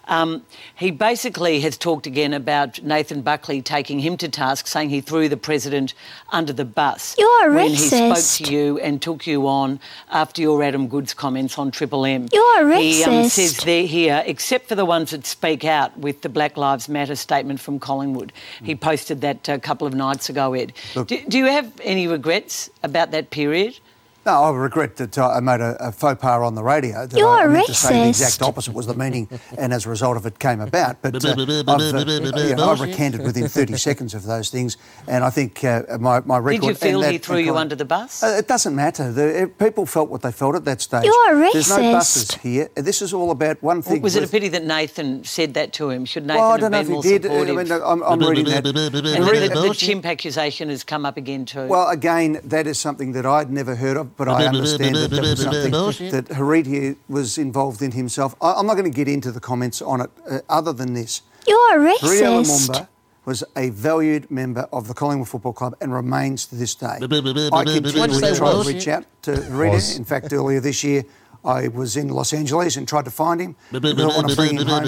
Um, 0.05 0.43
he 0.75 0.91
basically 0.91 1.61
has 1.61 1.77
talked 1.77 2.05
again 2.07 2.33
about 2.33 2.81
Nathan 2.83 3.21
Buckley 3.21 3.61
taking 3.61 3.99
him 3.99 4.17
to 4.17 4.27
task, 4.27 4.67
saying 4.67 4.89
he 4.89 4.99
threw 5.01 5.29
the 5.29 5.37
president 5.37 5.93
under 6.31 6.51
the 6.51 6.65
bus 6.65 7.15
You're 7.17 7.53
when 7.53 7.69
he 7.69 7.77
spoke 7.77 8.45
to 8.47 8.53
you 8.53 8.79
and 8.79 9.01
took 9.01 9.25
you 9.25 9.47
on 9.47 9.79
after 10.11 10.41
your 10.41 10.61
Adam 10.61 10.87
Goodes 10.87 11.13
comments 11.13 11.57
on 11.57 11.71
Triple 11.71 12.05
M. 12.05 12.27
You're 12.33 12.73
He 12.73 13.03
um, 13.03 13.11
racist. 13.13 13.29
says 13.31 13.57
there 13.59 13.85
here, 13.85 14.23
except 14.25 14.67
for 14.67 14.75
the 14.75 14.85
ones 14.85 15.11
that 15.11 15.25
speak 15.25 15.63
out 15.63 15.97
with 15.97 16.21
the 16.21 16.29
Black 16.29 16.57
Lives 16.57 16.89
Matter 16.89 17.15
statement 17.15 17.59
from 17.59 17.79
Collingwood. 17.79 18.33
He 18.61 18.75
posted 18.75 19.21
that 19.21 19.47
a 19.47 19.59
couple 19.59 19.87
of 19.87 19.93
nights 19.93 20.29
ago, 20.29 20.53
Ed. 20.53 20.73
Look- 20.95 21.07
Do, 21.07 21.21
do 21.27 21.37
you 21.37 21.45
have 21.45 21.71
any 21.81 22.07
regrets 22.07 22.69
about 22.83 23.11
that 23.11 23.29
period? 23.29 23.79
No, 24.25 24.43
I 24.43 24.51
regret 24.51 24.95
that 24.97 25.17
uh, 25.17 25.29
I 25.29 25.39
made 25.41 25.59
a, 25.59 25.75
a 25.87 25.91
faux 25.91 26.21
pas 26.21 26.41
on 26.41 26.55
the 26.55 26.63
radio. 26.63 27.05
That 27.05 27.17
You're 27.17 27.27
I 27.27 27.45
meant 27.47 27.65
to 27.67 27.73
say 27.73 28.03
the 28.03 28.09
exact 28.09 28.41
opposite 28.41 28.73
was 28.73 28.87
the 28.87 28.93
meaning, 28.93 29.27
and 29.57 29.73
as 29.73 29.85
a 29.85 29.89
result 29.89 30.15
of 30.15 30.25
it 30.25 30.39
came 30.39 30.61
about. 30.61 31.01
But 31.01 31.15
uh, 31.25 31.29
I've, 31.29 31.69
uh, 31.69 32.39
you 32.39 32.55
know, 32.55 32.69
I've 32.71 32.79
recanted 32.79 33.21
within 33.21 33.49
30 33.49 33.75
seconds 33.77 34.13
of 34.13 34.23
those 34.23 34.49
things, 34.49 34.77
and 35.07 35.25
I 35.25 35.29
think 35.29 35.61
uh, 35.65 35.83
my, 35.99 36.21
my 36.21 36.37
record. 36.37 36.61
Did 36.61 36.67
you 36.69 36.75
feel 36.75 37.03
and 37.03 37.11
he 37.11 37.17
that- 37.17 37.25
threw 37.25 37.37
you 37.37 37.57
under 37.57 37.75
the 37.75 37.83
bus? 37.85 38.23
Uh, 38.23 38.35
it 38.39 38.47
doesn't 38.47 38.73
matter. 38.75 39.11
The, 39.11 39.43
uh, 39.43 39.47
people 39.63 39.85
felt 39.85 40.09
what 40.09 40.21
they 40.21 40.31
felt 40.31 40.55
at 40.55 40.63
that 40.65 40.79
stage. 40.79 41.03
You're 41.03 41.13
racist. 41.35 41.53
There's 41.53 41.69
no 41.77 41.91
buses 41.91 42.35
here. 42.35 42.69
This 42.75 43.01
is 43.01 43.13
all 43.13 43.29
about 43.31 43.61
one 43.61 43.81
thing. 43.81 44.01
Was 44.01 44.15
it 44.15 44.23
a 44.23 44.27
pity 44.27 44.47
that 44.49 44.63
Nathan 44.63 45.25
said 45.25 45.53
that 45.55 45.73
to 45.73 45.89
him? 45.89 46.05
Should 46.05 46.25
Nathan 46.27 46.39
Well, 46.39 46.47
I 46.47 46.51
have 46.53 46.61
don't 46.61 46.71
know 46.71 46.77
been 46.77 46.81
if 46.81 46.87
he 46.87 46.93
more 46.93 47.03
did. 47.03 47.25
I 47.25 47.29
supportive? 47.29 47.55
mean, 47.69 47.81
I'm, 47.83 48.03
I'm 48.03 48.19
reading 48.19 48.45
that. 48.45 48.65
and 48.65 48.77
I'm 48.77 49.03
then 49.03 49.23
reading 49.25 49.49
the, 49.49 49.61
the 49.67 49.73
chimp 49.73 50.05
accusation 50.05 50.69
has 50.69 50.83
come 50.85 51.05
up 51.05 51.17
again 51.17 51.45
too. 51.45 51.67
Well, 51.67 51.89
again, 51.89 52.39
that 52.45 52.67
is 52.67 52.79
something 52.79 53.11
that 53.13 53.25
I'd 53.25 53.51
never 53.51 53.75
heard 53.75 53.97
of, 53.97 54.12
but 54.17 54.27
I 54.27 54.45
understand 54.45 54.95
that 54.95 55.11
that 55.11 55.21
was 55.21 55.41
something 55.43 55.71
Bullshit. 55.71 56.11
that 56.11 56.25
Héritier 56.25 56.95
was 57.07 57.37
involved 57.37 57.81
in 57.81 57.91
himself. 57.91 58.35
I, 58.41 58.53
I'm 58.53 58.65
not 58.65 58.73
going 58.73 58.91
to 58.91 58.95
get 58.95 59.07
into 59.07 59.31
the 59.31 59.39
comments 59.39 59.81
on 59.81 60.01
it, 60.01 60.09
uh, 60.29 60.39
other 60.49 60.73
than 60.73 60.93
this. 60.93 61.21
You're 61.47 61.79
Héritier 61.79 62.41
racist. 62.41 62.69
Lumumba 62.69 62.87
was 63.25 63.43
a 63.55 63.69
valued 63.69 64.29
member 64.29 64.67
of 64.73 64.87
the 64.87 64.93
Collingwood 64.93 65.29
Football 65.29 65.53
Club 65.53 65.75
and 65.79 65.93
remains 65.93 66.45
to 66.47 66.55
this 66.55 66.75
day. 66.75 66.87
I 66.87 66.97
Why'd 66.99 67.67
continually 67.67 68.35
try 68.35 68.51
to 68.51 68.63
reach 68.67 68.87
out 68.87 69.05
to 69.23 69.31
Was. 69.31 69.49
Héritier. 69.49 69.97
In 69.97 70.05
fact, 70.05 70.33
earlier 70.33 70.59
this 70.59 70.83
year, 70.83 71.03
I 71.45 71.67
was 71.67 71.97
in 71.97 72.07
Los 72.07 72.31
Angeles 72.33 72.77
and 72.77 72.87
tried 72.87 73.05
to 73.05 73.11
find 73.11 73.41
him. 73.41 73.55
because 73.93 74.05
I 74.05 74.07
want 74.15 74.29
to 74.29 74.35
bring 74.35 74.57
him 74.57 74.67
home 74.67 74.83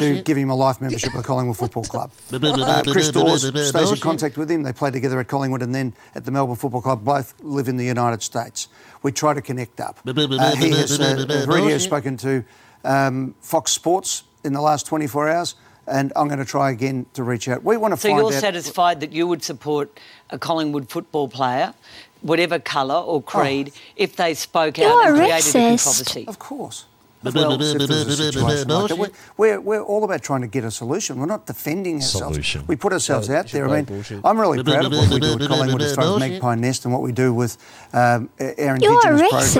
to 0.00 0.22
give 0.22 0.36
him 0.38 0.48
a 0.50 0.54
life 0.54 0.80
membership 0.80 1.10
of 1.12 1.18
the 1.18 1.26
Collingwood 1.26 1.56
Football 1.58 1.84
Club. 1.84 2.10
Uh, 2.32 2.82
Chris 2.92 3.10
Dawes 3.10 3.42
stays 3.68 3.90
in 3.90 3.98
contact 4.00 4.36
with 4.38 4.50
him. 4.50 4.62
They 4.62 4.72
play 4.72 4.90
together 4.90 5.20
at 5.20 5.28
Collingwood 5.28 5.62
and 5.62 5.74
then 5.74 5.92
at 6.14 6.24
the 6.24 6.30
Melbourne 6.30 6.56
Football 6.56 6.80
Club. 6.82 7.04
Both 7.04 7.34
live 7.42 7.68
in 7.68 7.76
the 7.76 7.84
United 7.84 8.22
States. 8.22 8.68
We 9.02 9.12
try 9.12 9.34
to 9.34 9.42
connect 9.42 9.80
up. 9.80 9.98
Uh, 10.06 10.56
he 10.56 10.70
has, 10.70 10.98
uh, 10.98 11.16
Héritier 11.46 11.70
has 11.72 11.84
spoken 11.84 12.16
to 12.18 12.44
um, 12.84 13.34
Fox 13.40 13.72
Sports 13.72 14.22
in 14.44 14.52
the 14.54 14.60
last 14.60 14.86
24 14.86 15.28
hours, 15.28 15.54
and 15.86 16.12
I'm 16.16 16.26
going 16.28 16.38
to 16.38 16.44
try 16.44 16.70
again 16.70 17.06
to 17.14 17.22
reach 17.22 17.48
out. 17.48 17.62
We 17.64 17.76
want 17.76 17.92
to 17.92 18.00
so 18.00 18.08
find 18.08 18.20
you're 18.20 18.32
satisfied 18.40 19.00
that 19.00 19.12
you 19.12 19.26
would 19.26 19.42
support 19.42 20.00
a 20.30 20.38
Collingwood 20.38 20.88
football 20.88 21.28
player, 21.28 21.74
whatever 22.22 22.58
colour 22.58 22.96
or 22.96 23.22
creed, 23.22 23.72
if 23.96 24.16
they 24.16 24.34
spoke 24.34 24.78
out 24.78 24.84
You're 24.84 25.06
and 25.08 25.16
created 25.16 25.48
a 25.56 25.60
controversy? 25.70 26.24
Of 26.28 26.38
course. 26.38 26.84
Well, 27.20 27.60
if 27.60 27.60
a 27.60 28.12
situation 28.12 28.42
like 28.70 28.88
that, 28.88 28.96
we're, 28.96 29.10
we're, 29.36 29.60
we're 29.60 29.82
all 29.82 30.04
about 30.04 30.22
trying 30.22 30.42
to 30.42 30.46
get 30.46 30.62
a 30.62 30.70
solution. 30.70 31.18
We're 31.18 31.26
not 31.26 31.46
defending 31.46 31.96
ourselves. 31.96 32.36
Solution. 32.36 32.64
We 32.68 32.76
put 32.76 32.92
ourselves 32.92 33.28
No, 33.28 33.38
out 33.38 33.48
there. 33.48 33.68
I 33.68 33.76
mean, 33.76 33.84
bullshit. 33.86 34.20
I'm 34.24 34.40
really 34.40 34.62
proud 34.62 34.84
of 34.84 34.92
what 34.92 35.10
we 35.10 35.18
do 35.18 35.32
at 35.32 35.40
Collingwood 35.48 35.82
as 35.82 35.96
far 35.96 36.14
as 36.14 36.20
Magpie 36.20 36.54
Nest 36.54 36.84
and 36.84 36.94
what 36.94 37.02
we 37.02 37.10
do 37.10 37.34
with 37.34 37.56
um, 37.92 38.30
our 38.38 38.46
You're 38.56 38.74
Indigenous 38.76 39.22
racist. 39.32 39.52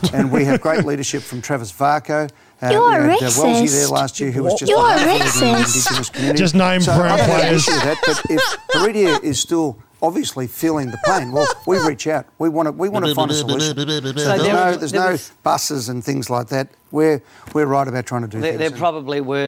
programs. 0.00 0.12
And 0.12 0.32
we 0.32 0.44
have 0.46 0.60
great 0.60 0.84
leadership 0.84 1.22
from 1.22 1.40
Travis 1.40 1.70
Varcoe. 1.70 2.30
Uh, 2.60 2.70
You're 2.72 3.06
we 3.06 3.12
had, 3.12 3.22
uh, 3.22 3.30
Wellesley 3.38 3.66
there 3.68 3.88
last 3.88 4.18
year, 4.18 4.32
who 4.32 4.42
was 4.42 4.54
just 4.54 4.68
You're 4.70 4.78
wonderful 4.78 5.12
in 5.12 5.18
the 5.18 5.24
racist. 5.24 5.66
Indigenous 5.76 6.10
community. 6.10 6.38
Just 6.38 6.54
name 6.56 6.80
so 6.80 6.96
brown 6.96 7.12
I 7.12 7.16
don't 7.18 7.26
players. 7.38 7.66
that, 7.66 7.96
but 8.04 8.22
if 8.28 8.40
Héritier 8.74 9.22
is 9.22 9.38
still 9.38 9.78
obviously 10.04 10.46
feeling 10.46 10.90
the 10.90 10.98
pain, 11.04 11.32
well, 11.32 11.46
we 11.66 11.78
reach 11.88 12.06
out. 12.06 12.26
We 12.38 12.48
want 12.48 12.66
to 12.68 12.72
we 12.72 12.88
want 12.88 13.06
to 13.06 13.14
find 13.14 13.30
a 13.30 13.34
solution. 13.34 13.76
So 13.76 13.84
there's 13.84 14.14
there- 14.24 14.52
no 14.52 14.76
there's 14.76 14.92
there 14.92 15.00
no 15.04 15.12
was- 15.12 15.30
buses 15.42 15.88
and 15.88 16.04
things 16.04 16.28
like 16.30 16.48
that. 16.48 16.68
We're 16.90 17.22
we're 17.54 17.66
right 17.66 17.88
about 17.88 18.06
trying 18.06 18.22
to 18.22 18.28
do 18.28 18.40
There, 18.40 18.56
things. 18.56 18.70
there 18.70 18.78
probably 18.78 19.20
were. 19.20 19.46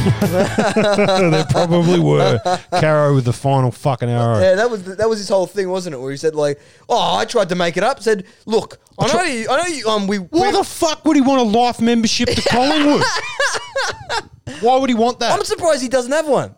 there 0.20 1.44
probably 1.50 2.00
were. 2.00 2.38
Caro 2.72 3.14
with 3.14 3.24
the 3.24 3.32
final 3.32 3.70
fucking 3.70 4.08
arrow. 4.08 4.40
Yeah, 4.40 4.54
that 4.54 4.70
was 4.70 4.84
that 4.96 5.08
was 5.08 5.18
his 5.18 5.28
whole 5.28 5.46
thing, 5.46 5.68
wasn't 5.68 5.94
it? 5.94 5.98
Where 5.98 6.10
he 6.10 6.16
said 6.16 6.34
like, 6.34 6.58
"Oh, 6.88 7.16
I 7.16 7.24
tried 7.24 7.48
to 7.50 7.54
make 7.54 7.76
it 7.76 7.82
up." 7.82 8.02
Said, 8.02 8.24
"Look, 8.46 8.78
I 8.98 9.12
know 9.12 9.22
you. 9.22 9.46
I 9.50 9.56
know 9.62 9.66
you. 9.66 9.88
Um, 9.88 10.06
we. 10.06 10.16
Why 10.16 10.52
the 10.52 10.64
fuck 10.64 11.04
would 11.04 11.16
he 11.16 11.22
want 11.22 11.40
a 11.40 11.58
life 11.58 11.80
membership 11.80 12.28
to 12.30 12.42
Collingwood? 12.48 13.02
Why 14.60 14.76
would 14.78 14.88
he 14.90 14.94
want 14.94 15.20
that? 15.20 15.32
I'm 15.32 15.44
surprised 15.44 15.82
he 15.82 15.88
doesn't 15.88 16.12
have 16.12 16.28
one. 16.28 16.54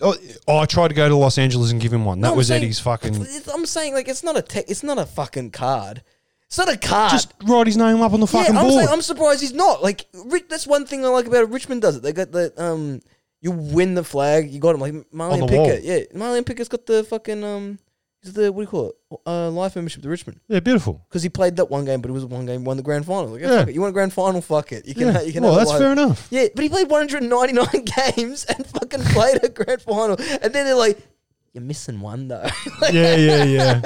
Oh, 0.00 0.14
I 0.48 0.64
tried 0.66 0.88
to 0.88 0.94
go 0.94 1.08
to 1.08 1.16
Los 1.16 1.38
Angeles 1.38 1.72
and 1.72 1.80
give 1.80 1.92
him 1.92 2.04
one. 2.04 2.20
That 2.20 2.28
No, 2.28 2.32
I'm 2.32 2.36
was 2.38 2.48
saying- 2.48 2.62
Eddie's 2.62 2.78
fucking. 2.80 3.14
It's- 3.14 3.48
I'm 3.48 3.66
saying 3.66 3.94
like 3.94 4.08
it's 4.08 4.22
not 4.22 4.36
a 4.36 4.42
tech. 4.42 4.66
It's 4.68 4.82
not 4.82 4.98
a 4.98 5.06
fucking 5.06 5.50
card. 5.50 6.02
It's 6.46 6.56
not 6.56 6.68
a 6.72 6.76
card. 6.76 7.10
Just 7.10 7.34
write 7.44 7.66
his 7.66 7.76
name 7.76 8.00
up 8.00 8.12
on 8.12 8.20
the 8.20 8.26
fucking 8.26 8.54
yeah, 8.54 8.60
I'm, 8.60 8.66
board. 8.68 8.78
saying, 8.84 8.88
I'm 8.92 9.02
surprised 9.02 9.40
he's 9.40 9.52
not. 9.52 9.82
Like 9.82 10.06
Ri- 10.14 10.44
that's 10.48 10.66
one 10.66 10.86
thing 10.86 11.04
I 11.04 11.08
like 11.08 11.26
about 11.26 11.42
it. 11.42 11.50
Richmond 11.50 11.82
does 11.82 11.96
it. 11.96 12.02
They 12.02 12.12
got 12.12 12.30
the 12.32 12.52
um. 12.62 13.00
You 13.40 13.50
win 13.52 13.94
the 13.94 14.02
flag. 14.02 14.50
You 14.50 14.58
got 14.58 14.74
him 14.74 14.80
like 14.80 14.92
Marlon 15.12 15.40
the 15.40 15.46
Pickett. 15.46 15.58
wall. 15.58 15.78
Yeah, 15.82 16.00
Marlon 16.14 16.44
Pickett's 16.46 16.68
got 16.68 16.86
the 16.86 17.04
fucking 17.04 17.44
um. 17.44 17.78
Is 18.22 18.32
the 18.32 18.50
what 18.52 18.62
do 18.62 18.62
you 18.62 18.66
call 18.68 18.88
it? 18.90 19.20
Uh, 19.26 19.48
life 19.50 19.76
membership 19.76 20.02
to 20.02 20.08
Richmond. 20.08 20.40
yeah, 20.48 20.58
beautiful. 20.60 21.04
Because 21.08 21.22
he 21.22 21.28
played 21.28 21.54
that 21.56 21.66
one 21.70 21.84
game, 21.84 22.00
but 22.00 22.10
it 22.10 22.12
was 22.12 22.24
one 22.24 22.46
game, 22.46 22.64
won 22.64 22.76
the 22.76 22.82
grand 22.82 23.06
final. 23.06 23.28
Like, 23.28 23.42
yeah, 23.42 23.58
fuck 23.60 23.68
it. 23.68 23.74
You 23.74 23.80
want 23.80 23.90
a 23.90 23.92
grand 23.92 24.12
final? 24.12 24.40
Fuck 24.40 24.72
it. 24.72 24.86
You 24.88 24.94
can. 24.94 25.14
Yeah. 25.14 25.20
You 25.22 25.32
can 25.32 25.44
Well, 25.44 25.52
have 25.52 25.62
a 25.62 25.64
that's 25.64 25.70
life- 25.70 25.78
fair 25.80 25.92
enough. 25.92 26.26
Yeah, 26.30 26.46
but 26.54 26.62
he 26.62 26.68
played 26.68 26.90
199 26.90 27.84
games 28.16 28.44
and 28.46 28.66
fucking 28.66 29.00
played 29.02 29.44
a 29.44 29.48
grand 29.48 29.82
final, 29.82 30.16
and 30.18 30.52
then 30.52 30.66
they're 30.66 30.74
like, 30.74 30.98
"You're 31.52 31.62
missing 31.62 32.00
one 32.00 32.26
though." 32.28 32.48
yeah, 32.92 33.14
yeah, 33.16 33.44
yeah. 33.44 33.82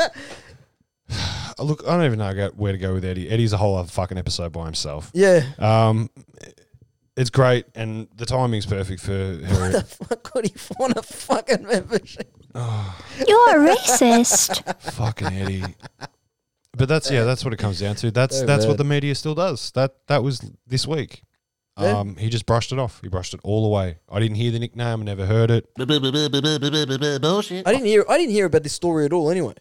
Look, 1.59 1.85
I 1.87 1.97
don't 1.97 2.07
even 2.07 2.18
know 2.18 2.51
where 2.57 2.73
to 2.73 2.79
go 2.79 2.95
with 2.95 3.05
Eddie. 3.05 3.29
Eddie's 3.29 3.53
a 3.53 3.59
whole 3.59 3.77
other 3.77 3.88
fucking 3.90 4.16
episode 4.18 4.53
by 4.53 4.64
himself. 4.64 5.11
Yeah. 5.12 5.42
Um, 5.59 6.09
it's 7.16 7.29
great, 7.31 7.66
and 7.75 8.09
the 8.16 8.25
timing's 8.25 8.64
perfect 8.64 9.03
for 9.03 9.12
her. 9.12 9.68
the 9.73 9.83
fuck 10.09 10.23
could 10.23 10.47
he 10.47 10.55
want 10.79 10.97
a 10.97 11.03
fucking 11.03 11.64
membership? 11.66 12.35
You're 12.55 13.67
a 13.67 13.75
racist. 13.75 14.62
fucking 14.93 15.29
Eddie. 15.29 15.65
But 16.77 16.88
that's 16.88 17.11
yeah, 17.11 17.25
that's 17.25 17.45
what 17.45 17.53
it 17.53 17.59
comes 17.59 17.81
down 17.81 17.97
to. 17.97 18.11
That's 18.11 18.38
So 18.41 18.47
that's 18.47 18.65
what 18.67 18.73
bad. 18.75 18.79
the 18.81 18.85
media 18.85 19.15
still 19.15 19.35
does. 19.35 19.71
That 19.73 19.95
that 20.09 20.23
was 20.23 20.41
this 20.67 20.87
week. 20.87 21.23
Yeah. 21.81 21.99
Um, 22.01 22.17
he 22.17 22.29
just 22.29 22.45
brushed 22.45 22.73
it 22.73 22.79
off. 22.79 23.01
He 23.03 23.09
brushed 23.09 23.33
it 23.35 23.41
all 23.45 23.65
away. 23.65 23.99
I 24.11 24.21
didn't 24.21 24.37
hear 24.37 24.51
the 24.51 24.59
nickname. 24.59 25.01
I 25.01 25.05
never 25.05 25.25
heard 25.27 25.51
it. 25.51 25.69
I 25.79 25.85
didn't 25.85 26.15
hear. 27.87 28.05
I 28.09 28.19
didn't 28.19 28.33
hear 28.33 28.47
about 28.47 28.62
this 28.62 28.73
story 28.75 29.07
at 29.07 29.12
all. 29.12 29.31
Anyway, 29.31 29.55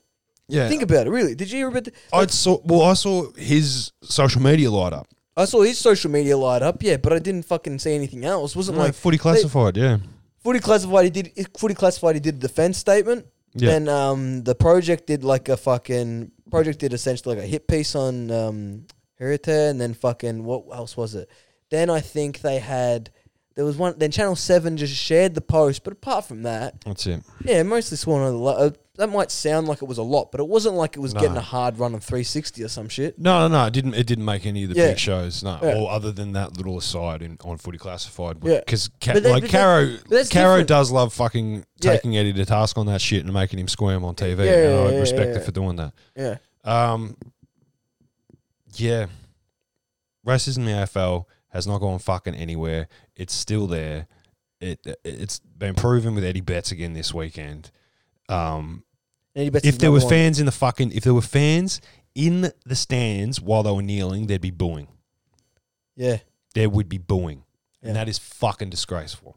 Yeah, 0.47 0.67
think 0.67 0.81
about 0.83 1.07
it. 1.07 1.09
Really, 1.09 1.35
did 1.35 1.51
you 1.51 1.57
hear 1.57 1.67
about? 1.69 1.85
The, 1.85 1.93
I 2.13 2.25
saw. 2.27 2.59
Well, 2.65 2.83
I 2.83 2.93
saw 2.93 3.31
his 3.37 3.91
social 4.03 4.41
media 4.41 4.69
light 4.71 4.93
up. 4.93 5.07
I 5.37 5.45
saw 5.45 5.61
his 5.61 5.77
social 5.77 6.11
media 6.11 6.37
light 6.37 6.61
up. 6.61 6.83
Yeah, 6.83 6.97
but 6.97 7.13
I 7.13 7.19
didn't 7.19 7.43
fucking 7.43 7.79
see 7.79 7.93
anything 7.95 8.25
else. 8.25 8.55
Wasn't 8.55 8.77
No, 8.77 8.83
like 8.83 8.93
footy 8.93 9.17
they- 9.17 9.21
classified. 9.21 9.77
yeah, 9.77 9.97
Footy 10.43 10.59
classified. 10.59 11.05
He 11.05 11.09
did. 11.11 11.47
Footy 11.57 11.73
classified. 11.75 12.15
He 12.15 12.19
did 12.21 12.35
a 12.35 12.39
defense 12.39 12.77
statement. 12.77 13.25
Yeah. 13.53 13.69
Then 13.71 13.89
um, 13.89 14.43
the 14.43 14.55
project 14.55 15.07
did 15.07 15.23
like 15.23 15.49
a 15.49 15.57
fucking 15.57 16.31
project 16.49 16.79
did 16.79 16.93
essentially 16.93 17.35
like 17.35 17.43
a 17.43 17.47
hit 17.47 17.67
piece 17.67 17.95
on 17.95 18.31
um, 18.31 18.85
Héritier, 19.19 19.69
and 19.69 19.79
then 19.79 19.93
fucking 19.93 20.43
what 20.43 20.63
else 20.73 20.95
was 20.95 21.15
it? 21.15 21.29
Then 21.69 21.89
I 21.89 21.99
think 21.99 22.39
they 22.41 22.59
had 22.59 23.11
there 23.55 23.65
was 23.65 23.77
one. 23.77 23.95
Then 23.97 24.11
Channel 24.11 24.35
Seven 24.35 24.77
just 24.77 24.95
shared 24.95 25.35
the 25.35 25.41
post, 25.41 25.83
but 25.83 25.93
apart 25.93 26.25
from 26.25 26.43
that, 26.43 26.81
that's 26.85 27.05
it. 27.07 27.21
yeah, 27.43 27.63
mostly 27.63 27.97
sworn 27.97 28.23
on 28.23 28.31
the. 28.31 28.37
Lo- 28.39 28.57
uh, 28.57 28.71
that 28.95 29.09
might 29.09 29.31
sound 29.31 29.67
like 29.67 29.81
it 29.81 29.85
was 29.87 29.97
a 29.97 30.03
lot, 30.03 30.31
but 30.31 30.41
it 30.41 30.47
wasn't 30.47 30.75
like 30.75 30.97
it 30.97 30.99
was 30.99 31.13
No. 31.13 31.21
getting 31.21 31.37
a 31.37 31.41
hard 31.41 31.79
run 31.79 31.93
on 31.93 32.01
360 32.01 32.61
or 32.63 32.67
some 32.67 32.89
shit. 32.89 33.17
No, 33.17 33.47
no, 33.47 33.57
no. 33.59 33.65
It 33.67 33.73
didn't. 33.73 33.93
It 33.93 34.05
didn't 34.05 34.25
make 34.25 34.45
any 34.45 34.63
of 34.65 34.69
the 34.73 34.75
Yeah. 34.75 34.87
big 34.89 34.99
shows. 34.99 35.41
No, 35.43 35.57
Yeah. 35.63 35.75
or 35.77 35.89
other 35.89 36.11
than 36.11 36.33
that 36.33 36.57
little 36.57 36.77
aside 36.77 37.21
in 37.21 37.37
on 37.43 37.57
footy 37.57 37.77
classified. 37.77 38.37
Yeah. 38.43 38.59
because 38.59 38.89
But 38.89 39.23
that- 39.23 39.23
like 39.23 39.43
but 39.43 39.51
that- 39.51 39.57
Caro, 39.57 39.85
but 39.97 40.09
that's 40.09 40.29
Caro 40.29 40.49
different. 40.55 40.67
does 40.67 40.91
love 40.91 41.13
fucking 41.13 41.65
Yeah. 41.81 41.91
taking 41.93 42.17
Eddie 42.17 42.33
to 42.33 42.45
task 42.45 42.77
on 42.77 42.85
that 42.87 42.99
shit 43.01 43.23
and 43.23 43.33
making 43.33 43.59
him 43.59 43.67
squirm 43.69 44.03
on 44.03 44.13
TV. 44.15 44.45
Yeah, 44.45 44.51
and 44.51 44.73
yeah, 44.73 44.79
I 44.89 44.91
yeah, 44.93 44.99
respect 44.99 45.27
yeah. 45.29 45.33
her 45.35 45.39
for 45.41 45.51
doing 45.51 45.75
that. 45.77 45.93
Yeah. 46.15 46.37
Um. 46.63 47.15
Yeah. 48.75 49.07
Racism 50.27 50.57
in 50.59 50.65
the 50.65 50.71
AFL 50.73 51.27
has 51.49 51.65
not 51.65 51.79
gone 51.79 51.99
fucking 51.99 52.35
anywhere. 52.35 52.87
It's 53.15 53.33
still 53.33 53.67
there. 53.67 54.07
It 54.59 54.85
it's 55.03 55.39
been 55.39 55.73
proven 55.75 56.13
with 56.13 56.23
Eddie 56.23 56.41
Betts 56.41 56.71
again 56.71 56.93
this 56.93 57.13
weekend. 57.13 57.71
Um, 58.31 58.83
if 59.35 59.77
there 59.77 59.91
were 59.91 59.99
one. 59.99 60.09
fans 60.09 60.39
in 60.39 60.45
the 60.45 60.51
fucking, 60.51 60.91
if 60.91 61.03
there 61.03 61.13
were 61.13 61.21
fans 61.21 61.81
in 62.15 62.51
the 62.65 62.75
stands 62.75 63.39
while 63.41 63.63
they 63.63 63.71
were 63.71 63.81
kneeling, 63.81 64.27
there'd 64.27 64.41
be 64.41 64.51
booing. 64.51 64.87
Yeah. 65.95 66.17
There 66.53 66.69
would 66.69 66.89
be 66.89 66.97
booing, 66.97 67.43
Yeah. 67.81 67.89
and 67.89 67.95
that 67.95 68.09
is 68.09 68.17
fucking 68.17 68.69
disgraceful. 68.69 69.35